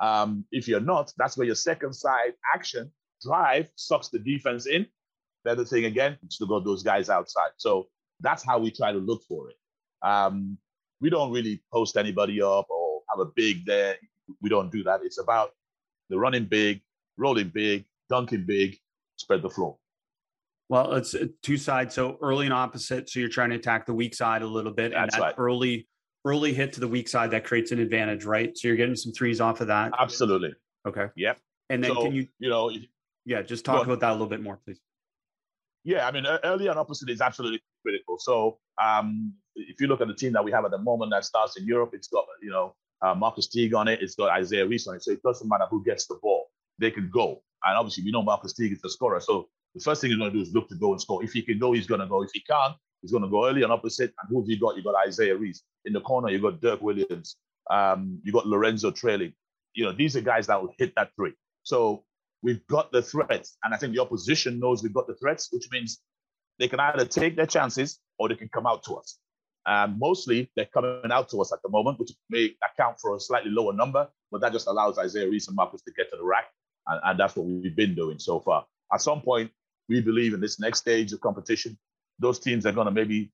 Um, 0.00 0.44
if 0.52 0.68
you're 0.68 0.80
not, 0.80 1.12
that's 1.16 1.36
where 1.36 1.46
your 1.46 1.56
second 1.56 1.94
side 1.94 2.34
action 2.54 2.92
drive 3.22 3.68
sucks 3.74 4.08
the 4.08 4.18
defense 4.18 4.66
in. 4.66 4.86
Better 5.44 5.64
thing 5.64 5.86
again, 5.86 6.18
to 6.30 6.46
go 6.46 6.60
those 6.60 6.82
guys 6.82 7.08
outside. 7.08 7.50
So 7.56 7.88
that's 8.20 8.44
how 8.44 8.58
we 8.58 8.70
try 8.70 8.92
to 8.92 8.98
look 8.98 9.22
for 9.28 9.48
it. 9.50 9.56
Um, 10.02 10.58
we 11.00 11.10
don't 11.10 11.32
really 11.32 11.62
post 11.72 11.96
anybody 11.96 12.42
up 12.42 12.68
or 12.70 13.02
have 13.10 13.20
a 13.20 13.30
big 13.34 13.64
there. 13.64 13.96
We 14.42 14.50
don't 14.50 14.70
do 14.70 14.82
that. 14.84 15.00
It's 15.02 15.18
about 15.18 15.50
the 16.10 16.18
running 16.18 16.44
big, 16.44 16.82
rolling 17.16 17.48
big, 17.48 17.86
dunking 18.10 18.44
big, 18.46 18.76
spread 19.16 19.42
the 19.42 19.50
floor. 19.50 19.78
Well, 20.68 20.94
it's 20.94 21.14
uh, 21.14 21.26
two 21.42 21.56
sides. 21.56 21.94
So 21.94 22.18
early 22.22 22.46
and 22.46 22.54
opposite. 22.54 23.08
So 23.08 23.20
you're 23.20 23.28
trying 23.28 23.50
to 23.50 23.56
attack 23.56 23.86
the 23.86 23.94
weak 23.94 24.14
side 24.14 24.42
a 24.42 24.46
little 24.46 24.72
bit. 24.72 24.92
That's 24.92 25.14
and 25.14 25.22
that 25.22 25.26
right. 25.26 25.34
early, 25.38 25.88
early 26.24 26.52
hit 26.52 26.74
to 26.74 26.80
the 26.80 26.88
weak 26.88 27.08
side 27.08 27.30
that 27.30 27.44
creates 27.44 27.72
an 27.72 27.78
advantage, 27.78 28.24
right? 28.24 28.56
So 28.56 28.68
you're 28.68 28.76
getting 28.76 28.96
some 28.96 29.12
threes 29.12 29.40
off 29.40 29.60
of 29.60 29.68
that. 29.68 29.92
Absolutely. 29.98 30.54
Okay. 30.86 31.06
Yep. 31.16 31.38
And 31.70 31.82
then 31.82 31.94
so, 31.94 32.02
can 32.02 32.14
you, 32.14 32.28
you 32.38 32.50
know, 32.50 32.70
yeah, 33.24 33.42
just 33.42 33.64
talk 33.64 33.84
about 33.84 34.00
that 34.00 34.10
a 34.10 34.12
little 34.12 34.26
bit 34.26 34.42
more, 34.42 34.58
please. 34.64 34.80
Yeah, 35.84 36.06
I 36.06 36.10
mean, 36.10 36.26
early 36.26 36.66
and 36.66 36.78
opposite 36.78 37.08
is 37.08 37.20
absolutely 37.20 37.62
critical. 37.82 38.18
So 38.18 38.58
um, 38.82 39.34
if 39.54 39.80
you 39.80 39.86
look 39.86 40.00
at 40.00 40.08
the 40.08 40.14
team 40.14 40.32
that 40.32 40.44
we 40.44 40.50
have 40.52 40.64
at 40.64 40.70
the 40.70 40.78
moment 40.78 41.12
that 41.12 41.24
starts 41.24 41.56
in 41.56 41.66
Europe, 41.66 41.90
it's 41.92 42.08
got 42.08 42.24
you 42.42 42.50
know 42.50 42.74
uh, 43.02 43.14
Marquis 43.14 43.42
Teague 43.50 43.74
on 43.74 43.88
it, 43.88 44.02
it's 44.02 44.14
got 44.14 44.30
Isaiah 44.30 44.66
Reese 44.66 44.86
on 44.86 44.96
it. 44.96 45.02
So 45.02 45.12
it 45.12 45.22
doesn't 45.22 45.48
matter 45.48 45.64
who 45.70 45.84
gets 45.84 46.06
the 46.06 46.18
ball 46.22 46.50
they 46.78 46.90
can 46.90 47.10
go. 47.12 47.42
And 47.64 47.76
obviously, 47.76 48.04
we 48.04 48.12
know 48.12 48.22
Marquis 48.22 48.52
Teague 48.56 48.72
is 48.72 48.80
the 48.80 48.90
scorer. 48.90 49.20
So 49.20 49.48
the 49.78 49.84
first 49.84 50.00
thing 50.00 50.10
he's 50.10 50.18
going 50.18 50.32
to 50.32 50.36
do 50.36 50.42
is 50.42 50.52
look 50.52 50.68
to 50.68 50.74
go 50.74 50.92
and 50.92 51.00
score. 51.00 51.22
If 51.22 51.32
he 51.32 51.42
can 51.42 51.58
go, 51.58 51.72
he's 51.72 51.86
going 51.86 52.00
to 52.00 52.06
go. 52.06 52.22
If 52.22 52.30
he 52.32 52.40
can't, 52.40 52.74
he's 53.00 53.12
going 53.12 53.22
to 53.22 53.28
go 53.28 53.48
early 53.48 53.62
and 53.62 53.72
opposite. 53.72 54.12
And 54.20 54.28
who 54.28 54.40
have 54.40 54.48
you 54.48 54.58
got? 54.58 54.76
You 54.76 54.82
got 54.82 54.94
Isaiah 55.06 55.36
Reese. 55.36 55.62
In 55.84 55.92
the 55.92 56.00
corner, 56.00 56.30
you 56.30 56.40
got 56.40 56.60
Dirk 56.60 56.82
Williams. 56.82 57.36
Um, 57.70 58.20
you 58.24 58.32
got 58.32 58.46
Lorenzo 58.46 58.90
trailing. 58.90 59.32
You 59.74 59.84
know, 59.84 59.92
these 59.92 60.16
are 60.16 60.20
guys 60.20 60.48
that 60.48 60.60
will 60.60 60.74
hit 60.78 60.94
that 60.96 61.10
three. 61.14 61.32
So 61.62 62.04
we've 62.42 62.66
got 62.66 62.90
the 62.92 63.02
threats. 63.02 63.56
And 63.62 63.72
I 63.72 63.76
think 63.76 63.94
the 63.94 64.02
opposition 64.02 64.58
knows 64.58 64.82
we've 64.82 64.92
got 64.92 65.06
the 65.06 65.14
threats, 65.14 65.48
which 65.52 65.68
means 65.70 66.00
they 66.58 66.68
can 66.68 66.80
either 66.80 67.04
take 67.04 67.36
their 67.36 67.46
chances 67.46 68.00
or 68.18 68.28
they 68.28 68.34
can 68.34 68.48
come 68.48 68.66
out 68.66 68.82
to 68.84 68.94
us. 68.94 69.18
Um, 69.66 69.96
mostly 69.98 70.50
they're 70.56 70.68
coming 70.72 71.12
out 71.12 71.28
to 71.30 71.40
us 71.40 71.52
at 71.52 71.60
the 71.62 71.68
moment, 71.68 72.00
which 72.00 72.10
may 72.30 72.54
account 72.64 72.98
for 73.00 73.14
a 73.14 73.20
slightly 73.20 73.50
lower 73.50 73.72
number, 73.72 74.08
but 74.32 74.40
that 74.40 74.52
just 74.52 74.66
allows 74.66 74.98
Isaiah 74.98 75.28
Reese 75.28 75.46
and 75.48 75.56
Marquis 75.56 75.78
to 75.86 75.92
get 75.92 76.10
to 76.10 76.16
the 76.16 76.24
rack 76.24 76.46
and, 76.88 77.00
and 77.04 77.20
that's 77.20 77.36
what 77.36 77.46
we've 77.46 77.76
been 77.76 77.94
doing 77.94 78.18
so 78.18 78.40
far. 78.40 78.66
At 78.92 79.02
some 79.02 79.20
point, 79.20 79.50
we 79.88 80.00
believe 80.00 80.34
in 80.34 80.40
this 80.40 80.60
next 80.60 80.80
stage 80.80 81.12
of 81.12 81.20
competition, 81.20 81.78
those 82.18 82.38
teams 82.38 82.66
are 82.66 82.72
going 82.72 82.86
to 82.86 82.92
maybe 82.92 83.30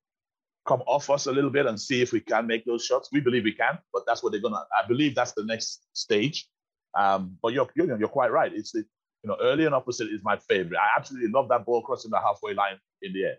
come 0.66 0.82
off 0.86 1.10
us 1.10 1.26
a 1.26 1.32
little 1.32 1.50
bit 1.50 1.66
and 1.66 1.80
see 1.80 2.00
if 2.00 2.12
we 2.12 2.20
can 2.20 2.46
make 2.46 2.64
those 2.64 2.84
shots. 2.84 3.10
We 3.12 3.20
believe 3.20 3.44
we 3.44 3.52
can, 3.52 3.78
but 3.92 4.04
that's 4.06 4.22
what 4.22 4.32
they're 4.32 4.40
going 4.40 4.54
to. 4.54 4.60
I 4.60 4.86
believe 4.86 5.14
that's 5.14 5.32
the 5.32 5.44
next 5.44 5.86
stage. 5.92 6.48
Um, 6.96 7.36
but 7.42 7.52
you're, 7.52 7.68
you're 7.74 7.98
you're 7.98 8.08
quite 8.08 8.30
right. 8.30 8.52
It's 8.54 8.72
the 8.72 8.84
you 9.22 9.28
know 9.28 9.36
early 9.40 9.66
and 9.66 9.74
opposite 9.74 10.08
is 10.08 10.20
my 10.22 10.36
favorite. 10.36 10.78
I 10.78 10.98
absolutely 10.98 11.30
love 11.30 11.48
that 11.48 11.66
ball 11.66 11.82
crossing 11.82 12.10
the 12.10 12.20
halfway 12.20 12.54
line 12.54 12.78
in 13.02 13.12
the 13.12 13.24
air. 13.24 13.36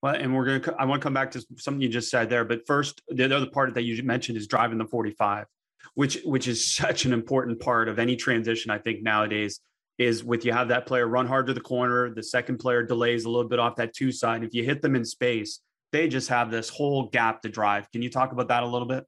Well, 0.00 0.14
and 0.14 0.34
we're 0.34 0.58
gonna. 0.58 0.76
I 0.78 0.84
want 0.84 1.02
to 1.02 1.04
come 1.04 1.14
back 1.14 1.32
to 1.32 1.44
something 1.56 1.80
you 1.80 1.88
just 1.88 2.08
said 2.08 2.30
there, 2.30 2.44
but 2.44 2.66
first, 2.66 3.02
the 3.08 3.24
other 3.24 3.46
part 3.46 3.74
that 3.74 3.82
you 3.82 4.00
mentioned 4.04 4.38
is 4.38 4.46
driving 4.46 4.78
the 4.78 4.86
45 4.86 5.46
which 5.94 6.18
which 6.24 6.48
is 6.48 6.72
such 6.72 7.04
an 7.04 7.12
important 7.12 7.60
part 7.60 7.88
of 7.88 7.98
any 7.98 8.16
transition. 8.16 8.70
I 8.70 8.78
think 8.78 9.02
nowadays 9.02 9.60
is 9.98 10.22
with 10.22 10.44
you 10.44 10.52
have 10.52 10.68
that 10.68 10.86
player 10.86 11.06
run 11.06 11.26
hard 11.26 11.46
to 11.48 11.54
the 11.54 11.60
corner, 11.60 12.14
the 12.14 12.22
second 12.22 12.58
player 12.58 12.82
delays 12.82 13.24
a 13.24 13.30
little 13.30 13.48
bit 13.48 13.58
off 13.58 13.76
that 13.76 13.94
two 13.94 14.12
side. 14.12 14.44
If 14.44 14.54
you 14.54 14.64
hit 14.64 14.80
them 14.80 14.94
in 14.94 15.04
space, 15.04 15.60
they 15.92 16.08
just 16.08 16.28
have 16.28 16.50
this 16.50 16.68
whole 16.68 17.08
gap 17.08 17.42
to 17.42 17.48
drive. 17.48 17.90
Can 17.90 18.02
you 18.02 18.10
talk 18.10 18.32
about 18.32 18.48
that 18.48 18.62
a 18.62 18.66
little 18.66 18.86
bit? 18.86 19.04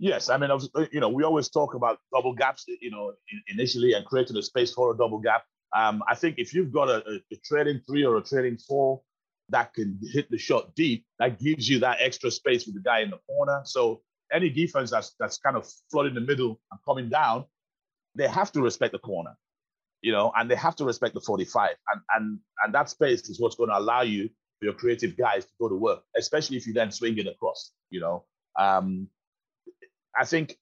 Yes, 0.00 0.28
I 0.28 0.36
mean, 0.38 0.50
I 0.50 0.54
was, 0.54 0.68
you 0.90 1.00
know, 1.00 1.08
we 1.08 1.22
always 1.22 1.48
talk 1.48 1.74
about 1.74 1.98
double 2.12 2.34
gaps, 2.34 2.64
you 2.66 2.90
know, 2.90 3.12
initially 3.46 3.92
and 3.94 4.04
creating 4.04 4.36
a 4.36 4.42
space 4.42 4.72
for 4.72 4.92
a 4.92 4.96
double 4.96 5.18
gap. 5.18 5.44
Um, 5.74 6.02
I 6.08 6.14
think 6.14 6.36
if 6.38 6.52
you've 6.52 6.72
got 6.72 6.88
a, 6.88 7.20
a, 7.32 7.36
trading 7.44 7.80
three 7.86 8.04
or 8.04 8.16
a 8.16 8.22
trading 8.22 8.58
four 8.58 9.02
that 9.50 9.72
can 9.74 9.98
hit 10.12 10.30
the 10.30 10.38
shot 10.38 10.74
deep, 10.74 11.04
that 11.18 11.38
gives 11.38 11.68
you 11.68 11.78
that 11.80 11.98
extra 12.00 12.30
space 12.30 12.66
with 12.66 12.74
the 12.74 12.80
guy 12.80 13.00
in 13.00 13.10
the 13.10 13.18
corner. 13.28 13.62
So 13.64 14.02
any 14.32 14.50
defense 14.50 14.90
that's 14.90 15.14
that's 15.18 15.38
kind 15.38 15.56
of 15.56 15.68
flooding 15.90 16.14
the 16.14 16.20
middle 16.20 16.60
and 16.70 16.80
coming 16.84 17.08
down, 17.08 17.44
they 18.14 18.28
have 18.28 18.52
to 18.52 18.62
respect 18.62 18.92
the 18.92 18.98
corner, 18.98 19.36
you 20.04 20.12
know, 20.12 20.30
and 20.36 20.50
they 20.50 20.54
have 20.54 20.76
to 20.76 20.84
respect 20.84 21.14
the 21.14 21.20
45. 21.22 21.70
And 21.88 22.00
and 22.14 22.38
and 22.62 22.74
that 22.74 22.90
space 22.90 23.26
is 23.30 23.40
what's 23.40 23.56
going 23.56 23.70
to 23.70 23.78
allow 23.78 24.02
you 24.02 24.28
for 24.58 24.66
your 24.66 24.74
creative 24.74 25.16
guys 25.16 25.46
to 25.46 25.52
go 25.58 25.68
to 25.70 25.74
work, 25.74 26.02
especially 26.14 26.58
if 26.58 26.66
you 26.66 26.74
then 26.74 26.92
swing 26.92 27.16
it 27.16 27.26
across, 27.26 27.72
you 27.88 28.00
know. 28.00 28.24
Um, 28.58 29.08
I 30.14 30.26
think 30.26 30.58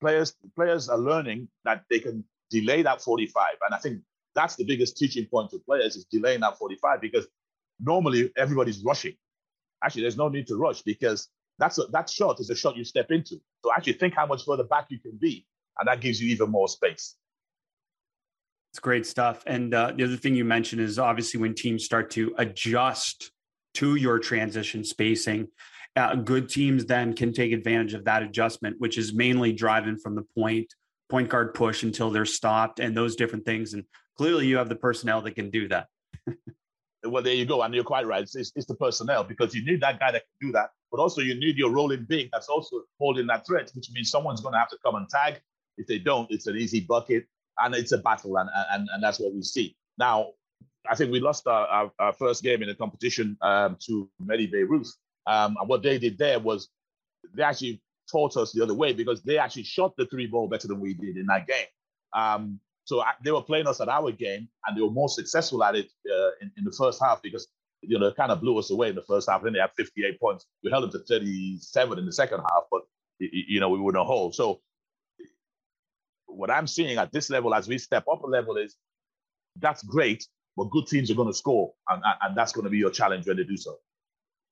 players 0.00 0.34
players 0.56 0.88
are 0.88 0.96
learning 0.96 1.48
that 1.64 1.84
they 1.90 1.98
can 1.98 2.24
delay 2.48 2.80
that 2.80 3.02
45. 3.02 3.44
And 3.66 3.74
I 3.74 3.78
think 3.78 4.00
that's 4.34 4.56
the 4.56 4.64
biggest 4.64 4.96
teaching 4.96 5.26
point 5.26 5.50
to 5.50 5.58
players 5.58 5.96
is 5.96 6.06
delaying 6.06 6.40
that 6.40 6.56
45 6.56 7.02
because 7.02 7.26
normally 7.78 8.32
everybody's 8.38 8.82
rushing. 8.82 9.16
Actually, 9.84 10.02
there's 10.02 10.16
no 10.16 10.30
need 10.30 10.46
to 10.46 10.56
rush 10.56 10.80
because 10.80 11.28
that's 11.58 11.76
a, 11.76 11.82
that 11.92 12.08
shot 12.08 12.40
is 12.40 12.48
a 12.48 12.56
shot 12.56 12.74
you 12.74 12.84
step 12.84 13.10
into. 13.10 13.38
So 13.62 13.70
actually 13.76 13.94
think 13.94 14.14
how 14.14 14.24
much 14.24 14.46
further 14.46 14.64
back 14.64 14.86
you 14.88 14.98
can 14.98 15.18
be, 15.18 15.46
and 15.78 15.86
that 15.88 16.00
gives 16.00 16.22
you 16.22 16.30
even 16.32 16.50
more 16.50 16.66
space. 16.66 17.16
It's 18.72 18.78
great 18.78 19.06
stuff. 19.06 19.42
And 19.46 19.74
uh, 19.74 19.92
the 19.96 20.04
other 20.04 20.16
thing 20.16 20.34
you 20.34 20.44
mentioned 20.44 20.80
is 20.80 20.98
obviously 20.98 21.40
when 21.40 21.54
teams 21.54 21.84
start 21.84 22.10
to 22.12 22.34
adjust 22.38 23.32
to 23.74 23.96
your 23.96 24.18
transition 24.18 24.84
spacing, 24.84 25.48
uh, 25.96 26.14
good 26.14 26.48
teams 26.48 26.86
then 26.86 27.14
can 27.14 27.32
take 27.32 27.52
advantage 27.52 27.94
of 27.94 28.04
that 28.04 28.22
adjustment, 28.22 28.76
which 28.78 28.96
is 28.96 29.12
mainly 29.12 29.52
driving 29.52 29.98
from 29.98 30.14
the 30.14 30.22
point 30.36 30.72
point 31.08 31.28
guard 31.28 31.52
push 31.54 31.82
until 31.82 32.10
they're 32.10 32.24
stopped 32.24 32.78
and 32.78 32.96
those 32.96 33.16
different 33.16 33.44
things. 33.44 33.74
And 33.74 33.84
clearly, 34.16 34.46
you 34.46 34.56
have 34.58 34.68
the 34.68 34.76
personnel 34.76 35.20
that 35.22 35.34
can 35.34 35.50
do 35.50 35.66
that. 35.68 35.88
well, 37.04 37.22
there 37.22 37.34
you 37.34 37.44
go. 37.44 37.62
And 37.62 37.74
you're 37.74 37.82
quite 37.82 38.06
right. 38.06 38.22
It's, 38.22 38.36
it's, 38.36 38.52
it's, 38.54 38.66
the 38.66 38.76
personnel 38.76 39.24
because 39.24 39.52
you 39.52 39.64
need 39.64 39.80
that 39.80 39.98
guy 39.98 40.12
that 40.12 40.22
can 40.22 40.48
do 40.48 40.52
that. 40.52 40.70
But 40.92 41.00
also, 41.00 41.20
you 41.20 41.34
need 41.34 41.56
your 41.56 41.70
rolling 41.70 42.06
big 42.08 42.30
that's 42.32 42.48
also 42.48 42.82
holding 43.00 43.26
that 43.26 43.44
threat, 43.44 43.70
which 43.74 43.90
means 43.92 44.10
someone's 44.10 44.40
going 44.40 44.52
to 44.52 44.58
have 44.58 44.68
to 44.70 44.78
come 44.84 44.94
and 44.94 45.08
tag. 45.08 45.40
If 45.76 45.88
they 45.88 45.98
don't, 45.98 46.30
it's 46.30 46.46
an 46.46 46.56
easy 46.56 46.80
bucket. 46.80 47.26
And 47.58 47.74
it's 47.74 47.92
a 47.92 47.98
battle, 47.98 48.36
and 48.38 48.48
and 48.72 48.88
and 48.92 49.02
that's 49.02 49.20
what 49.20 49.34
we 49.34 49.42
see 49.42 49.76
now. 49.98 50.30
I 50.88 50.94
think 50.94 51.12
we 51.12 51.20
lost 51.20 51.46
our, 51.46 51.66
our, 51.66 51.92
our 51.98 52.12
first 52.14 52.42
game 52.42 52.62
in 52.62 52.68
the 52.68 52.74
competition 52.74 53.36
um, 53.42 53.76
to 53.86 54.08
Medi 54.18 54.50
Bayreuth. 54.50 54.88
Um, 55.26 55.56
and 55.60 55.68
what 55.68 55.82
they 55.82 55.98
did 55.98 56.16
there 56.16 56.40
was 56.40 56.70
they 57.34 57.42
actually 57.42 57.82
taught 58.10 58.36
us 58.36 58.52
the 58.52 58.62
other 58.62 58.74
way 58.74 58.92
because 58.92 59.22
they 59.22 59.38
actually 59.38 59.64
shot 59.64 59.94
the 59.96 60.06
three 60.06 60.26
ball 60.26 60.48
better 60.48 60.68
than 60.68 60.80
we 60.80 60.94
did 60.94 61.16
in 61.16 61.26
that 61.26 61.46
game. 61.46 61.66
Um, 62.14 62.60
so 62.84 63.00
I, 63.00 63.12
they 63.22 63.30
were 63.30 63.42
playing 63.42 63.66
us 63.66 63.80
at 63.80 63.88
our 63.88 64.10
game, 64.10 64.48
and 64.66 64.76
they 64.76 64.82
were 64.82 64.90
more 64.90 65.08
successful 65.08 65.62
at 65.62 65.76
it 65.76 65.90
uh, 66.10 66.30
in, 66.40 66.50
in, 66.56 66.64
the 66.64 66.72
first 66.72 67.00
half 67.00 67.22
because 67.22 67.46
you 67.82 67.98
know 67.98 68.12
kind 68.12 68.32
of 68.32 68.40
blew 68.40 68.58
us 68.58 68.70
away 68.70 68.88
in 68.88 68.96
the 68.96 69.02
first 69.02 69.30
half. 69.30 69.42
Then 69.42 69.52
they 69.52 69.60
had 69.60 69.70
58 69.76 70.18
points. 70.18 70.46
We 70.64 70.70
held 70.70 70.84
them 70.84 70.92
to 70.92 71.06
37 71.06 71.98
in 71.98 72.06
the 72.06 72.12
second 72.12 72.40
half, 72.40 72.64
but 72.70 72.82
you 73.20 73.60
know 73.60 73.68
we 73.68 73.78
were 73.78 73.92
in 73.92 73.96
a 73.96 74.04
hole. 74.04 74.32
So 74.32 74.60
what 76.34 76.50
I'm 76.50 76.66
seeing 76.66 76.98
at 76.98 77.12
this 77.12 77.30
level, 77.30 77.54
as 77.54 77.68
we 77.68 77.78
step 77.78 78.04
up 78.10 78.22
a 78.22 78.26
level, 78.26 78.56
is 78.56 78.76
that's 79.56 79.82
great, 79.82 80.26
but 80.56 80.70
good 80.70 80.86
teams 80.86 81.10
are 81.10 81.14
going 81.14 81.28
to 81.28 81.34
score, 81.34 81.72
and, 81.88 82.02
and 82.22 82.36
that's 82.36 82.52
going 82.52 82.64
to 82.64 82.70
be 82.70 82.78
your 82.78 82.90
challenge 82.90 83.26
when 83.26 83.36
they 83.36 83.44
do 83.44 83.56
so. 83.56 83.76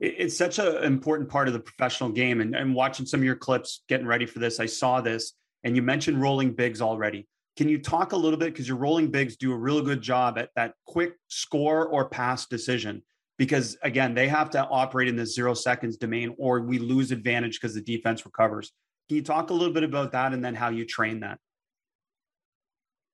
It's 0.00 0.36
such 0.36 0.60
an 0.60 0.84
important 0.84 1.28
part 1.28 1.48
of 1.48 1.54
the 1.54 1.60
professional 1.60 2.10
game. 2.10 2.40
And, 2.40 2.54
and 2.54 2.72
watching 2.72 3.04
some 3.04 3.20
of 3.20 3.24
your 3.24 3.34
clips, 3.34 3.82
getting 3.88 4.06
ready 4.06 4.26
for 4.26 4.38
this, 4.38 4.60
I 4.60 4.66
saw 4.66 5.00
this, 5.00 5.32
and 5.64 5.74
you 5.74 5.82
mentioned 5.82 6.20
rolling 6.22 6.52
bigs 6.52 6.80
already. 6.80 7.26
Can 7.56 7.68
you 7.68 7.80
talk 7.80 8.12
a 8.12 8.16
little 8.16 8.38
bit 8.38 8.52
because 8.52 8.68
your 8.68 8.76
rolling 8.76 9.10
bigs 9.10 9.36
do 9.36 9.52
a 9.52 9.56
real 9.56 9.82
good 9.82 10.00
job 10.00 10.38
at 10.38 10.50
that 10.54 10.74
quick 10.86 11.14
score 11.26 11.88
or 11.88 12.08
pass 12.08 12.46
decision? 12.46 13.02
Because 13.36 13.76
again, 13.82 14.14
they 14.14 14.28
have 14.28 14.50
to 14.50 14.64
operate 14.64 15.08
in 15.08 15.16
the 15.16 15.26
zero 15.26 15.54
seconds 15.54 15.96
domain, 15.96 16.34
or 16.38 16.60
we 16.60 16.78
lose 16.78 17.10
advantage 17.10 17.60
because 17.60 17.74
the 17.74 17.80
defense 17.80 18.24
recovers. 18.24 18.72
Can 19.08 19.16
you 19.16 19.22
talk 19.22 19.50
a 19.50 19.54
little 19.54 19.74
bit 19.74 19.82
about 19.82 20.12
that 20.12 20.32
and 20.32 20.44
then 20.44 20.54
how 20.54 20.68
you 20.68 20.84
train 20.84 21.20
that? 21.20 21.38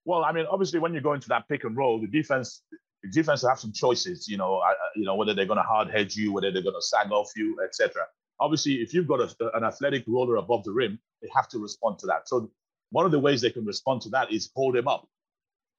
Well, 0.06 0.24
I 0.24 0.32
mean, 0.32 0.46
obviously, 0.50 0.80
when 0.80 0.94
you 0.94 1.02
go 1.02 1.14
into 1.14 1.28
that 1.30 1.48
pick 1.48 1.64
and 1.64 1.76
roll, 1.76 2.00
the 2.00 2.08
defense 2.08 2.62
the 3.04 3.10
defense 3.10 3.44
have 3.48 3.60
some 3.60 3.72
choices. 3.72 4.28
You 4.28 4.38
know, 4.38 4.62
you 4.96 5.06
know 5.06 5.16
whether 5.16 5.34
they're 5.34 5.46
going 5.46 5.58
to 5.58 5.64
hard 5.64 5.90
hedge 5.90 6.16
you, 6.16 6.32
whether 6.34 6.52
they're 6.52 6.62
going 6.62 6.76
to 6.76 6.82
sag 6.82 7.12
off 7.12 7.30
you, 7.36 7.58
etc. 7.64 8.04
Obviously, 8.40 8.76
if 8.76 8.94
you've 8.94 9.08
got 9.08 9.20
a, 9.20 9.56
an 9.56 9.64
athletic 9.64 10.04
roller 10.08 10.36
above 10.38 10.64
the 10.64 10.72
rim, 10.72 11.00
they 11.22 11.28
have 11.36 11.48
to 11.50 11.60
respond 11.60 12.00
to 12.00 12.08
that. 12.08 12.28
So 12.28 12.50
one 12.90 13.06
of 13.06 13.12
the 13.12 13.20
ways 13.20 13.42
they 13.42 13.50
can 13.50 13.66
respond 13.66 14.02
to 14.02 14.10
that 14.10 14.32
is 14.32 14.50
hold 14.56 14.76
him 14.76 14.88
up, 14.88 15.08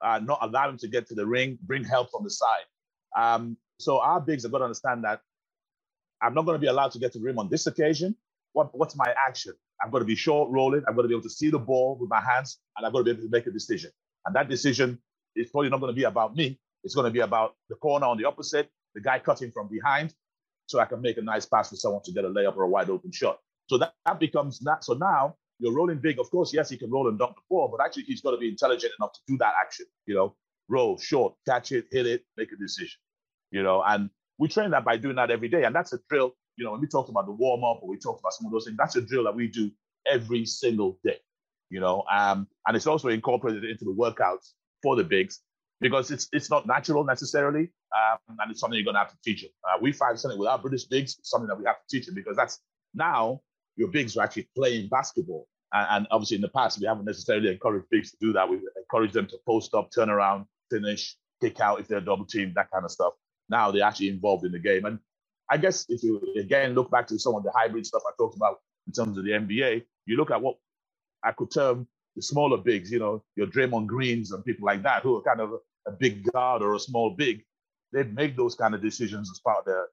uh, 0.02 0.20
not 0.20 0.40
allow 0.42 0.70
him 0.70 0.78
to 0.78 0.88
get 0.88 1.08
to 1.08 1.14
the 1.16 1.26
ring, 1.26 1.58
bring 1.62 1.84
help 1.84 2.10
from 2.12 2.24
the 2.24 2.30
side. 2.30 2.66
Um, 3.16 3.56
so 3.80 4.00
our 4.00 4.20
bigs 4.20 4.44
have 4.44 4.52
got 4.52 4.58
to 4.60 4.64
understand 4.64 5.04
that 5.04 5.20
I'm 6.22 6.34
not 6.34 6.46
going 6.46 6.56
to 6.56 6.60
be 6.60 6.68
allowed 6.68 6.92
to 6.92 7.00
get 7.00 7.12
to 7.14 7.20
the 7.20 7.26
rim 7.26 7.38
on 7.40 7.50
this 7.50 7.68
occasion. 7.68 8.16
What, 8.54 8.76
what's 8.78 8.96
my 8.96 9.14
action? 9.28 9.54
I've 9.84 9.92
got 9.92 10.00
to 10.00 10.06
be 10.06 10.16
short 10.16 10.50
rolling. 10.50 10.82
I've 10.88 10.96
got 10.96 11.04
to 11.04 11.08
be 11.08 11.14
able 11.14 11.22
to 11.24 11.30
see 11.30 11.50
the 11.50 11.60
ball 11.60 11.98
with 12.00 12.10
my 12.10 12.20
hands, 12.20 12.58
and 12.76 12.86
I've 12.86 12.92
got 12.92 13.00
to 13.00 13.04
be 13.04 13.12
able 13.12 13.22
to 13.24 13.30
make 13.30 13.46
a 13.46 13.52
decision. 13.52 13.92
And 14.26 14.34
that 14.34 14.48
decision 14.48 14.98
is 15.36 15.50
probably 15.50 15.70
not 15.70 15.80
going 15.80 15.92
to 15.92 15.96
be 15.96 16.04
about 16.04 16.34
me. 16.34 16.58
It's 16.82 16.94
going 16.94 17.06
to 17.06 17.10
be 17.10 17.20
about 17.20 17.54
the 17.68 17.76
corner 17.76 18.06
on 18.06 18.18
the 18.18 18.24
opposite, 18.24 18.68
the 18.94 19.00
guy 19.00 19.18
cutting 19.18 19.52
from 19.52 19.68
behind, 19.68 20.14
so 20.66 20.80
I 20.80 20.84
can 20.84 21.00
make 21.00 21.16
a 21.16 21.22
nice 21.22 21.46
pass 21.46 21.70
for 21.70 21.76
someone 21.76 22.02
to 22.04 22.12
get 22.12 22.24
a 22.24 22.28
layup 22.28 22.56
or 22.56 22.64
a 22.64 22.68
wide 22.68 22.90
open 22.90 23.12
shot. 23.12 23.38
So 23.68 23.78
that, 23.78 23.94
that 24.04 24.20
becomes 24.20 24.58
that. 24.60 24.84
So 24.84 24.94
now 24.94 25.36
you're 25.58 25.74
rolling 25.74 25.98
big. 25.98 26.18
Of 26.18 26.30
course, 26.30 26.52
yes, 26.52 26.70
he 26.70 26.76
can 26.76 26.90
roll 26.90 27.08
and 27.08 27.18
dunk 27.18 27.36
the 27.36 27.42
ball, 27.48 27.68
but 27.68 27.84
actually 27.84 28.04
he's 28.04 28.20
got 28.20 28.32
to 28.32 28.36
be 28.36 28.48
intelligent 28.48 28.92
enough 28.98 29.12
to 29.12 29.20
do 29.26 29.38
that 29.38 29.54
action. 29.60 29.86
You 30.06 30.14
know, 30.14 30.36
roll, 30.68 30.98
short, 30.98 31.34
catch 31.46 31.72
it, 31.72 31.86
hit 31.90 32.06
it, 32.06 32.24
make 32.36 32.52
a 32.52 32.56
decision. 32.56 32.98
You 33.52 33.62
know, 33.62 33.82
and 33.86 34.10
we 34.38 34.48
train 34.48 34.70
that 34.72 34.84
by 34.84 34.96
doing 34.96 35.16
that 35.16 35.30
every 35.30 35.48
day. 35.48 35.64
And 35.64 35.74
that's 35.74 35.92
a 35.92 35.98
drill. 36.08 36.34
You 36.56 36.64
know, 36.64 36.72
when 36.72 36.80
we 36.80 36.88
talked 36.88 37.10
about 37.10 37.26
the 37.26 37.32
warm 37.32 37.64
up 37.64 37.80
or 37.82 37.88
we 37.88 37.98
talked 37.98 38.20
about 38.20 38.32
some 38.32 38.46
of 38.46 38.52
those 38.52 38.64
things, 38.64 38.76
that's 38.76 38.96
a 38.96 39.02
drill 39.02 39.24
that 39.24 39.34
we 39.34 39.48
do 39.48 39.70
every 40.06 40.46
single 40.46 40.98
day 41.04 41.18
you 41.70 41.80
know, 41.80 42.04
um, 42.10 42.46
and 42.66 42.76
it's 42.76 42.86
also 42.86 43.08
incorporated 43.08 43.64
into 43.64 43.84
the 43.84 43.92
workouts 43.92 44.52
for 44.82 44.96
the 44.96 45.04
bigs 45.04 45.40
because 45.80 46.10
it's 46.10 46.28
it's 46.32 46.50
not 46.50 46.66
natural 46.66 47.04
necessarily, 47.04 47.70
um, 47.94 48.18
and 48.40 48.50
it's 48.50 48.60
something 48.60 48.76
you're 48.76 48.84
going 48.84 48.94
to 48.94 49.00
have 49.00 49.10
to 49.10 49.18
teach 49.24 49.42
them. 49.42 49.50
Uh, 49.68 49.78
we 49.80 49.92
find 49.92 50.18
something 50.18 50.38
with 50.38 50.48
our 50.48 50.58
British 50.58 50.84
bigs, 50.84 51.18
something 51.22 51.48
that 51.48 51.58
we 51.58 51.64
have 51.64 51.76
to 51.76 51.96
teach 51.96 52.06
them 52.06 52.14
because 52.14 52.36
that's 52.36 52.60
now 52.94 53.40
your 53.76 53.88
bigs 53.88 54.16
are 54.16 54.24
actually 54.24 54.48
playing 54.56 54.88
basketball. 54.88 55.46
And, 55.72 55.86
and, 55.90 56.06
obviously, 56.10 56.36
in 56.36 56.42
the 56.42 56.48
past, 56.48 56.80
we 56.80 56.86
haven't 56.86 57.04
necessarily 57.04 57.50
encouraged 57.50 57.86
bigs 57.90 58.10
to 58.12 58.16
do 58.20 58.32
that. 58.32 58.48
We 58.48 58.60
encourage 58.76 59.12
them 59.12 59.26
to 59.26 59.36
post 59.46 59.74
up, 59.74 59.90
turn 59.94 60.08
around, 60.08 60.46
finish, 60.70 61.16
kick 61.40 61.60
out 61.60 61.80
if 61.80 61.88
they're 61.88 62.00
double 62.00 62.24
team, 62.24 62.52
that 62.56 62.70
kind 62.70 62.84
of 62.84 62.90
stuff. 62.90 63.12
Now 63.48 63.70
they're 63.70 63.84
actually 63.84 64.08
involved 64.08 64.44
in 64.44 64.52
the 64.52 64.58
game. 64.58 64.84
And 64.84 64.98
I 65.50 65.56
guess 65.58 65.86
if 65.88 66.02
you 66.02 66.20
again 66.38 66.74
look 66.74 66.90
back 66.90 67.06
to 67.08 67.18
some 67.18 67.34
of 67.34 67.42
the 67.42 67.52
hybrid 67.54 67.86
stuff 67.86 68.02
I 68.06 68.12
talked 68.18 68.36
about 68.36 68.58
in 68.86 68.92
terms 68.92 69.18
of 69.18 69.24
the 69.24 69.30
NBA, 69.30 69.84
you 70.06 70.16
look 70.16 70.30
at 70.30 70.40
what 70.40 70.56
I 71.26 71.32
could 71.32 71.50
term 71.50 71.86
the 72.14 72.22
smaller 72.22 72.56
bigs, 72.56 72.90
you 72.90 72.98
know, 72.98 73.22
your 73.36 73.46
Draymond 73.46 73.86
Greens 73.86 74.32
and 74.32 74.44
people 74.44 74.64
like 74.64 74.82
that, 74.84 75.02
who 75.02 75.16
are 75.16 75.22
kind 75.22 75.40
of 75.40 75.52
a, 75.86 75.92
big 76.00 76.24
guard 76.32 76.62
or 76.62 76.74
a 76.74 76.80
small 76.80 77.10
big. 77.10 77.44
They 77.92 78.02
make 78.02 78.36
those 78.36 78.56
kind 78.56 78.74
of 78.74 78.82
decisions 78.82 79.30
as 79.30 79.38
part 79.38 79.58
of 79.58 79.64
their 79.66 79.86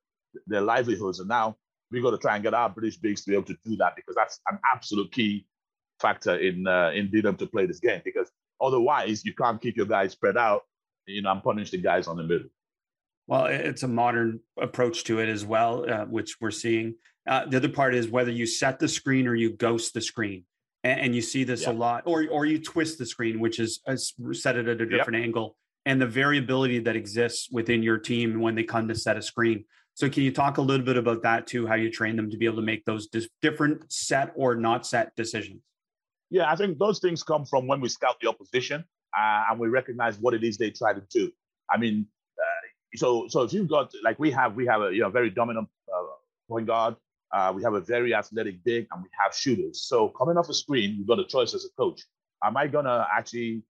their 0.48 0.62
livelihoods. 0.62 1.20
And 1.20 1.30
now 1.30 1.56
we've 1.92 2.02
got 2.02 2.12
to 2.12 2.18
try 2.18 2.34
and 2.34 2.44
get 2.44 2.56
our 2.56 2.70
British 2.70 2.98
bigs 2.98 3.24
to 3.24 3.30
be 3.30 3.36
able 3.36 3.46
to 3.46 3.58
do 3.64 3.76
that 3.78 3.96
because 3.96 4.16
that's 4.16 4.40
an 4.48 4.58
absolute 4.74 5.12
key 5.12 5.46
factor 6.00 6.36
in 6.38 6.66
uh, 6.66 6.92
in 6.96 7.12
being 7.12 7.28
able 7.28 7.38
to 7.38 7.46
play 7.46 7.68
this 7.68 7.80
game. 7.80 8.02
Because 8.04 8.32
otherwise, 8.60 9.24
you 9.24 9.36
can't 9.36 9.62
keep 9.62 9.78
your 9.78 9.86
guys 9.86 10.14
spread 10.14 10.38
out, 10.38 10.62
you 11.06 11.22
know, 11.22 11.32
and 11.32 11.44
punish 11.44 11.70
the 11.70 11.78
guys 11.78 12.08
on 12.08 12.18
the 12.18 12.24
middle. 12.24 12.48
Well, 13.28 13.46
it's 13.46 13.84
a 13.84 13.88
modern 13.88 14.40
approach 14.60 15.04
to 15.06 15.20
it 15.20 15.30
as 15.30 15.46
well, 15.46 15.86
uh, 15.90 16.06
which 16.06 16.38
we're 16.42 16.52
seeing. 16.52 16.96
Uh, 17.28 17.46
the 17.46 17.58
other 17.58 17.70
part 17.70 17.94
is 17.94 18.10
whether 18.10 18.32
you 18.32 18.48
set 18.48 18.80
the 18.80 18.88
screen 18.88 19.28
or 19.28 19.36
you 19.36 19.52
ghost 19.52 19.94
the 19.94 20.02
screen 20.02 20.44
and, 20.84 21.00
and 21.00 21.16
you 21.16 21.22
see 21.22 21.44
this 21.44 21.64
yeah. 21.64 21.72
a 21.72 21.74
lot, 21.74 22.04
or 22.06 22.28
or 22.30 22.46
you 22.46 22.60
twist 22.60 22.98
the 22.98 23.06
screen, 23.06 23.40
which 23.40 23.60
is, 23.60 23.82
set 24.34 24.58
it 24.58 24.68
at 24.68 24.82
a 24.82 24.86
different 24.86 25.18
yep. 25.18 25.26
angle, 25.26 25.56
and 25.86 26.02
the 26.02 26.08
variability 26.08 26.80
that 26.80 26.96
exists 26.96 27.50
within 27.52 27.84
your 27.84 27.98
team 27.98 28.40
when 28.40 28.56
they 28.56 28.64
come 28.64 28.88
to 28.88 28.96
set 28.96 29.18
a 29.18 29.22
screen. 29.22 29.66
So, 29.96 30.10
can 30.10 30.24
you 30.24 30.32
talk 30.32 30.58
a 30.58 30.62
little 30.62 30.86
bit 30.86 30.98
about 30.98 31.22
that 31.24 31.48
too? 31.48 31.68
How 31.68 31.76
you 31.76 31.92
train 31.92 32.16
them 32.16 32.30
to 32.32 32.38
be 32.38 32.46
able 32.46 32.58
to 32.58 32.64
make 32.64 32.84
those 32.86 33.08
dis- 33.08 33.30
different 33.42 33.92
set 33.92 34.34
or 34.36 34.56
not 34.56 34.86
set 34.86 35.16
decisions? 35.16 35.62
Yeah, 36.30 36.52
I 36.52 36.56
think 36.56 36.80
those 36.80 37.00
things 37.00 37.22
come 37.22 37.46
from 37.46 37.68
when 37.68 37.80
we 37.80 37.90
scout 37.90 38.16
the 38.20 38.28
opposition 38.28 38.84
uh, 39.18 39.44
and 39.50 39.60
we 39.60 39.68
recognize 39.68 40.18
what 40.18 40.34
it 40.34 40.44
is 40.44 40.58
they 40.58 40.72
try 40.72 40.94
to 40.94 41.04
do. 41.12 41.32
I 41.70 41.78
mean, 41.78 42.08
uh, 42.40 42.98
so 42.98 43.28
so 43.28 43.44
if 43.44 43.54
you've 43.54 43.70
got 43.70 43.92
like 44.04 44.20
we 44.20 44.32
have 44.32 44.56
we 44.56 44.66
have 44.66 44.82
a 44.82 44.94
you 44.94 45.02
know 45.02 45.10
very 45.10 45.30
dominant 45.30 45.68
uh, 45.96 46.04
point 46.50 46.68
guard 46.68 46.96
uh, 47.34 47.52
we 47.54 47.64
have 47.64 47.74
a 47.74 47.82
very 47.82 48.14
athletic 48.14 48.64
big, 48.64 48.88
and 48.92 49.02
we 49.02 49.10
have 49.20 49.36
shooters. 49.36 49.82
So 49.82 50.10
coming 50.10 50.38
off 50.38 50.50
a 50.50 50.54
screen, 50.54 50.96
you've 50.96 51.08
got 51.08 51.20
a 51.20 51.26
choice 51.26 51.54
as 51.56 51.66
a 51.66 51.70
coach. 51.76 52.02
Am 52.44 52.56
I 52.56 52.68
gonna 52.68 53.08
actually 53.12 53.64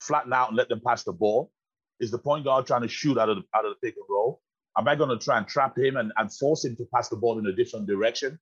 flatten 0.00 0.32
out 0.32 0.48
and 0.48 0.56
let 0.56 0.68
them 0.68 0.80
pass 0.86 1.02
the 1.02 1.12
ball? 1.12 1.50
Is 1.98 2.10
the 2.10 2.18
point 2.18 2.44
guard 2.44 2.66
trying 2.66 2.82
to 2.82 2.88
shoot 2.88 3.18
out 3.18 3.28
of 3.28 3.38
the, 3.38 3.42
out 3.54 3.64
of 3.64 3.72
the 3.72 3.86
pick 3.86 3.96
and 3.96 4.06
roll? 4.08 4.40
Am 4.78 4.86
I 4.86 4.94
gonna 4.94 5.18
try 5.18 5.38
and 5.38 5.46
trap 5.48 5.76
him 5.76 5.96
and, 5.96 6.12
and 6.16 6.32
force 6.32 6.64
him 6.64 6.76
to 6.76 6.86
pass 6.94 7.08
the 7.08 7.16
ball 7.16 7.38
in 7.38 7.46
a 7.46 7.52
different 7.52 7.88
direction? 7.88 8.38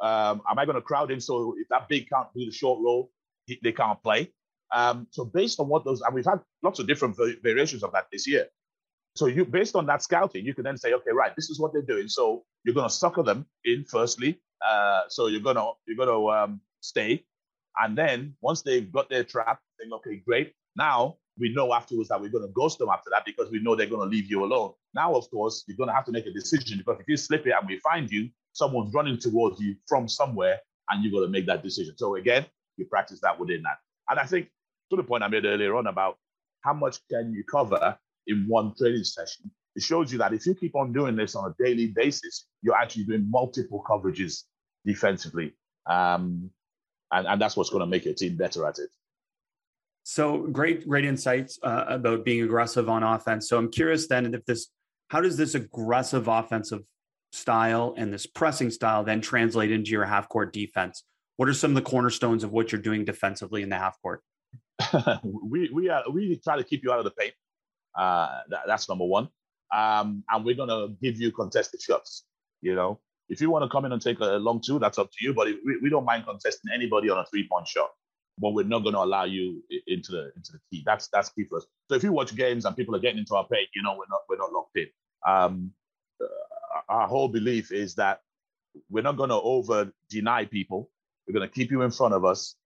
Um, 0.00 0.40
am 0.50 0.58
I 0.58 0.64
gonna 0.64 0.80
crowd 0.80 1.10
him 1.10 1.20
so 1.20 1.54
if 1.58 1.68
that 1.68 1.88
big 1.88 2.08
can't 2.08 2.28
do 2.34 2.46
the 2.46 2.52
short 2.52 2.80
roll, 2.82 3.10
he, 3.44 3.60
they 3.62 3.72
can't 3.72 4.02
play? 4.02 4.32
Um, 4.74 5.06
so 5.10 5.26
based 5.26 5.60
on 5.60 5.68
what 5.68 5.84
those, 5.84 6.00
and 6.00 6.14
we've 6.14 6.24
had 6.24 6.40
lots 6.62 6.78
of 6.80 6.86
different 6.86 7.16
variations 7.42 7.84
of 7.84 7.92
that 7.92 8.06
this 8.10 8.26
year. 8.26 8.46
So 9.16 9.26
you, 9.26 9.44
based 9.44 9.74
on 9.74 9.86
that 9.86 10.02
scouting, 10.02 10.44
you 10.44 10.54
can 10.54 10.64
then 10.64 10.76
say, 10.76 10.92
okay, 10.92 11.10
right, 11.12 11.34
this 11.36 11.50
is 11.50 11.58
what 11.58 11.72
they're 11.72 11.82
doing. 11.82 12.08
So 12.08 12.44
you're 12.64 12.74
going 12.74 12.88
to 12.88 12.94
sucker 12.94 13.22
them 13.22 13.46
in 13.64 13.84
firstly. 13.84 14.40
Uh, 14.66 15.02
so 15.08 15.26
you're 15.26 15.40
going 15.40 15.56
to 15.56 15.72
you're 15.86 15.96
going 15.96 16.08
to 16.08 16.30
um, 16.30 16.60
stay, 16.80 17.24
and 17.78 17.96
then 17.96 18.34
once 18.40 18.62
they've 18.62 18.90
got 18.90 19.08
their 19.10 19.24
trap, 19.24 19.60
think, 19.78 19.92
okay, 19.92 20.22
great. 20.26 20.52
Now 20.76 21.16
we 21.38 21.52
know 21.52 21.72
afterwards 21.74 22.08
that 22.08 22.20
we're 22.20 22.30
going 22.30 22.46
to 22.46 22.52
ghost 22.52 22.78
them 22.78 22.88
after 22.88 23.10
that 23.10 23.24
because 23.24 23.50
we 23.50 23.60
know 23.60 23.74
they're 23.74 23.86
going 23.86 24.08
to 24.08 24.16
leave 24.16 24.30
you 24.30 24.44
alone. 24.44 24.72
Now, 24.94 25.14
of 25.14 25.30
course, 25.30 25.64
you're 25.66 25.76
going 25.76 25.88
to 25.88 25.94
have 25.94 26.06
to 26.06 26.12
make 26.12 26.26
a 26.26 26.32
decision 26.32 26.78
because 26.78 26.98
if 27.00 27.08
you 27.08 27.16
slip 27.16 27.46
it 27.46 27.52
and 27.58 27.68
we 27.68 27.78
find 27.80 28.10
you, 28.10 28.30
someone's 28.52 28.94
running 28.94 29.18
towards 29.18 29.60
you 29.60 29.76
from 29.86 30.08
somewhere, 30.08 30.58
and 30.88 31.04
you've 31.04 31.12
got 31.12 31.20
to 31.20 31.28
make 31.28 31.46
that 31.46 31.62
decision. 31.62 31.94
So 31.98 32.16
again, 32.16 32.46
you 32.76 32.86
practice 32.86 33.20
that 33.20 33.38
within 33.38 33.62
that. 33.62 33.78
And 34.08 34.18
I 34.18 34.24
think 34.24 34.48
to 34.90 34.96
the 34.96 35.02
point 35.02 35.22
I 35.22 35.28
made 35.28 35.44
earlier 35.44 35.76
on 35.76 35.86
about 35.86 36.18
how 36.62 36.72
much 36.72 36.98
can 37.10 37.32
you 37.32 37.44
cover 37.44 37.98
in 38.26 38.44
one 38.46 38.74
training 38.76 39.04
session. 39.04 39.50
It 39.74 39.82
shows 39.82 40.10
you 40.10 40.18
that 40.18 40.32
if 40.32 40.46
you 40.46 40.54
keep 40.54 40.74
on 40.74 40.92
doing 40.92 41.16
this 41.16 41.34
on 41.34 41.50
a 41.50 41.62
daily 41.62 41.88
basis, 41.88 42.46
you're 42.62 42.76
actually 42.76 43.04
doing 43.04 43.28
multiple 43.30 43.84
coverages 43.88 44.44
defensively. 44.84 45.52
Um, 45.88 46.50
and, 47.12 47.26
and 47.26 47.40
that's 47.40 47.56
what's 47.56 47.70
going 47.70 47.80
to 47.80 47.86
make 47.86 48.04
your 48.04 48.14
team 48.14 48.36
better 48.36 48.66
at 48.66 48.78
it. 48.78 48.90
So 50.02 50.46
great, 50.46 50.88
great 50.88 51.04
insights 51.04 51.58
uh, 51.62 51.84
about 51.88 52.24
being 52.24 52.42
aggressive 52.42 52.88
on 52.88 53.02
offense. 53.02 53.48
So 53.48 53.58
I'm 53.58 53.70
curious 53.70 54.06
then 54.06 54.32
if 54.34 54.44
this, 54.46 54.68
how 55.08 55.20
does 55.20 55.36
this 55.36 55.54
aggressive 55.54 56.28
offensive 56.28 56.82
style 57.32 57.94
and 57.96 58.12
this 58.12 58.26
pressing 58.26 58.70
style 58.70 59.04
then 59.04 59.20
translate 59.20 59.72
into 59.72 59.90
your 59.90 60.04
half 60.04 60.28
court 60.28 60.52
defense? 60.52 61.04
What 61.36 61.48
are 61.48 61.54
some 61.54 61.72
of 61.72 61.74
the 61.74 61.82
cornerstones 61.90 62.44
of 62.44 62.52
what 62.52 62.72
you're 62.72 62.80
doing 62.80 63.04
defensively 63.04 63.62
in 63.62 63.68
the 63.68 63.76
half 63.76 64.00
court? 64.00 64.22
we 65.24 65.70
we 65.72 65.88
are, 65.88 66.02
we 66.10 66.38
try 66.42 66.56
to 66.56 66.64
keep 66.64 66.82
you 66.82 66.92
out 66.92 66.98
of 66.98 67.04
the 67.04 67.10
paint. 67.10 67.34
Uh, 67.96 68.40
that, 68.50 68.62
that's 68.66 68.88
number 68.88 69.04
one. 69.06 69.28
Um, 69.74 70.24
and 70.30 70.44
we're 70.44 70.56
going 70.56 70.68
to 70.70 70.96
give 71.02 71.20
you 71.20 71.32
contested 71.32 71.82
shots. 71.82 72.24
You 72.62 72.74
know, 72.74 73.00
if 73.28 73.40
you 73.40 73.50
want 73.50 73.64
to 73.64 73.70
come 73.70 73.84
in 73.86 73.92
and 73.92 74.02
take 74.02 74.20
a 74.20 74.24
long 74.36 74.60
two, 74.60 74.78
that's 74.78 74.98
up 74.98 75.10
to 75.12 75.18
you. 75.20 75.34
But 75.34 75.48
we, 75.48 75.78
we 75.82 75.90
don't 75.90 76.04
mind 76.04 76.24
contesting 76.26 76.72
anybody 76.74 77.10
on 77.10 77.18
a 77.18 77.26
three 77.26 77.48
point 77.50 77.68
shot. 77.68 77.90
but 78.38 78.50
we're 78.52 78.64
not 78.64 78.80
going 78.80 78.94
to 78.94 79.00
allow 79.00 79.24
you 79.24 79.62
into 79.86 80.12
the 80.12 80.32
into 80.36 80.52
the 80.52 80.60
key. 80.70 80.82
That's 80.86 81.08
that's 81.08 81.30
key 81.30 81.44
for 81.44 81.58
us. 81.58 81.66
So 81.88 81.96
if 81.96 82.02
you 82.02 82.12
watch 82.12 82.34
games 82.36 82.64
and 82.64 82.76
people 82.76 82.94
are 82.96 83.00
getting 83.00 83.18
into 83.18 83.34
our 83.36 83.46
paint, 83.46 83.68
you 83.74 83.82
know 83.82 83.92
we're 83.98 84.06
not 84.10 84.20
we're 84.28 84.38
not 84.38 84.52
locked 84.52 84.76
in. 84.76 84.86
Um, 85.26 85.72
uh, 86.22 86.26
our 86.88 87.08
whole 87.08 87.28
belief 87.28 87.72
is 87.72 87.94
that 87.96 88.20
we're 88.90 89.02
not 89.04 89.16
going 89.16 89.30
to 89.30 89.36
over 89.40 89.92
deny 90.10 90.44
people. 90.44 90.90
We're 91.26 91.34
going 91.34 91.48
to 91.48 91.54
keep 91.54 91.70
you 91.70 91.82
in 91.82 91.90
front 91.90 92.14
of 92.14 92.24
us. 92.24 92.56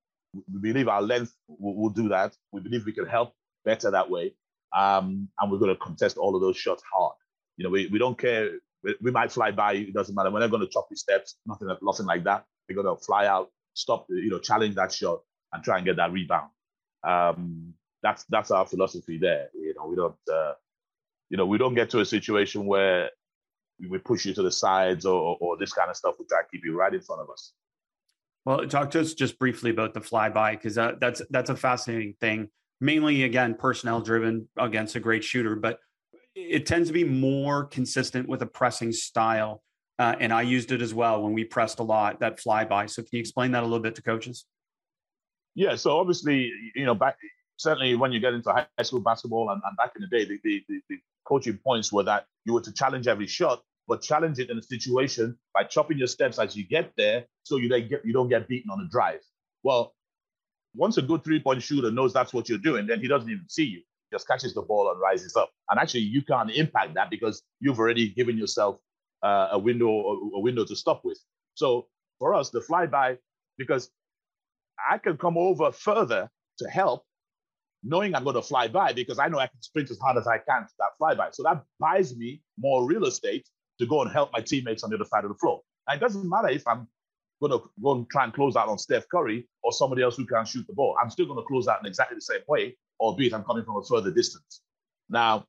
We 0.53 0.73
believe 0.73 0.89
our 0.89 1.03
length 1.03 1.35
will, 1.49 1.77
will 1.77 1.91
do 1.91 2.09
that. 2.11 2.37
We 2.53 2.61
believe 2.61 2.85
we 2.87 2.93
can 2.93 3.07
help 3.07 3.35
better 3.65 3.91
that 3.93 4.11
way. 4.11 4.35
Um, 4.77 5.29
and 5.41 5.51
we're 5.51 5.59
going 5.59 5.75
to 5.75 5.81
contest 5.81 6.17
all 6.17 6.35
of 6.35 6.43
those 6.43 6.57
shots 6.57 6.83
hard. 6.93 7.15
You 7.57 7.65
know, 7.65 7.71
we, 7.71 7.89
we 7.89 7.99
don't 7.99 8.19
care. 8.19 8.51
We, 8.83 8.95
we 9.01 9.11
might 9.11 9.33
fly 9.33 9.51
by. 9.51 9.75
It 9.75 9.95
doesn't 9.95 10.15
matter. 10.15 10.31
We're 10.31 10.41
not 10.41 10.51
going 10.51 10.63
to 10.63 10.69
chop 10.69 10.89
your 10.91 10.97
steps. 10.97 11.37
Nothing, 11.47 11.69
nothing 11.83 12.07
like 12.07 12.25
that. 12.25 12.45
We're 12.69 12.83
going 12.83 12.97
to 12.97 13.03
fly 13.03 13.27
out, 13.27 13.51
stop, 13.75 14.07
you 14.09 14.31
know, 14.31 14.39
challenge 14.39 14.77
that 14.77 14.93
shot 14.93 15.21
and 15.53 15.63
try 15.63 15.77
and 15.77 15.87
get 15.87 15.97
that 15.97 16.13
rebound. 16.13 16.51
Um, 17.03 17.75
that's 18.03 18.25
that's 18.31 18.51
our 18.51 18.67
philosophy 18.67 19.19
there. 19.19 19.49
You 19.55 19.75
know, 19.77 19.87
we 19.87 19.97
don't, 19.97 20.15
uh, 20.33 20.53
you 21.29 21.37
know, 21.37 21.47
we 21.47 21.59
don't 21.59 21.75
get 21.75 21.91
to 21.91 22.01
a 22.01 22.05
situation 22.05 22.67
where 22.67 23.11
we 23.89 23.99
push 23.99 24.27
you 24.27 24.35
to 24.35 24.43
the 24.43 24.51
sides 24.51 25.07
or, 25.07 25.37
or 25.41 25.57
this 25.57 25.73
kind 25.73 25.91
of 25.91 25.97
stuff. 25.97 26.15
We 26.19 26.27
try 26.27 26.43
to 26.43 26.49
keep 26.51 26.65
you 26.65 26.77
right 26.77 26.93
in 26.93 27.01
front 27.01 27.23
of 27.23 27.31
us. 27.31 27.53
Well, 28.45 28.67
talk 28.67 28.91
to 28.93 29.01
us 29.01 29.15
just 29.15 29.39
briefly 29.39 29.71
about 29.71 29.95
the 29.95 30.01
flyby 30.01 30.53
because 30.53 30.79
uh, 30.79 30.93
that's 31.01 31.23
that's 31.31 31.51
a 31.51 31.57
fascinating 31.57 32.15
thing. 32.21 32.49
Mainly, 32.81 33.25
again, 33.25 33.55
personnel 33.55 34.01
driven 34.01 34.49
against 34.59 34.97
a 34.97 35.01
great 35.01 35.23
shooter, 35.23 35.55
but 35.55 35.79
it 36.35 36.65
tends 36.65 36.89
to 36.89 36.93
be 36.93 37.05
more 37.05 37.65
consistent 37.65 38.29
with 38.29 38.43
a 38.43 38.47
pressing 38.47 38.93
style. 38.93 39.63
Uh, 39.99 40.17
and 40.19 40.33
I 40.33 40.43
used 40.43 40.73
it 40.73 40.81
as 40.81 40.95
well 40.95 41.23
when 41.23 41.35
we 41.35 41.45
pressed 41.45 41.79
a 41.79 41.83
lot 41.83 42.21
that 42.21 42.39
flyby. 42.39 42.89
So, 42.89 43.03
can 43.03 43.11
you 43.13 43.21
explain 43.21 43.53
that 43.53 43.63
a 43.63 43.67
little 43.67 43.81
bit 43.81 43.95
to 43.97 44.03
coaches? 44.03 44.47
Yeah. 45.55 45.75
So 45.77 45.99
obviously, 45.99 46.51
you 46.75 46.87
know, 46.87 46.95
back 46.95 47.17
certainly 47.57 47.95
when 47.95 48.13
you 48.13 48.21
get 48.21 48.33
into 48.33 48.51
high 48.51 48.83
school 48.83 49.01
basketball 49.01 49.51
and, 49.51 49.61
and 49.65 49.77
back 49.77 49.93
in 49.97 50.03
the 50.03 50.09
day, 50.09 50.25
the, 50.25 50.41
the, 50.43 50.65
the, 50.69 50.81
the 50.89 50.97
coaching 51.25 51.59
points 51.63 51.93
were 51.93 52.03
that 52.05 52.27
you 52.45 52.55
were 52.55 52.61
to 52.63 52.73
challenge 52.73 53.07
every 53.07 53.27
shot, 53.27 53.63
but 53.87 54.01
challenge 54.01 54.39
it 54.39 54.51
in 54.51 54.59
a 54.59 54.63
situation 54.63 55.37
by 55.53 55.65
chopping 55.65 55.99
your 55.99 56.07
steps 56.07 56.39
as 56.39 56.57
you 56.57 56.67
get 56.67 56.93
there, 56.97 57.27
so 57.43 57.57
you 57.57 57.69
don't 57.69 57.89
get 57.89 58.05
you 58.05 58.13
don't 58.13 58.29
get 58.29 58.49
beaten 58.49 58.71
on 58.71 58.81
a 58.81 58.89
drive. 58.89 59.21
Well, 59.63 59.95
once 60.75 60.97
a 60.99 61.03
good 61.03 61.25
three 61.25 61.41
point 61.41 61.63
shooter 61.63 61.91
knows 61.91 62.13
that's 62.13 62.33
what 62.33 62.49
you're 62.49 62.59
doing, 62.59 62.87
then 62.87 63.01
he 63.01 63.09
doesn't 63.09 63.31
even 63.31 63.49
see 63.49 63.65
you. 63.65 63.83
Just 64.13 64.27
catches 64.27 64.55
the 64.55 64.63
ball 64.63 64.91
and 64.91 65.01
rises 65.01 65.37
up. 65.37 65.51
And 65.69 65.79
actually, 65.79 66.01
you 66.01 66.23
can't 66.23 66.51
impact 66.51 66.95
that 66.95 67.11
because 67.11 67.43
you've 67.61 67.79
already 67.79 68.11
given 68.11 68.37
yourself 68.37 68.81
uh, 69.23 69.49
a 69.53 69.59
window 69.59 69.89
a 70.35 70.41
window 70.41 70.65
to 70.65 70.77
stop 70.77 71.05
with. 71.05 71.19
So 71.55 71.87
for 72.19 72.35
us, 72.35 72.51
the 72.51 72.61
flyby, 72.61 73.19
because 73.59 73.91
I 74.91 74.99
can 74.99 75.17
come 75.17 75.37
over 75.37 75.73
further 75.73 76.31
to 76.59 76.69
help, 76.69 77.05
knowing 77.83 78.15
I'm 78.15 78.25
going 78.25 78.37
to 78.37 78.43
fly 78.43 78.69
by 78.69 78.93
because 78.93 79.19
I 79.19 79.29
know 79.29 79.39
I 79.39 79.47
can 79.47 79.61
sprint 79.63 79.91
as 79.91 79.99
hard 79.99 80.17
as 80.17 80.27
I 80.27 80.39
can 80.39 80.63
to 80.63 80.73
that 80.79 80.91
flyby. 81.01 81.35
So 81.35 81.43
that 81.45 81.63
buys 81.79 82.17
me 82.17 82.43
more 82.59 82.87
real 82.87 83.07
estate 83.07 83.47
to 83.79 83.87
go 83.87 84.03
and 84.03 84.11
help 84.11 84.33
my 84.33 84.41
teammates 84.41 84.83
on 84.83 84.91
the 84.91 84.97
other 84.97 85.05
side 85.05 85.25
of 85.25 85.31
the 85.31 85.39
floor. 85.39 85.61
It 85.89 86.01
doesn't 86.01 86.29
matter 86.29 86.49
if 86.49 86.67
I'm 86.67 86.87
going 87.41 87.53
to 87.53 87.71
go 87.83 87.93
and 87.93 88.09
try 88.11 88.25
and 88.25 88.33
close 88.33 88.57
out 88.57 88.69
on 88.69 88.79
Steph 88.79 89.09
Curry 89.09 89.49
or 89.63 89.73
somebody 89.73 90.03
else 90.03 90.17
who 90.17 90.27
can 90.27 90.45
shoot 90.45 90.67
the 90.67 90.75
ball. 90.75 90.97
I'm 91.03 91.11
still 91.11 91.27
going 91.27 91.39
to 91.39 91.47
close 91.47 91.69
out 91.69 91.81
in 91.81 91.87
exactly 91.87 92.17
the 92.17 92.21
same 92.21 92.41
way, 92.47 92.77
albeit 93.01 93.33
I'm 93.33 93.45
coming 93.45 93.65
from 93.65 93.77
a 93.77 93.83
further 93.83 94.11
distance. 94.11 94.61
Now, 95.09 95.47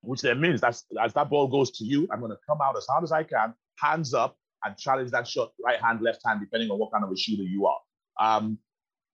which 0.00 0.22
then 0.22 0.40
means 0.40 0.60
that 0.62 0.80
as 1.00 1.12
that 1.14 1.30
ball 1.30 1.48
goes 1.48 1.70
to 1.72 1.84
you, 1.84 2.08
I'm 2.10 2.20
going 2.20 2.32
to 2.32 2.38
come 2.48 2.58
out 2.62 2.76
as 2.76 2.86
hard 2.86 3.04
as 3.04 3.12
I 3.12 3.22
can, 3.22 3.54
hands 3.78 4.14
up, 4.14 4.36
and 4.64 4.76
challenge 4.76 5.10
that 5.10 5.26
shot 5.26 5.52
right 5.64 5.80
hand, 5.80 6.00
left 6.02 6.20
hand, 6.26 6.40
depending 6.40 6.70
on 6.70 6.78
what 6.78 6.92
kind 6.92 7.04
of 7.04 7.10
a 7.10 7.16
shooter 7.16 7.42
you 7.42 7.66
are. 7.66 7.78
Um, 8.20 8.58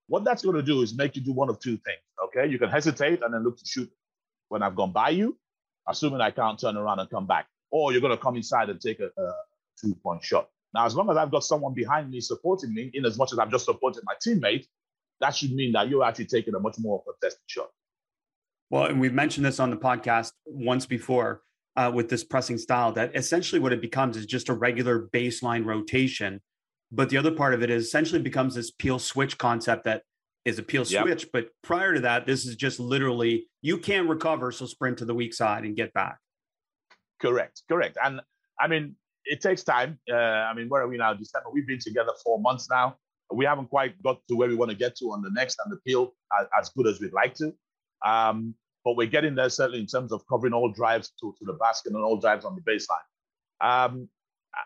what 0.06 0.24
that's 0.24 0.42
going 0.42 0.56
to 0.56 0.62
do 0.62 0.82
is 0.82 0.96
make 0.96 1.16
you 1.16 1.22
do 1.22 1.32
one 1.32 1.48
of 1.48 1.58
two 1.58 1.76
things. 1.78 1.98
Okay, 2.26 2.50
you 2.50 2.58
can 2.58 2.68
hesitate 2.70 3.22
and 3.22 3.32
then 3.32 3.44
look 3.44 3.58
to 3.58 3.64
shoot 3.66 3.90
when 4.48 4.62
I've 4.62 4.74
gone 4.74 4.92
by 4.92 5.10
you, 5.10 5.36
assuming 5.88 6.20
I 6.20 6.30
can't 6.30 6.58
turn 6.58 6.76
around 6.76 6.98
and 6.98 7.10
come 7.10 7.26
back, 7.26 7.46
or 7.70 7.92
you're 7.92 8.00
going 8.00 8.16
to 8.16 8.22
come 8.22 8.36
inside 8.36 8.70
and 8.70 8.80
take 8.80 9.00
a, 9.00 9.06
a 9.06 9.32
two 9.80 9.94
point 10.02 10.24
shot. 10.24 10.48
Now, 10.74 10.84
as 10.84 10.94
long 10.94 11.10
as 11.10 11.16
I've 11.16 11.30
got 11.30 11.44
someone 11.44 11.74
behind 11.74 12.10
me 12.10 12.20
supporting 12.20 12.74
me, 12.74 12.90
in 12.92 13.06
as 13.06 13.16
much 13.16 13.32
as 13.32 13.38
I'm 13.38 13.50
just 13.50 13.64
supporting 13.64 14.02
my 14.04 14.14
teammate, 14.24 14.66
that 15.20 15.34
should 15.34 15.52
mean 15.52 15.72
that 15.72 15.88
you're 15.88 16.04
actually 16.04 16.26
taking 16.26 16.54
a 16.54 16.60
much 16.60 16.76
more 16.78 17.02
contested 17.04 17.42
shot. 17.46 17.68
Well, 18.70 18.84
and 18.84 19.00
we've 19.00 19.14
mentioned 19.14 19.46
this 19.46 19.60
on 19.60 19.70
the 19.70 19.76
podcast 19.76 20.32
once 20.44 20.84
before 20.84 21.42
uh, 21.76 21.90
with 21.92 22.08
this 22.08 22.22
pressing 22.22 22.58
style 22.58 22.92
that 22.92 23.16
essentially 23.16 23.60
what 23.60 23.72
it 23.72 23.80
becomes 23.80 24.16
is 24.16 24.26
just 24.26 24.48
a 24.48 24.54
regular 24.54 25.08
baseline 25.14 25.64
rotation. 25.64 26.40
But 26.90 27.10
the 27.10 27.16
other 27.16 27.30
part 27.30 27.54
of 27.54 27.62
it 27.62 27.70
is 27.70 27.86
essentially 27.86 28.20
becomes 28.20 28.54
this 28.54 28.70
peel 28.70 28.98
switch 28.98 29.38
concept 29.38 29.84
that 29.84 30.02
is 30.44 30.58
a 30.58 30.62
peel 30.62 30.84
yep. 30.86 31.04
switch. 31.04 31.26
But 31.32 31.48
prior 31.62 31.94
to 31.94 32.00
that, 32.00 32.26
this 32.26 32.46
is 32.46 32.56
just 32.56 32.80
literally 32.80 33.48
you 33.62 33.78
can't 33.78 34.08
recover, 34.08 34.52
so 34.52 34.66
sprint 34.66 34.98
to 34.98 35.04
the 35.04 35.14
weak 35.14 35.34
side 35.34 35.64
and 35.64 35.76
get 35.76 35.92
back. 35.92 36.18
Correct, 37.20 37.62
correct. 37.68 37.96
And 38.02 38.20
I 38.60 38.68
mean, 38.68 38.96
it 39.28 39.40
takes 39.40 39.62
time. 39.62 39.98
Uh, 40.10 40.16
I 40.16 40.54
mean, 40.54 40.68
where 40.68 40.82
are 40.82 40.88
we 40.88 40.96
now? 40.96 41.14
December. 41.14 41.50
We've 41.52 41.66
been 41.66 41.78
together 41.78 42.10
four 42.24 42.40
months 42.40 42.68
now. 42.70 42.96
We 43.32 43.44
haven't 43.44 43.68
quite 43.68 44.02
got 44.02 44.20
to 44.28 44.36
where 44.36 44.48
we 44.48 44.54
want 44.54 44.70
to 44.70 44.76
get 44.76 44.96
to 44.96 45.06
on 45.12 45.22
the 45.22 45.30
next 45.30 45.58
and 45.62 45.72
the 45.72 45.78
peel 45.86 46.14
as, 46.40 46.46
as 46.58 46.68
good 46.70 46.86
as 46.86 47.00
we'd 47.00 47.12
like 47.12 47.34
to. 47.34 47.52
Um, 48.04 48.54
but 48.84 48.96
we're 48.96 49.06
getting 49.06 49.34
there 49.34 49.50
certainly 49.50 49.80
in 49.80 49.86
terms 49.86 50.12
of 50.12 50.22
covering 50.28 50.54
all 50.54 50.72
drives 50.72 51.12
to, 51.20 51.34
to 51.38 51.44
the 51.44 51.52
basket 51.54 51.92
and 51.92 52.02
all 52.02 52.16
drives 52.16 52.44
on 52.44 52.56
the 52.56 52.62
baseline. 52.62 53.06
Um, 53.60 54.08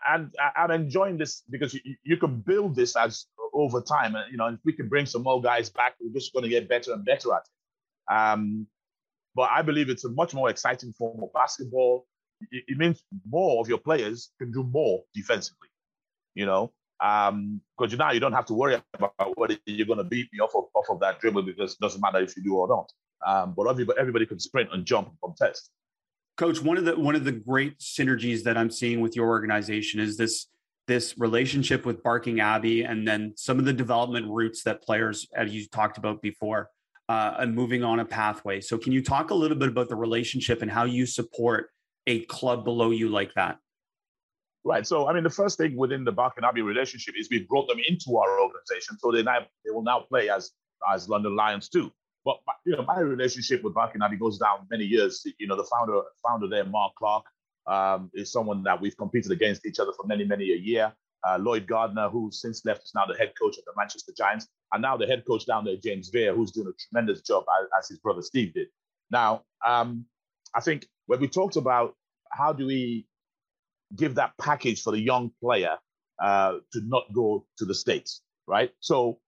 and 0.07 0.33
I'm 0.55 0.71
enjoying 0.71 1.17
this 1.17 1.43
because 1.49 1.73
you, 1.73 1.81
you 2.03 2.17
can 2.17 2.39
build 2.39 2.75
this 2.75 2.95
as 2.95 3.25
over 3.53 3.81
time. 3.81 4.15
And, 4.15 4.31
you 4.31 4.37
know, 4.37 4.47
if 4.47 4.59
we 4.63 4.73
can 4.73 4.87
bring 4.87 5.05
some 5.05 5.23
more 5.23 5.41
guys 5.41 5.69
back, 5.69 5.95
we're 5.99 6.13
just 6.13 6.33
going 6.33 6.43
to 6.43 6.49
get 6.49 6.69
better 6.69 6.93
and 6.93 7.03
better 7.03 7.33
at 7.33 7.41
it. 7.41 8.13
Um, 8.13 8.67
but 9.35 9.49
I 9.51 9.61
believe 9.61 9.89
it's 9.89 10.05
a 10.05 10.09
much 10.09 10.33
more 10.33 10.49
exciting 10.49 10.93
form 10.93 11.21
of 11.21 11.33
basketball. 11.33 12.07
It, 12.51 12.77
means 12.77 13.03
more 13.27 13.61
of 13.61 13.67
your 13.67 13.77
players 13.77 14.31
can 14.39 14.51
do 14.51 14.63
more 14.63 15.03
defensively, 15.13 15.69
you 16.35 16.45
know, 16.45 16.71
because 16.99 17.93
um, 17.93 17.97
now 17.97 18.11
you 18.11 18.19
don't 18.19 18.33
have 18.33 18.45
to 18.45 18.53
worry 18.53 18.81
about 18.93 19.37
whether 19.37 19.57
you're 19.65 19.87
going 19.87 19.97
to 19.97 20.03
beat 20.03 20.27
me 20.31 20.39
off 20.39 20.55
of, 20.55 20.65
off 20.75 20.85
of 20.89 20.99
that 21.01 21.19
dribble 21.19 21.43
because 21.43 21.73
it 21.73 21.79
doesn't 21.79 22.01
matter 22.01 22.19
if 22.19 22.35
you 22.37 22.43
do 22.43 22.55
or 22.55 22.67
not. 22.67 22.91
Um, 23.25 23.53
but 23.55 23.67
everybody, 23.67 23.99
everybody 23.99 24.25
can 24.25 24.39
sprint 24.39 24.69
and 24.73 24.85
jump 24.85 25.09
and 25.09 25.17
contest. 25.21 25.69
Coach, 26.37 26.61
one 26.61 26.77
of 26.77 26.85
the 26.85 26.99
one 26.99 27.15
of 27.15 27.25
the 27.25 27.31
great 27.31 27.77
synergies 27.79 28.43
that 28.43 28.57
I'm 28.57 28.71
seeing 28.71 29.01
with 29.01 29.15
your 29.15 29.27
organization 29.27 29.99
is 29.99 30.17
this 30.17 30.47
this 30.87 31.17
relationship 31.17 31.85
with 31.85 32.03
Barking 32.03 32.39
Abbey, 32.39 32.83
and 32.83 33.07
then 33.07 33.33
some 33.37 33.59
of 33.59 33.65
the 33.65 33.73
development 33.73 34.25
routes 34.29 34.63
that 34.63 34.81
players, 34.81 35.27
as 35.35 35.53
you 35.53 35.65
talked 35.67 35.97
about 35.97 36.21
before, 36.21 36.69
uh, 37.07 37.35
and 37.39 37.55
moving 37.55 37.83
on 37.83 37.99
a 37.99 38.05
pathway. 38.05 38.61
So, 38.61 38.77
can 38.77 38.91
you 38.91 39.03
talk 39.03 39.31
a 39.31 39.35
little 39.35 39.57
bit 39.57 39.69
about 39.69 39.89
the 39.89 39.95
relationship 39.95 40.61
and 40.61 40.71
how 40.71 40.85
you 40.85 41.05
support 41.05 41.69
a 42.07 42.25
club 42.25 42.63
below 42.63 42.91
you 42.91 43.09
like 43.09 43.33
that? 43.35 43.59
Right. 44.65 44.87
So, 44.87 45.09
I 45.09 45.13
mean, 45.13 45.23
the 45.23 45.29
first 45.29 45.57
thing 45.57 45.75
within 45.75 46.05
the 46.05 46.11
Barking 46.11 46.45
Abbey 46.45 46.61
relationship 46.61 47.15
is 47.17 47.27
we 47.29 47.39
brought 47.39 47.67
them 47.67 47.79
into 47.85 48.17
our 48.17 48.39
organization, 48.39 48.97
so 48.97 49.11
they 49.11 49.21
now 49.21 49.39
they 49.65 49.71
will 49.71 49.83
now 49.83 49.99
play 49.99 50.29
as 50.29 50.51
as 50.91 51.09
London 51.09 51.35
Lions 51.35 51.67
too. 51.67 51.91
But 52.23 52.37
you 52.65 52.75
know, 52.75 52.83
my 52.83 52.99
relationship 52.99 53.61
with 53.63 53.73
Barking 53.73 54.01
Abbey 54.01 54.15
goes 54.15 54.37
down 54.37 54.65
many 54.71 54.85
years. 54.85 55.25
You 55.37 55.47
know, 55.47 55.57
the 55.57 55.65
founder 55.65 56.01
founder 56.25 56.47
there, 56.47 56.63
Mark 56.63 56.93
Clark, 56.95 57.25
um, 57.67 58.09
is 58.13 58.31
someone 58.31 58.63
that 58.63 58.79
we've 58.79 58.95
competed 58.95 59.31
against 59.31 59.65
each 59.65 59.79
other 59.79 59.91
for 59.91 60.07
many 60.07 60.23
many 60.23 60.53
a 60.53 60.57
year. 60.57 60.93
Uh, 61.25 61.37
Lloyd 61.37 61.67
Gardner, 61.67 62.09
who 62.09 62.29
since 62.31 62.65
left, 62.65 62.83
is 62.83 62.91
now 62.95 63.05
the 63.05 63.17
head 63.17 63.33
coach 63.39 63.57
of 63.57 63.65
the 63.65 63.73
Manchester 63.77 64.13
Giants, 64.17 64.47
and 64.71 64.81
now 64.81 64.95
the 64.95 65.07
head 65.07 65.23
coach 65.27 65.45
down 65.45 65.65
there, 65.65 65.77
James 65.77 66.09
Veer, 66.09 66.33
who's 66.33 66.51
doing 66.51 66.67
a 66.67 66.73
tremendous 66.89 67.21
job 67.21 67.43
as, 67.61 67.67
as 67.79 67.89
his 67.89 67.99
brother 67.99 68.21
Steve 68.21 68.53
did. 68.53 68.67
Now, 69.09 69.43
um, 69.65 70.05
I 70.53 70.61
think 70.61 70.87
when 71.07 71.19
we 71.19 71.27
talked 71.27 71.55
about 71.55 71.95
how 72.31 72.53
do 72.53 72.65
we 72.65 73.07
give 73.95 74.15
that 74.15 74.33
package 74.41 74.81
for 74.81 74.91
the 74.91 74.99
young 74.99 75.31
player 75.39 75.77
uh, 76.21 76.53
to 76.71 76.81
not 76.85 77.03
go 77.13 77.45
to 77.57 77.65
the 77.65 77.75
states, 77.75 78.21
right? 78.47 78.71
So 78.79 79.19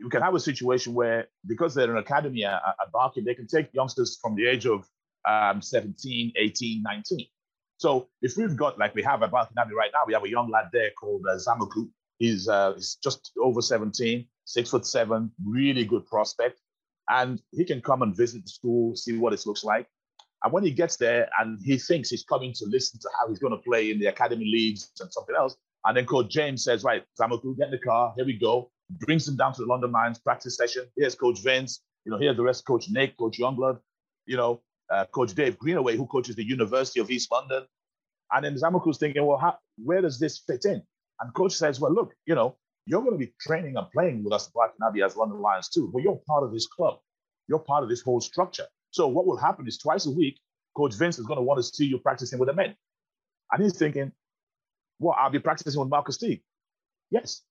you 0.00 0.08
can 0.08 0.22
have 0.22 0.34
a 0.34 0.40
situation 0.40 0.94
where 0.94 1.28
because 1.46 1.74
they're 1.74 1.90
an 1.90 1.98
academy 1.98 2.44
at, 2.44 2.54
at 2.54 2.92
Barking, 2.92 3.24
they 3.24 3.34
can 3.34 3.46
take 3.46 3.72
youngsters 3.72 4.18
from 4.20 4.34
the 4.34 4.46
age 4.46 4.66
of 4.66 4.86
um, 5.26 5.62
17, 5.62 6.32
18, 6.36 6.82
19. 6.82 7.26
So 7.78 8.08
if 8.22 8.36
we've 8.36 8.56
got, 8.56 8.78
like 8.78 8.94
we 8.94 9.02
have 9.02 9.22
at 9.22 9.30
Barking 9.30 9.56
right 9.56 9.90
now, 9.94 10.02
we 10.06 10.12
have 10.14 10.24
a 10.24 10.28
young 10.28 10.50
lad 10.50 10.66
there 10.72 10.90
called 10.98 11.24
uh, 11.28 11.36
Zamuku. 11.36 11.88
He's, 12.18 12.48
uh, 12.48 12.74
he's 12.74 12.96
just 13.02 13.30
over 13.40 13.62
17, 13.62 14.26
six 14.44 14.70
foot 14.70 14.84
seven, 14.84 15.30
really 15.44 15.84
good 15.84 16.04
prospect. 16.06 16.60
And 17.08 17.40
he 17.52 17.64
can 17.64 17.80
come 17.80 18.02
and 18.02 18.16
visit 18.16 18.44
the 18.44 18.50
school, 18.50 18.96
see 18.96 19.16
what 19.16 19.32
it 19.32 19.46
looks 19.46 19.64
like. 19.64 19.86
And 20.44 20.52
when 20.52 20.64
he 20.64 20.70
gets 20.70 20.96
there 20.96 21.28
and 21.40 21.58
he 21.64 21.78
thinks 21.78 22.10
he's 22.10 22.24
coming 22.24 22.52
to 22.54 22.66
listen 22.66 23.00
to 23.00 23.08
how 23.18 23.28
he's 23.28 23.38
going 23.38 23.52
to 23.52 23.58
play 23.58 23.90
in 23.90 23.98
the 23.98 24.06
academy 24.06 24.44
leagues 24.44 24.90
and 25.00 25.12
something 25.12 25.34
else, 25.36 25.56
and 25.84 25.96
then 25.96 26.06
Coach 26.06 26.30
James 26.30 26.64
says, 26.64 26.84
Right, 26.84 27.02
Zamuku, 27.20 27.56
get 27.56 27.66
in 27.66 27.70
the 27.72 27.78
car, 27.78 28.12
here 28.16 28.26
we 28.26 28.38
go 28.38 28.70
brings 28.90 29.28
him 29.28 29.36
down 29.36 29.52
to 29.54 29.62
the 29.62 29.66
London 29.66 29.92
Lions 29.92 30.18
practice 30.18 30.56
session. 30.56 30.86
Here's 30.96 31.14
Coach 31.14 31.40
Vince. 31.40 31.82
You 32.04 32.12
know, 32.12 32.18
here's 32.18 32.36
the 32.36 32.42
rest, 32.42 32.66
Coach 32.66 32.86
Nick, 32.88 33.16
Coach 33.18 33.38
Youngblood, 33.38 33.78
you 34.24 34.36
know, 34.36 34.62
uh, 34.90 35.04
Coach 35.06 35.34
Dave 35.34 35.58
Greenaway, 35.58 35.96
who 35.96 36.06
coaches 36.06 36.36
the 36.36 36.44
University 36.44 37.00
of 37.00 37.10
East 37.10 37.30
London. 37.30 37.64
And 38.32 38.44
then 38.44 38.54
Zamuku's 38.54 38.98
thinking, 38.98 39.24
well, 39.26 39.36
how, 39.36 39.58
where 39.76 40.00
does 40.00 40.18
this 40.18 40.38
fit 40.38 40.64
in? 40.64 40.82
And 41.20 41.34
coach 41.34 41.52
says, 41.52 41.80
well, 41.80 41.92
look, 41.92 42.14
you 42.24 42.34
know, 42.34 42.56
you're 42.86 43.02
going 43.02 43.12
to 43.12 43.18
be 43.18 43.32
training 43.40 43.76
and 43.76 43.90
playing 43.90 44.24
with 44.24 44.32
us, 44.32 44.48
Barking 44.48 44.78
Abbey 44.86 45.02
as 45.02 45.16
London 45.16 45.40
Lions 45.40 45.68
too. 45.68 45.90
But 45.92 46.02
you're 46.02 46.20
part 46.26 46.44
of 46.44 46.52
this 46.52 46.66
club. 46.66 46.98
You're 47.48 47.58
part 47.58 47.82
of 47.82 47.90
this 47.90 48.00
whole 48.00 48.20
structure. 48.20 48.66
So 48.98 49.06
what 49.06 49.26
will 49.26 49.36
happen 49.36 49.68
is 49.68 49.78
twice 49.78 50.06
a 50.06 50.10
week, 50.10 50.40
Coach 50.76 50.94
Vince 50.94 51.20
is 51.20 51.24
going 51.24 51.36
to 51.36 51.42
want 51.42 51.58
to 51.58 51.62
see 51.62 51.84
you 51.84 51.98
practicing 51.98 52.36
with 52.40 52.48
the 52.48 52.52
men. 52.52 52.74
And 53.52 53.62
he's 53.62 53.78
thinking, 53.78 54.10
well, 54.98 55.14
I'll 55.16 55.30
be 55.30 55.38
practicing 55.38 55.78
with 55.78 55.88
Marquis 55.88 56.14
Teague. 56.18 56.42
Yes. 57.08 57.42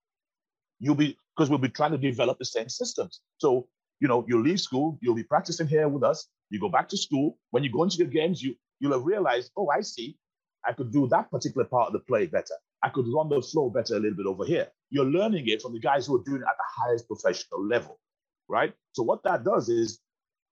You'll 0.81 0.95
be, 0.95 1.17
because 1.33 1.49
we'll 1.49 1.59
be 1.59 1.69
trying 1.69 1.91
to 1.91 1.97
develop 1.97 2.37
the 2.37 2.43
same 2.43 2.67
systems. 2.67 3.21
So, 3.37 3.69
you 4.01 4.09
know, 4.09 4.25
you 4.27 4.43
leave 4.43 4.59
school, 4.59 4.99
you'll 5.01 5.15
be 5.15 5.23
practicing 5.23 5.67
here 5.67 5.87
with 5.87 6.03
us. 6.03 6.27
You 6.49 6.59
go 6.59 6.67
back 6.67 6.89
to 6.89 6.97
school. 6.97 7.37
When 7.51 7.63
you 7.63 7.71
go 7.71 7.83
into 7.83 7.95
the 7.95 8.03
games, 8.03 8.43
you, 8.43 8.53
you'll 8.81 8.91
have 8.91 9.05
realized, 9.05 9.51
oh, 9.55 9.69
I 9.69 9.79
see. 9.79 10.17
I 10.65 10.73
could 10.73 10.91
do 10.91 11.07
that 11.11 11.31
particular 11.31 11.63
part 11.63 11.87
of 11.87 11.93
the 11.93 11.99
play 11.99 12.25
better. 12.25 12.55
I 12.83 12.89
could 12.89 13.05
run 13.07 13.29
the 13.29 13.41
flow 13.41 13.69
better 13.69 13.95
a 13.95 13.99
little 13.99 14.17
bit 14.17 14.25
over 14.25 14.43
here. 14.43 14.67
You're 14.89 15.05
learning 15.05 15.47
it 15.47 15.61
from 15.61 15.71
the 15.71 15.79
guys 15.79 16.07
who 16.07 16.19
are 16.19 16.23
doing 16.25 16.41
it 16.41 16.45
at 16.45 16.57
the 16.57 16.83
highest 16.83 17.07
professional 17.07 17.65
level, 17.65 18.01
right? 18.49 18.73
So 18.91 19.03
what 19.03 19.23
that 19.23 19.45
does 19.45 19.69
is 19.69 20.01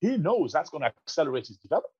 he 0.01 0.17
knows 0.17 0.51
that's 0.51 0.69
going 0.69 0.81
to 0.81 0.87
accelerate 0.87 1.47
his 1.47 1.57
development. 1.57 1.93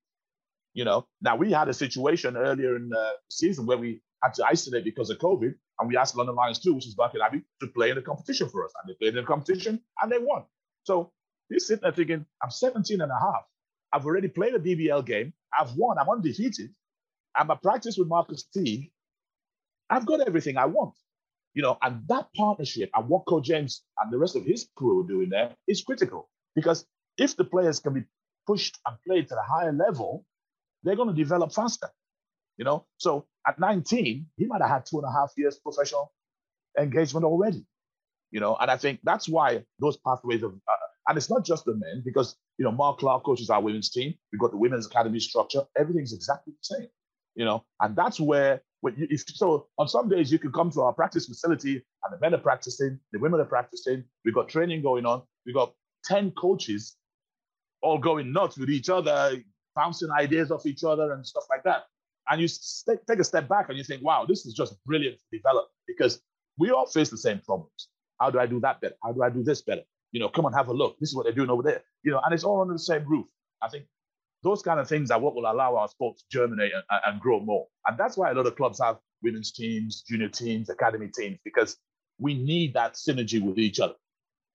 You 0.73 0.83
know, 0.83 1.07
now 1.21 1.35
we 1.35 1.51
had 1.51 1.69
a 1.69 1.73
situation 1.73 2.35
earlier 2.35 2.75
in 2.75 2.89
the 2.89 3.11
season 3.29 3.65
where 3.65 3.77
we 3.77 4.01
had 4.21 4.33
to 4.35 4.45
isolate 4.45 4.83
because 4.83 5.09
of 5.09 5.17
COVID, 5.19 5.53
and 5.79 5.89
we 5.89 5.97
asked 5.97 6.15
London 6.15 6.35
Lions 6.35 6.59
2, 6.59 6.73
which 6.73 6.87
is 6.87 6.95
Barking 6.95 7.21
Abbey, 7.21 7.41
to 7.61 7.67
play 7.67 7.89
in 7.89 7.95
the 7.95 8.01
competition 8.01 8.49
for 8.49 8.65
us. 8.65 8.73
And 8.81 8.89
they 8.89 8.97
played 8.97 9.15
in 9.15 9.23
the 9.23 9.27
competition 9.27 9.81
and 10.01 10.11
they 10.11 10.19
won. 10.19 10.43
So 10.83 11.11
he's 11.49 11.67
sitting 11.67 11.83
there 11.83 11.91
thinking, 11.91 12.25
I'm 12.41 12.49
17 12.49 13.01
and 13.01 13.11
a 13.11 13.19
half. 13.19 13.43
I've 13.91 14.05
already 14.05 14.27
played 14.27 14.55
a 14.55 14.59
BBL 14.59 15.05
game. 15.05 15.33
I've 15.57 15.75
won. 15.75 15.97
I'm 15.97 16.09
undefeated. 16.09 16.73
I'm 17.35 17.49
a 17.49 17.55
practice 17.55 17.97
with 17.97 18.07
Marquis 18.07 18.43
Teague. 18.53 18.91
I've 19.89 20.05
got 20.05 20.25
everything 20.25 20.57
I 20.57 20.65
want. 20.65 20.93
You 21.53 21.61
know, 21.61 21.77
and 21.81 22.05
that 22.09 22.27
partnership 22.35 22.89
and 22.93 23.07
what 23.07 23.25
Coach 23.25 23.45
James 23.45 23.83
and 23.99 24.11
the 24.11 24.17
rest 24.17 24.35
of 24.35 24.43
his 24.43 24.67
crew 24.75 25.01
are 25.01 25.07
doing 25.07 25.29
there 25.29 25.51
is 25.67 25.83
critical 25.83 26.29
because 26.53 26.85
if 27.17 27.35
the 27.35 27.43
players 27.43 27.79
can 27.79 27.93
be 27.93 28.03
pushed 28.47 28.77
and 28.85 28.97
played 29.07 29.27
to 29.29 29.35
a 29.35 29.41
higher 29.41 29.73
level, 29.73 30.25
they're 30.83 30.95
going 30.95 31.09
to 31.09 31.15
develop 31.15 31.53
faster. 31.53 31.89
You 32.57 32.65
know, 32.65 32.85
so 32.97 33.25
at 33.47 33.59
19, 33.59 34.27
he 34.37 34.45
might 34.45 34.61
have 34.61 34.69
had 34.69 34.85
two 34.85 34.97
and 34.97 35.05
a 35.05 35.11
half 35.11 35.31
years 35.35 35.59
professional 35.59 36.11
engagement 36.79 37.25
already. 37.25 37.65
You 38.31 38.39
know, 38.39 38.55
and 38.59 38.71
I 38.71 38.77
think 38.77 38.99
that's 39.03 39.29
why 39.29 39.63
those 39.79 39.97
pathways 39.97 40.43
of, 40.43 40.53
uh, 40.53 40.73
and 41.07 41.17
it's 41.17 41.29
not 41.29 41.45
just 41.45 41.65
the 41.65 41.73
men 41.73 42.01
because 42.03 42.35
you 42.57 42.65
know 42.65 42.71
Mark 42.71 42.99
Clark 42.99 43.23
coaches 43.23 43.49
our 43.49 43.61
women's 43.61 43.89
team. 43.89 44.13
We've 44.31 44.39
got 44.39 44.51
the 44.51 44.57
women's 44.57 44.87
academy 44.87 45.19
structure. 45.19 45.63
Everything's 45.77 46.13
exactly 46.13 46.53
the 46.53 46.75
same. 46.75 46.87
You 47.35 47.45
know, 47.45 47.65
and 47.81 47.95
that's 47.95 48.19
where 48.19 48.61
you, 48.83 49.07
if, 49.09 49.23
so 49.27 49.67
on 49.77 49.87
some 49.87 50.09
days 50.09 50.31
you 50.31 50.39
can 50.39 50.51
come 50.51 50.71
to 50.71 50.81
our 50.81 50.93
practice 50.93 51.27
facility 51.27 51.75
and 52.03 52.13
the 52.13 52.19
men 52.19 52.33
are 52.33 52.41
practicing, 52.41 52.99
the 53.11 53.19
women 53.19 53.39
are 53.39 53.45
practicing. 53.45 54.03
We've 54.23 54.35
got 54.35 54.49
training 54.49 54.81
going 54.81 55.05
on. 55.05 55.23
We've 55.45 55.55
got 55.55 55.73
10 56.05 56.31
coaches 56.31 56.95
all 57.85 57.99
going 57.99 58.33
nuts 58.33 58.57
with 58.57 58.69
each 58.69 58.89
other, 58.89 59.37
bouncing 59.75 60.09
ideas 60.09 60.51
off 60.51 60.65
each 60.65 60.83
other 60.83 61.13
and 61.13 61.25
stuff 61.25 61.43
like 61.49 61.63
that. 61.63 61.83
And 62.29 62.41
you 62.41 62.47
st- 62.47 63.05
take 63.07 63.19
a 63.19 63.23
step 63.23 63.47
back 63.47 63.69
and 63.69 63.77
you 63.77 63.83
think, 63.83 64.01
wow, 64.03 64.25
this 64.27 64.45
is 64.47 64.55
just 64.55 64.75
brilliant 64.85 65.17
to 65.19 65.37
develop 65.37 65.67
because 65.87 66.19
we 66.57 66.71
all 66.71 66.87
face 66.87 67.09
the 67.09 67.17
same 67.17 67.39
problems. 67.45 67.89
How 68.19 68.31
do 68.31 68.39
I 68.39 68.47
do 68.47 68.59
that 68.61 68.81
better? 68.81 68.95
How 69.03 69.11
do 69.11 69.21
I 69.21 69.29
do 69.29 69.43
this 69.43 69.61
better? 69.61 69.83
You 70.11 70.19
know, 70.19 70.29
come 70.29 70.45
and 70.45 70.55
have 70.55 70.69
a 70.69 70.73
look. 70.73 70.97
This 70.99 71.09
is 71.09 71.15
what 71.15 71.25
they're 71.25 71.33
doing 71.33 71.49
over 71.51 71.61
there. 71.61 71.83
You 72.03 72.11
know, 72.11 72.21
and 72.25 72.33
it's 72.33 72.43
all 72.43 72.61
under 72.61 72.73
the 72.73 72.79
same 72.79 73.05
roof. 73.05 73.27
I 73.61 73.69
think 73.69 73.85
those 74.41 74.63
kind 74.63 74.79
of 74.79 74.87
things 74.87 75.11
are 75.11 75.19
what 75.19 75.35
will 75.35 75.51
allow 75.51 75.75
our 75.75 75.87
sport 75.87 76.17
to 76.17 76.23
germinate 76.31 76.71
and, 76.73 76.83
and 77.05 77.21
grow 77.21 77.39
more. 77.39 77.67
And 77.85 77.97
that's 77.97 78.17
why 78.17 78.31
a 78.31 78.33
lot 78.33 78.47
of 78.47 78.55
clubs 78.55 78.79
have 78.81 78.97
women's 79.21 79.51
teams, 79.51 80.01
junior 80.07 80.29
teams, 80.29 80.69
academy 80.69 81.09
teams, 81.15 81.37
because 81.43 81.77
we 82.19 82.33
need 82.33 82.73
that 82.73 82.93
synergy 82.93 83.41
with 83.41 83.59
each 83.59 83.79
other 83.79 83.95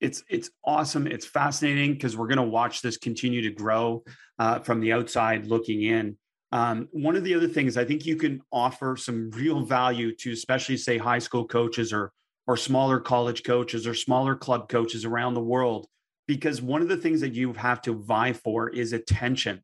it's 0.01 0.25
it's 0.29 0.51
awesome. 0.65 1.07
It's 1.07 1.27
fascinating 1.27 1.93
because 1.93 2.17
we're 2.17 2.27
going 2.27 2.39
to 2.39 2.43
watch 2.43 2.83
this 2.83 2.97
continue 2.97 3.43
to 3.43 3.51
grow 3.51 4.03
uh, 4.39 4.61
from 4.61 4.81
the 4.81 4.93
outside 4.93 5.47
looking 5.47 5.83
in. 5.83 6.17
Um, 6.53 6.89
one 6.93 7.17
of 7.17 7.23
the 7.23 7.35
other 7.35 7.47
things 7.47 7.77
I 7.77 7.85
think 7.85 8.07
you 8.07 8.17
can 8.17 8.41
offer 8.51 8.97
some 8.97 9.31
real 9.31 9.61
value 9.65 10.15
to, 10.17 10.33
especially 10.33 10.77
say 10.77 10.99
high 10.99 11.19
school 11.19 11.47
coaches 11.47 11.93
or 11.93 12.13
or 12.47 12.57
smaller 12.57 12.99
college 12.99 13.45
coaches 13.45 13.87
or 13.87 13.95
smaller 13.95 14.35
club 14.35 14.69
coaches 14.69 15.05
around 15.05 15.35
the 15.35 15.41
world, 15.41 15.87
because 16.27 16.63
one 16.63 16.83
of 16.83 16.89
the 16.89 16.97
things 16.97 17.21
that 17.21 17.35
you 17.35 17.53
have 17.53 17.83
to 17.83 17.93
vie 17.93 18.33
for 18.33 18.69
is 18.69 18.93
attention 18.93 19.63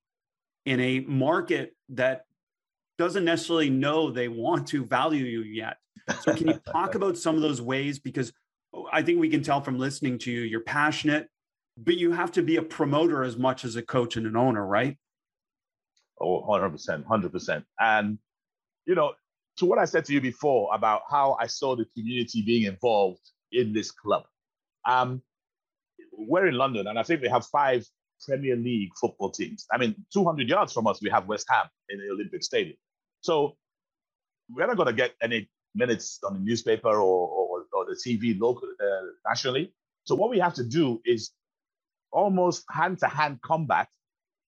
in 0.67 0.81
a 0.81 1.01
market 1.01 1.75
that 1.89 2.23
doesn't 2.99 3.25
necessarily 3.25 3.71
know 3.71 4.11
they 4.11 4.29
want 4.29 4.69
to 4.69 4.85
value 4.85 5.25
you 5.25 5.43
yet. 5.43 5.79
So, 6.21 6.35
can 6.35 6.49
you 6.49 6.61
talk 6.73 6.95
about 6.95 7.17
some 7.17 7.37
of 7.37 7.43
those 7.43 7.63
ways? 7.63 7.99
Because 7.99 8.33
I 8.93 9.03
think 9.03 9.21
we 9.21 9.29
can 9.29 9.43
tell 9.43 9.61
from 9.61 9.79
listening 9.79 10.19
to 10.21 10.31
you, 10.31 10.43
you're 10.43 10.61
passionate, 10.61 11.29
but 11.77 11.97
you 11.97 12.13
have 12.13 12.33
to 12.33 12.43
be 12.43 12.57
a 12.57 12.63
promoter 12.63 13.23
as 13.23 13.37
much 13.37 13.65
as 13.65 13.77
a 13.77 13.83
coach 13.83 14.17
and 14.17 14.27
an 14.27 14.37
owner, 14.37 14.65
right? 14.65 14.97
Oh, 16.21 16.43
100%, 16.49 17.05
100%. 17.05 17.65
And, 17.79 18.19
you 18.87 18.95
know, 18.95 19.13
to 19.59 19.67
what 19.67 19.79
I 19.79 19.85
said 19.85 20.05
to 20.07 20.13
you 20.13 20.21
before 20.21 20.75
about 20.75 21.03
how 21.11 21.37
I 21.41 21.47
saw 21.47 21.77
the 21.77 21.87
community 21.97 22.43
being 22.43 22.65
involved 22.65 23.21
in 23.53 23.73
this 23.73 23.91
club. 23.91 24.25
Um, 24.87 25.23
we're 26.13 26.47
in 26.47 26.55
London, 26.55 26.87
and 26.87 26.99
I 26.99 27.03
think 27.03 27.23
we 27.23 27.29
have 27.29 27.47
five 27.47 27.85
Premier 28.27 28.57
League 28.57 28.91
football 29.01 29.31
teams. 29.31 29.67
I 29.73 29.79
mean, 29.79 29.95
200 30.13 30.49
yards 30.49 30.73
from 30.73 30.87
us, 30.87 31.03
we 31.03 31.11
have 31.11 31.27
West 31.27 31.47
Ham 31.51 31.67
in 31.89 31.99
the 31.99 32.11
Olympic 32.13 32.43
Stadium. 32.43 32.77
So 33.21 33.57
we're 34.55 34.67
not 34.67 34.77
going 34.77 34.89
to 34.89 34.93
get 34.93 35.13
any 35.23 35.51
minutes 35.75 36.21
on 36.25 36.35
the 36.35 36.41
newspaper 36.41 36.89
or, 36.89 37.29
or, 37.29 37.46
or 37.77 37.85
the 37.85 37.93
TV 37.93 38.39
local, 38.39 38.69
uh, 38.81 39.07
nationally. 39.29 39.73
So 40.05 40.15
what 40.15 40.31
we 40.31 40.39
have 40.39 40.55
to 40.55 40.65
do 40.65 41.01
is 41.05 41.31
almost 42.13 42.65
hand-to-hand 42.71 43.41
combat 43.43 43.89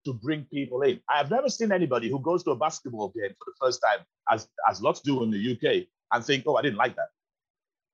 to 0.05 0.13
bring 0.13 0.45
people 0.45 0.81
in. 0.81 0.99
I 1.09 1.17
have 1.17 1.29
never 1.29 1.49
seen 1.49 1.71
anybody 1.71 2.09
who 2.09 2.19
goes 2.19 2.43
to 2.45 2.51
a 2.51 2.55
basketball 2.55 3.09
game 3.09 3.35
for 3.37 3.51
the 3.51 3.57
first 3.61 3.81
time, 3.81 4.05
as 4.31 4.47
as 4.69 4.81
lots 4.81 5.01
do 5.01 5.23
in 5.23 5.31
the 5.31 5.51
UK, 5.51 5.87
and 6.11 6.25
think, 6.25 6.45
"Oh, 6.47 6.55
I 6.55 6.61
didn't 6.61 6.77
like 6.77 6.95
that." 6.95 7.09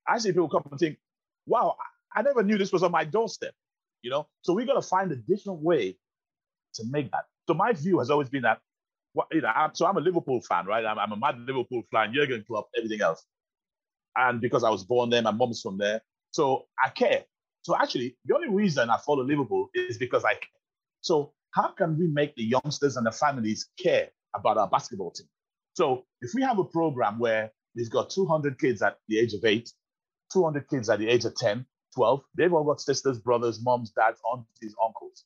I 0.08 0.20
see 0.20 0.32
people 0.32 0.50
come 0.50 0.64
and 0.70 0.80
think, 0.80 0.98
"Wow, 1.48 1.78
I 2.16 2.22
never 2.22 2.44
knew 2.44 2.58
this 2.58 2.72
was 2.72 2.84
on 2.84 2.92
my 2.92 3.04
doorstep." 3.06 3.54
You 4.04 4.12
know, 4.12 4.28
so 4.44 4.54
we 4.54 4.66
got 4.66 4.76
to 4.76 4.88
find 4.88 5.12
a 5.12 5.16
different 5.16 5.62
way 5.62 5.98
to 6.76 6.84
make 6.86 7.12
that. 7.12 7.26
So 7.48 7.56
my 7.56 7.74
view 7.74 8.00
has 8.00 8.12
always 8.12 8.30
been 8.30 8.44
that 8.44 8.62
you 9.32 9.42
know, 9.42 9.48
I'm, 9.48 9.74
so 9.74 9.86
I'm 9.86 9.98
a 9.98 10.02
Liverpool 10.02 10.42
fan, 10.42 10.66
right? 10.66 10.86
I'm, 10.86 11.00
I'm 11.00 11.12
a 11.12 11.18
mad 11.18 11.40
Liverpool 11.40 11.84
fan, 11.92 12.14
Jurgen 12.14 12.44
Klopp, 12.48 12.68
everything 12.78 13.02
else. 13.02 13.26
And 14.16 14.42
because 14.42 14.64
I 14.64 14.70
was 14.70 14.84
born 14.84 15.10
there, 15.10 15.22
my 15.22 15.32
mom's 15.32 15.62
from 15.62 15.78
there. 15.78 16.02
So 16.32 16.66
I 16.84 16.90
care. 16.90 17.24
So 17.64 17.76
actually, 17.76 18.18
the 18.26 18.36
only 18.36 18.50
reason 18.50 18.90
I 18.90 18.98
follow 19.06 19.24
Liverpool 19.24 19.70
is 19.74 19.98
because 19.98 20.24
I 20.24 20.34
care. 20.34 20.62
So 21.02 21.34
how 21.52 21.70
can 21.70 21.98
we 21.98 22.08
make 22.08 22.36
the 22.36 22.44
youngsters 22.44 22.98
and 22.98 23.06
the 23.06 23.12
families 23.12 23.70
care 23.82 24.10
about 24.36 24.58
our 24.58 24.68
basketball 24.68 25.12
team? 25.12 25.28
So 25.74 26.06
if 26.22 26.34
we 26.34 26.42
have 26.42 26.60
a 26.60 26.64
program 26.64 27.20
where 27.20 27.52
we've 27.76 27.90
got 27.90 28.10
200 28.10 28.60
kids 28.60 28.82
at 28.82 28.98
the 29.08 29.20
age 29.20 29.34
of 29.34 29.44
eight, 29.46 29.72
200 30.32 30.70
kids 30.70 30.90
at 30.90 31.00
the 31.00 31.08
age 31.08 31.26
of 31.26 31.36
10, 31.36 31.66
12, 31.96 32.22
they've 32.36 32.54
all 32.54 32.64
got 32.64 32.82
sisters, 32.82 33.20
brothers, 33.20 33.64
moms, 33.64 33.92
dads, 33.92 34.20
aunties, 34.32 34.76
uncles. 34.84 35.26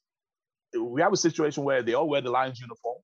We 0.80 1.02
have 1.02 1.14
a 1.14 1.18
situation 1.18 1.64
where 1.64 1.82
they 1.82 1.94
all 1.94 2.08
wear 2.08 2.22
the 2.22 2.30
Lions 2.30 2.60
uniform. 2.60 2.98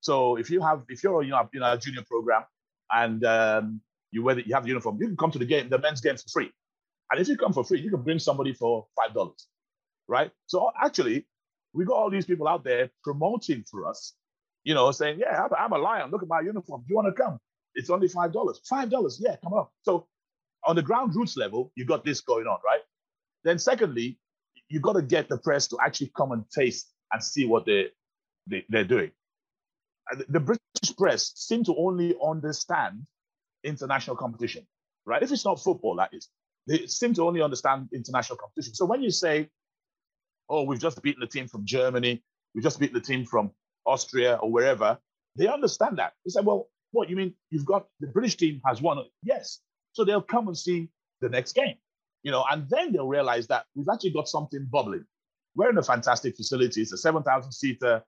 So 0.00 0.36
if 0.36 0.50
you 0.50 0.62
have, 0.62 0.82
if 0.88 1.02
you're 1.02 1.22
you 1.22 1.30
know, 1.30 1.48
in 1.52 1.62
a 1.62 1.76
junior 1.76 2.04
program 2.08 2.44
and 2.90 3.24
um, 3.24 3.80
you 4.12 4.22
wear 4.22 4.34
the, 4.34 4.46
you 4.46 4.54
have 4.54 4.64
the 4.64 4.68
uniform, 4.68 4.98
you 5.00 5.08
can 5.08 5.16
come 5.16 5.30
to 5.30 5.38
the 5.38 5.44
game, 5.44 5.68
the 5.68 5.78
men's 5.78 6.00
games 6.00 6.22
for 6.22 6.28
free. 6.30 6.52
And 7.10 7.20
if 7.20 7.28
you 7.28 7.36
come 7.36 7.52
for 7.52 7.64
free, 7.64 7.80
you 7.80 7.90
can 7.90 8.02
bring 8.02 8.18
somebody 8.18 8.52
for 8.52 8.86
five 8.96 9.14
dollars, 9.14 9.46
right? 10.08 10.30
So 10.46 10.70
actually, 10.80 11.26
we 11.72 11.84
got 11.84 11.94
all 11.96 12.10
these 12.10 12.26
people 12.26 12.48
out 12.48 12.64
there 12.64 12.90
promoting 13.02 13.64
for 13.70 13.86
us, 13.88 14.14
you 14.64 14.74
know, 14.74 14.90
saying, 14.92 15.18
"Yeah, 15.20 15.48
I'm, 15.58 15.72
a 15.72 15.78
lion. 15.78 16.10
Look 16.10 16.22
at 16.22 16.28
my 16.28 16.40
uniform. 16.40 16.82
Do 16.82 16.86
you 16.90 16.96
want 16.96 17.14
to 17.14 17.22
come? 17.22 17.38
It's 17.74 17.90
only 17.90 18.08
five 18.08 18.32
dollars. 18.32 18.60
Five 18.68 18.90
dollars. 18.90 19.20
Yeah, 19.22 19.36
come 19.42 19.54
on." 19.54 19.66
So 19.82 20.06
on 20.66 20.76
the 20.76 20.82
ground 20.82 21.16
roots 21.16 21.36
level, 21.36 21.72
you 21.76 21.84
got 21.84 22.04
this 22.04 22.20
going 22.20 22.46
on, 22.46 22.58
right? 22.64 22.80
Then 23.44 23.58
secondly, 23.58 24.18
you 24.68 24.80
got 24.80 24.94
to 24.94 25.02
get 25.02 25.28
the 25.28 25.38
press 25.38 25.68
to 25.68 25.78
actually 25.84 26.12
come 26.16 26.32
and 26.32 26.44
taste 26.50 26.92
and 27.12 27.22
see 27.22 27.46
what 27.46 27.66
they, 27.66 27.88
they 28.48 28.64
they're 28.68 28.84
doing 28.84 29.10
the 30.28 30.40
British 30.40 30.96
press 30.96 31.32
seem 31.34 31.64
to 31.64 31.76
only 31.76 32.14
understand 32.24 33.06
international 33.64 34.16
competition, 34.16 34.66
right? 35.06 35.22
If 35.22 35.32
it's 35.32 35.44
not 35.44 35.62
football, 35.62 35.96
that 35.96 36.10
is, 36.12 36.28
they 36.66 36.86
seem 36.86 37.14
to 37.14 37.22
only 37.26 37.42
understand 37.42 37.88
international 37.92 38.38
competition. 38.38 38.74
So 38.74 38.84
when 38.84 39.02
you 39.02 39.10
say, 39.10 39.48
oh, 40.48 40.64
we've 40.64 40.80
just 40.80 41.02
beaten 41.02 41.20
the 41.20 41.26
team 41.26 41.48
from 41.48 41.64
Germany, 41.64 42.22
we've 42.54 42.64
just 42.64 42.78
beaten 42.80 42.94
the 42.94 43.00
team 43.00 43.24
from 43.24 43.50
Austria 43.86 44.36
or 44.36 44.50
wherever, 44.50 44.98
they 45.36 45.46
understand 45.46 45.98
that. 45.98 46.12
They 46.24 46.30
say, 46.30 46.40
well, 46.42 46.68
what 46.92 47.08
you 47.08 47.16
mean? 47.16 47.34
You've 47.50 47.64
got 47.64 47.86
the 48.00 48.08
British 48.08 48.36
team 48.36 48.60
has 48.66 48.82
won. 48.82 48.98
Yes. 49.22 49.60
So 49.92 50.04
they'll 50.04 50.22
come 50.22 50.48
and 50.48 50.56
see 50.56 50.88
the 51.20 51.28
next 51.28 51.52
game, 51.52 51.76
you 52.22 52.30
know, 52.30 52.44
and 52.50 52.68
then 52.68 52.92
they'll 52.92 53.06
realize 53.06 53.46
that 53.48 53.66
we've 53.74 53.88
actually 53.92 54.10
got 54.10 54.28
something 54.28 54.66
bubbling. 54.70 55.04
We're 55.54 55.70
in 55.70 55.78
a 55.78 55.82
fantastic 55.82 56.36
facility. 56.36 56.82
It's 56.82 56.92
a 56.92 56.96
7,000 56.96 57.52
seater 57.52 58.02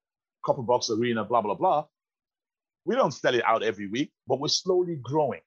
Copper 0.44 0.62
Box 0.62 0.90
Arena, 0.90 1.24
blah, 1.24 1.42
blah, 1.42 1.54
blah. 1.54 1.84
We 2.84 2.94
don't 2.96 3.12
sell 3.12 3.34
it 3.34 3.44
out 3.44 3.62
every 3.62 3.86
week, 3.86 4.12
but 4.26 4.40
we're 4.40 4.48
slowly 4.48 4.96
growing. 4.96 5.40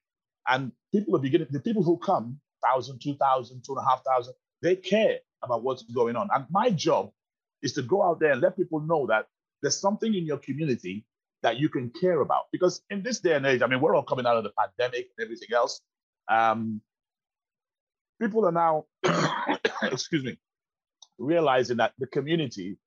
And 0.48 0.72
people 0.92 1.16
are 1.16 1.18
beginning, 1.18 1.48
the 1.50 1.60
people 1.60 1.82
who 1.82 1.98
come 1.98 2.40
thousand, 2.64 3.00
two 3.00 3.14
thousand, 3.14 3.62
two 3.64 3.74
and 3.76 3.84
a 3.84 3.88
half 3.88 4.02
thousand. 4.04 4.34
They 4.62 4.76
care 4.76 5.18
about 5.42 5.62
what's 5.62 5.82
going 5.82 6.16
on. 6.16 6.28
And 6.34 6.46
my 6.50 6.70
job 6.70 7.10
is 7.62 7.72
to 7.74 7.82
go 7.82 8.02
out 8.02 8.20
there 8.20 8.32
and 8.32 8.40
let 8.40 8.56
people 8.56 8.80
know 8.80 9.06
that 9.06 9.26
there's 9.62 9.78
something 9.78 10.14
in 10.14 10.24
your 10.24 10.38
community 10.38 11.04
that 11.42 11.58
you 11.58 11.68
can 11.68 11.90
care 11.90 12.20
about. 12.20 12.44
Because 12.52 12.82
in 12.90 13.02
this 13.02 13.20
day 13.20 13.34
and 13.34 13.46
age, 13.46 13.62
I 13.62 13.66
mean, 13.66 13.80
we're 13.80 13.94
all 13.94 14.02
coming 14.02 14.26
out 14.26 14.36
of 14.36 14.44
the 14.44 14.52
pandemic 14.58 15.08
and 15.16 15.24
everything 15.24 15.48
else. 15.54 15.80
Um, 16.28 16.80
people 18.20 18.46
are 18.46 18.52
now, 18.52 18.86
excuse 19.82 20.24
me, 20.24 20.38
realizing 21.18 21.78
that 21.78 21.92
the 21.98 22.06
community 22.06 22.78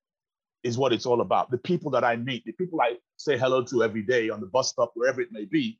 is 0.63 0.77
what 0.77 0.93
it's 0.93 1.05
all 1.05 1.21
about. 1.21 1.51
The 1.51 1.57
people 1.57 1.91
that 1.91 2.03
I 2.03 2.15
meet, 2.15 2.43
the 2.45 2.51
people 2.53 2.81
I 2.81 2.95
say 3.17 3.37
hello 3.37 3.63
to 3.65 3.83
every 3.83 4.01
day 4.01 4.29
on 4.29 4.39
the 4.39 4.47
bus 4.47 4.69
stop, 4.69 4.91
wherever 4.95 5.21
it 5.21 5.29
may 5.31 5.45
be, 5.45 5.79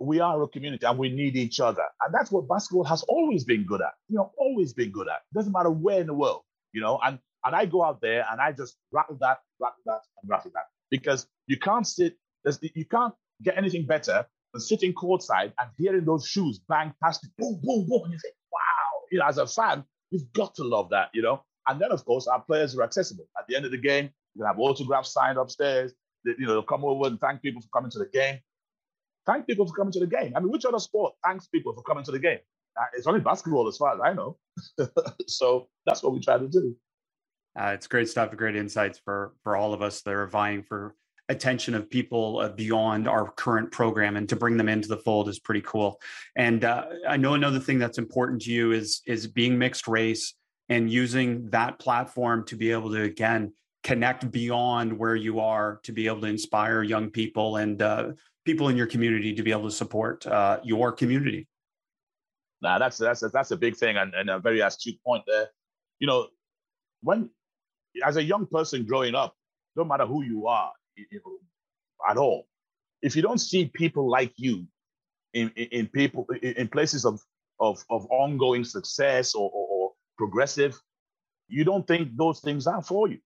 we 0.00 0.20
are 0.20 0.40
a 0.42 0.48
community 0.48 0.86
and 0.86 0.98
we 0.98 1.08
need 1.08 1.36
each 1.36 1.58
other. 1.60 1.82
And 2.04 2.14
that's 2.14 2.30
what 2.30 2.48
basketball 2.48 2.84
has 2.84 3.02
always 3.04 3.44
been 3.44 3.64
good 3.64 3.80
at, 3.80 3.94
you 4.08 4.16
know, 4.16 4.32
always 4.38 4.72
been 4.72 4.92
good 4.92 5.08
at. 5.08 5.22
It 5.32 5.34
doesn't 5.34 5.52
matter 5.52 5.70
where 5.70 6.00
in 6.00 6.06
the 6.06 6.14
world, 6.14 6.42
you 6.72 6.80
know, 6.80 7.00
and, 7.04 7.18
and 7.44 7.56
I 7.56 7.66
go 7.66 7.82
out 7.84 8.00
there 8.00 8.24
and 8.30 8.40
I 8.40 8.52
just 8.52 8.76
rattle 8.92 9.18
that, 9.20 9.38
rattle 9.60 9.82
that, 9.86 10.00
and 10.22 10.30
rattle 10.30 10.52
that. 10.54 10.66
Because 10.90 11.26
you 11.46 11.58
can't 11.58 11.86
sit, 11.86 12.16
you 12.60 12.84
can't 12.84 13.14
get 13.42 13.58
anything 13.58 13.86
better 13.86 14.24
than 14.52 14.60
sitting 14.60 14.94
courtside 14.94 15.52
and 15.58 15.70
hearing 15.76 16.04
those 16.04 16.26
shoes 16.26 16.60
bang 16.68 16.94
past 17.02 17.24
you, 17.24 17.30
boom, 17.36 17.60
boom, 17.62 17.86
boom. 17.88 18.02
And 18.04 18.12
you 18.12 18.18
think, 18.22 18.34
wow, 18.52 19.02
you 19.10 19.18
know, 19.18 19.26
as 19.26 19.38
a 19.38 19.46
fan, 19.46 19.84
you've 20.10 20.32
got 20.32 20.54
to 20.54 20.64
love 20.64 20.90
that, 20.90 21.08
you 21.12 21.22
know. 21.22 21.42
And 21.68 21.80
then, 21.80 21.92
of 21.92 22.04
course, 22.04 22.26
our 22.26 22.40
players 22.40 22.76
are 22.76 22.82
accessible. 22.82 23.26
At 23.38 23.46
the 23.46 23.56
end 23.56 23.64
of 23.64 23.70
the 23.70 23.78
game, 23.78 24.10
you 24.34 24.42
can 24.42 24.46
have 24.46 24.58
autographs 24.58 25.12
signed 25.12 25.38
upstairs. 25.38 25.92
They, 26.24 26.32
you 26.38 26.46
know, 26.46 26.52
they'll 26.52 26.62
come 26.62 26.84
over 26.84 27.06
and 27.06 27.20
thank 27.20 27.42
people 27.42 27.60
for 27.60 27.68
coming 27.74 27.90
to 27.90 27.98
the 27.98 28.06
game. 28.06 28.38
Thank 29.26 29.46
people 29.46 29.66
for 29.66 29.74
coming 29.74 29.92
to 29.92 30.00
the 30.00 30.06
game. 30.06 30.32
I 30.34 30.40
mean, 30.40 30.50
which 30.50 30.64
other 30.64 30.78
sport 30.78 31.14
thanks 31.24 31.46
people 31.46 31.74
for 31.74 31.82
coming 31.82 32.04
to 32.04 32.10
the 32.10 32.18
game? 32.18 32.38
Uh, 32.80 32.86
it's 32.96 33.06
only 33.06 33.20
basketball, 33.20 33.68
as 33.68 33.76
far 33.76 33.94
as 33.94 34.00
I 34.02 34.14
know. 34.14 34.38
so 35.26 35.68
that's 35.84 36.02
what 36.02 36.12
we 36.12 36.20
try 36.20 36.38
to 36.38 36.48
do. 36.48 36.74
Uh, 37.58 37.72
it's 37.74 37.86
great 37.86 38.08
stuff, 38.08 38.34
great 38.36 38.56
insights 38.56 38.98
for 39.04 39.34
for 39.42 39.56
all 39.56 39.74
of 39.74 39.82
us 39.82 40.00
that 40.02 40.14
are 40.14 40.26
vying 40.26 40.62
for 40.62 40.94
attention 41.28 41.74
of 41.74 41.90
people 41.90 42.38
uh, 42.38 42.48
beyond 42.48 43.06
our 43.06 43.30
current 43.32 43.70
program 43.70 44.16
and 44.16 44.28
to 44.28 44.36
bring 44.36 44.56
them 44.56 44.68
into 44.68 44.88
the 44.88 44.96
fold 44.96 45.28
is 45.28 45.38
pretty 45.38 45.60
cool 45.60 46.00
and 46.36 46.64
uh, 46.64 46.86
i 47.06 47.16
know 47.16 47.34
another 47.34 47.60
thing 47.60 47.78
that's 47.78 47.98
important 47.98 48.40
to 48.40 48.50
you 48.50 48.72
is 48.72 49.02
is 49.06 49.26
being 49.26 49.58
mixed 49.58 49.86
race 49.86 50.34
and 50.68 50.90
using 50.90 51.48
that 51.50 51.78
platform 51.78 52.44
to 52.46 52.56
be 52.56 52.70
able 52.70 52.90
to 52.90 53.02
again 53.02 53.52
connect 53.82 54.30
beyond 54.30 54.92
where 54.92 55.16
you 55.16 55.40
are 55.40 55.80
to 55.82 55.92
be 55.92 56.06
able 56.06 56.20
to 56.20 56.26
inspire 56.26 56.82
young 56.82 57.10
people 57.10 57.56
and 57.56 57.80
uh, 57.80 58.08
people 58.44 58.68
in 58.68 58.76
your 58.76 58.86
community 58.86 59.34
to 59.34 59.42
be 59.42 59.50
able 59.50 59.64
to 59.64 59.74
support 59.74 60.26
uh, 60.26 60.58
your 60.62 60.92
community. 60.92 61.46
Now 62.60 62.78
that's 62.78 62.98
that's 62.98 63.22
that's 63.32 63.50
a 63.50 63.56
big 63.56 63.76
thing 63.76 63.96
and, 63.96 64.12
and 64.14 64.30
a 64.30 64.38
very 64.38 64.60
astute 64.60 65.02
point 65.04 65.24
there. 65.26 65.48
You 66.00 66.06
know 66.06 66.28
when 67.02 67.30
as 68.04 68.16
a 68.16 68.22
young 68.22 68.46
person 68.46 68.84
growing 68.84 69.14
up 69.14 69.34
no 69.76 69.84
matter 69.84 70.06
who 70.06 70.22
you 70.22 70.46
are 70.46 70.72
you 70.96 71.20
know, 71.24 71.38
at 72.08 72.16
all 72.16 72.46
if 73.02 73.14
you 73.14 73.22
don't 73.22 73.38
see 73.38 73.66
people 73.66 74.08
like 74.10 74.32
you 74.36 74.66
in, 75.34 75.50
in, 75.56 75.66
in 75.66 75.86
people 75.86 76.26
in 76.42 76.68
places 76.68 77.04
of, 77.04 77.20
of, 77.60 77.84
of 77.90 78.06
ongoing 78.10 78.64
success 78.64 79.34
or, 79.34 79.50
or, 79.52 79.67
progressive, 80.18 80.78
you 81.48 81.64
don't 81.64 81.86
think 81.86 82.16
those 82.16 82.40
things 82.40 82.66
are 82.66 82.82
for 82.82 83.08
you. 83.08 83.18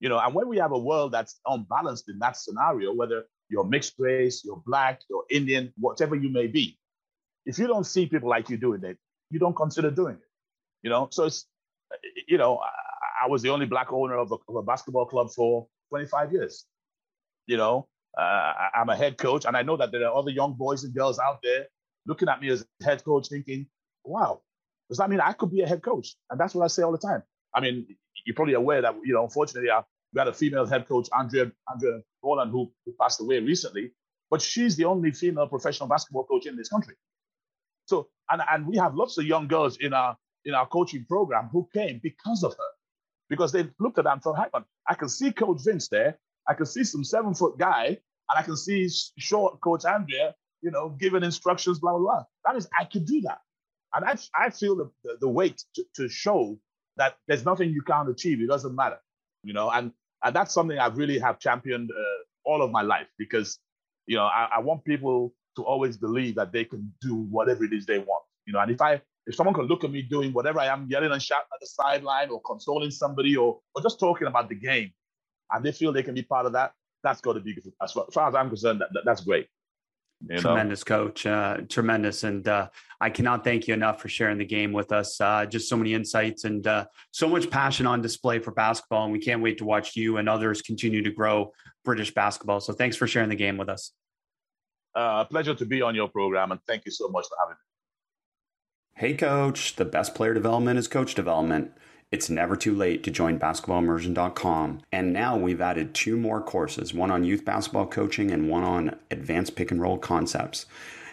You 0.00 0.08
know, 0.08 0.18
and 0.18 0.34
when 0.34 0.48
we 0.48 0.58
have 0.58 0.72
a 0.72 0.78
world 0.78 1.12
that's 1.12 1.40
unbalanced 1.46 2.08
in 2.08 2.18
that 2.18 2.36
scenario, 2.36 2.94
whether 2.94 3.24
you're 3.48 3.64
mixed 3.64 3.94
race, 3.98 4.42
you're 4.44 4.62
black, 4.66 5.00
you're 5.08 5.24
Indian, 5.30 5.72
whatever 5.78 6.14
you 6.14 6.30
may 6.30 6.46
be, 6.46 6.78
if 7.46 7.58
you 7.58 7.66
don't 7.66 7.84
see 7.84 8.06
people 8.06 8.28
like 8.28 8.48
you 8.48 8.56
doing 8.56 8.84
it, 8.84 8.96
you 9.30 9.38
don't 9.38 9.56
consider 9.56 9.90
doing 9.90 10.14
it. 10.14 10.28
You 10.82 10.90
know, 10.90 11.08
so 11.10 11.24
it's, 11.24 11.46
you 12.26 12.38
know, 12.38 12.60
I, 13.22 13.28
was 13.28 13.42
the 13.42 13.50
only 13.50 13.66
black 13.66 13.92
owner 13.92 14.16
of 14.16 14.32
a, 14.32 14.36
of 14.48 14.56
a, 14.56 14.62
basketball 14.62 15.04
club 15.04 15.30
for 15.30 15.66
25 15.90 16.32
years. 16.32 16.64
You 17.46 17.58
know, 17.58 17.88
uh, 18.16 18.52
I'm 18.74 18.88
a 18.88 18.96
head 18.96 19.18
coach, 19.18 19.44
and 19.44 19.56
I 19.56 19.62
know 19.62 19.76
that 19.76 19.92
there 19.92 20.06
are 20.06 20.14
other 20.14 20.30
young 20.30 20.54
boys 20.54 20.84
and 20.84 20.94
girls 20.94 21.18
out 21.18 21.40
there 21.42 21.66
looking 22.06 22.28
at 22.28 22.40
me 22.40 22.48
as 22.48 22.64
head 22.82 23.04
coach, 23.04 23.28
thinking, 23.28 23.66
"Wow, 24.04 24.42
does 24.90 24.98
that 24.98 25.08
mean 25.08 25.20
I 25.20 25.32
could 25.32 25.52
be 25.52 25.62
a 25.62 25.68
head 25.68 25.82
coach? 25.82 26.16
And 26.30 26.38
that's 26.38 26.52
what 26.52 26.64
I 26.64 26.66
say 26.66 26.82
all 26.82 26.90
the 26.90 26.98
time. 26.98 27.22
I 27.54 27.60
mean, 27.60 27.86
you're 28.26 28.34
probably 28.34 28.54
aware 28.54 28.82
that, 28.82 28.96
you 29.04 29.14
know, 29.14 29.22
unfortunately, 29.22 29.70
uh, 29.70 29.82
we 30.12 30.18
had 30.18 30.26
a 30.26 30.32
female 30.32 30.66
head 30.66 30.88
coach, 30.88 31.08
Andrea, 31.16 31.52
Andrea 31.72 32.00
Boland, 32.22 32.50
who, 32.50 32.72
who 32.84 32.92
passed 33.00 33.20
away 33.20 33.38
recently, 33.38 33.92
but 34.30 34.42
she's 34.42 34.74
the 34.76 34.84
only 34.84 35.12
female 35.12 35.46
professional 35.46 35.88
basketball 35.88 36.24
coach 36.24 36.46
in 36.46 36.56
this 36.56 36.68
country. 36.68 36.94
So, 37.86 38.08
and, 38.30 38.42
and 38.50 38.66
we 38.66 38.76
have 38.78 38.96
lots 38.96 39.16
of 39.16 39.24
young 39.24 39.46
girls 39.46 39.76
in 39.78 39.92
our 39.92 40.16
in 40.44 40.54
our 40.54 40.66
coaching 40.66 41.04
program 41.08 41.50
who 41.52 41.68
came 41.72 42.00
because 42.02 42.42
of 42.42 42.52
her, 42.52 42.70
because 43.28 43.52
they 43.52 43.68
looked 43.78 43.98
at 43.98 44.04
that 44.04 44.14
and 44.14 44.22
thought, 44.22 44.38
"Hey, 44.38 44.48
on, 44.54 44.64
I 44.88 44.94
can 44.94 45.08
see 45.08 45.32
Coach 45.32 45.58
Vince 45.64 45.88
there. 45.88 46.18
I 46.48 46.54
can 46.54 46.66
see 46.66 46.82
some 46.82 47.04
seven 47.04 47.34
foot 47.34 47.58
guy, 47.58 47.86
and 47.86 48.38
I 48.38 48.42
can 48.42 48.56
see 48.56 48.88
short 49.18 49.60
Coach 49.60 49.84
Andrea, 49.84 50.34
you 50.62 50.70
know, 50.70 50.88
giving 50.88 51.22
instructions, 51.22 51.78
blah 51.78 51.92
blah 51.92 52.00
blah. 52.00 52.24
That 52.44 52.56
is, 52.56 52.68
I 52.78 52.84
could 52.84 53.06
do 53.06 53.20
that. 53.22 53.38
And 53.94 54.04
I, 54.04 54.16
I 54.34 54.50
feel 54.50 54.76
the, 54.76 54.90
the, 55.04 55.16
the 55.22 55.28
weight 55.28 55.62
to, 55.74 55.84
to 55.96 56.08
show 56.08 56.58
that 56.96 57.16
there's 57.28 57.44
nothing 57.44 57.70
you 57.70 57.82
can't 57.82 58.08
achieve. 58.08 58.40
It 58.40 58.48
doesn't 58.48 58.74
matter, 58.74 58.98
you 59.42 59.52
know, 59.52 59.70
and, 59.70 59.92
and 60.22 60.36
that's 60.36 60.54
something 60.54 60.78
I've 60.78 60.96
really 60.96 61.18
have 61.18 61.38
championed 61.38 61.90
uh, 61.90 62.48
all 62.48 62.62
of 62.62 62.70
my 62.70 62.82
life 62.82 63.06
because, 63.18 63.58
you 64.06 64.16
know, 64.16 64.24
I, 64.24 64.48
I 64.56 64.60
want 64.60 64.84
people 64.84 65.34
to 65.56 65.64
always 65.64 65.96
believe 65.96 66.36
that 66.36 66.52
they 66.52 66.64
can 66.64 66.92
do 67.00 67.14
whatever 67.30 67.64
it 67.64 67.72
is 67.72 67.86
they 67.86 67.98
want, 67.98 68.24
you 68.46 68.52
know, 68.52 68.60
and 68.60 68.70
if 68.70 68.80
I, 68.80 69.00
if 69.26 69.34
someone 69.34 69.54
can 69.54 69.66
look 69.66 69.84
at 69.84 69.90
me 69.90 70.02
doing 70.02 70.32
whatever 70.32 70.60
I 70.60 70.66
am, 70.66 70.86
yelling 70.88 71.10
and 71.12 71.22
shouting 71.22 71.46
at 71.52 71.60
the 71.60 71.66
sideline 71.66 72.30
or 72.30 72.40
consoling 72.42 72.90
somebody 72.90 73.36
or, 73.36 73.60
or 73.74 73.82
just 73.82 74.00
talking 74.00 74.26
about 74.26 74.48
the 74.48 74.54
game, 74.54 74.92
and 75.52 75.64
they 75.64 75.72
feel 75.72 75.92
they 75.92 76.02
can 76.02 76.14
be 76.14 76.22
part 76.22 76.46
of 76.46 76.52
that, 76.52 76.72
that's 77.02 77.20
got 77.20 77.34
to 77.34 77.40
be, 77.40 77.56
as 77.82 77.92
far, 77.92 78.04
as 78.08 78.14
far 78.14 78.28
as 78.28 78.34
I'm 78.34 78.48
concerned, 78.48 78.80
that, 78.80 78.88
that, 78.92 79.02
that's 79.04 79.22
great. 79.22 79.48
You 80.28 80.38
tremendous 80.38 80.86
know? 80.86 80.96
coach 80.96 81.26
uh, 81.26 81.58
tremendous. 81.68 82.24
And 82.24 82.46
uh, 82.46 82.68
i 83.00 83.08
cannot 83.08 83.42
thank 83.42 83.66
you 83.66 83.74
enough 83.74 84.00
for 84.00 84.08
sharing 84.08 84.38
the 84.38 84.44
game 84.44 84.72
with 84.72 84.92
us. 84.92 85.20
Uh, 85.20 85.46
just 85.46 85.68
so 85.68 85.76
many 85.76 85.94
insights 85.94 86.44
and 86.44 86.66
uh, 86.66 86.86
so 87.10 87.28
much 87.28 87.50
passion 87.50 87.86
on 87.86 88.02
display 88.02 88.38
for 88.38 88.50
basketball. 88.50 89.04
And 89.04 89.12
we 89.12 89.18
can't 89.18 89.42
wait 89.42 89.58
to 89.58 89.64
watch 89.64 89.96
you 89.96 90.18
and 90.18 90.28
others 90.28 90.62
continue 90.62 91.02
to 91.02 91.10
grow 91.10 91.52
british 91.84 92.12
basketball. 92.12 92.60
So 92.60 92.72
thanks 92.72 92.96
for 92.96 93.06
sharing 93.06 93.30
the 93.30 93.36
game 93.36 93.56
with 93.56 93.68
us. 93.68 93.92
Uh, 94.94 95.24
pleasure 95.24 95.54
to 95.54 95.64
be 95.64 95.80
on 95.80 95.94
your 95.94 96.08
program 96.08 96.52
and 96.52 96.60
thank 96.66 96.84
you 96.84 96.90
so 96.90 97.08
much 97.08 97.26
for 97.26 97.36
having 97.40 97.54
me. 97.54 97.56
Hey 98.96 99.14
coach. 99.14 99.76
The 99.76 99.86
best 99.86 100.14
player 100.14 100.34
development 100.34 100.78
is 100.78 100.86
coach 100.86 101.14
development 101.14 101.72
it's 102.10 102.28
never 102.28 102.56
too 102.56 102.74
late 102.74 103.04
to 103.04 103.10
join 103.10 103.38
basketballimmersion.com. 103.38 104.80
And 104.90 105.12
now 105.12 105.36
we've 105.36 105.60
added 105.60 105.94
two 105.94 106.16
more 106.16 106.40
courses 106.40 106.92
one 106.92 107.10
on 107.10 107.24
youth 107.24 107.44
basketball 107.44 107.86
coaching 107.86 108.30
and 108.30 108.48
one 108.48 108.64
on 108.64 108.96
advanced 109.10 109.56
pick 109.56 109.70
and 109.70 109.80
roll 109.80 109.98
concepts. 109.98 110.66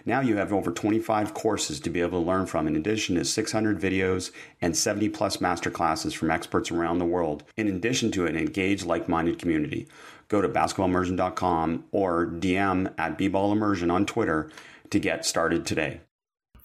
Now 0.08 0.22
you 0.22 0.38
have 0.38 0.54
over 0.54 0.72
25 0.72 1.34
courses 1.34 1.82
to 1.82 1.89
be 1.89 2.00
able 2.00 2.22
to 2.22 2.26
learn 2.26 2.45
from, 2.45 2.66
in 2.66 2.78
addition 2.78 3.16
to 3.16 3.26
600 3.26 3.78
videos 3.78 4.32
and 4.62 4.76
70 4.76 5.10
plus 5.10 5.38
masterclasses 5.38 6.16
from 6.16 6.32
experts 6.32 6.72
around 6.72 7.00
the 7.00 7.06
world, 7.06 7.43
in 7.58 7.68
addition 7.68 8.10
to 8.12 8.26
an 8.26 8.38
engaged, 8.38 8.86
like 8.86 9.10
minded 9.10 9.38
community. 9.38 9.86
Go 10.30 10.41
to 10.41 10.48
basketballimmersion.com 10.48 11.86
or 11.91 12.26
DM 12.26 12.93
at 12.98 13.18
bballimmersion 13.18 13.91
on 13.91 14.06
Twitter 14.06 14.50
to 14.91 15.00
get 15.00 15.26
started 15.26 15.66
today. 15.66 16.00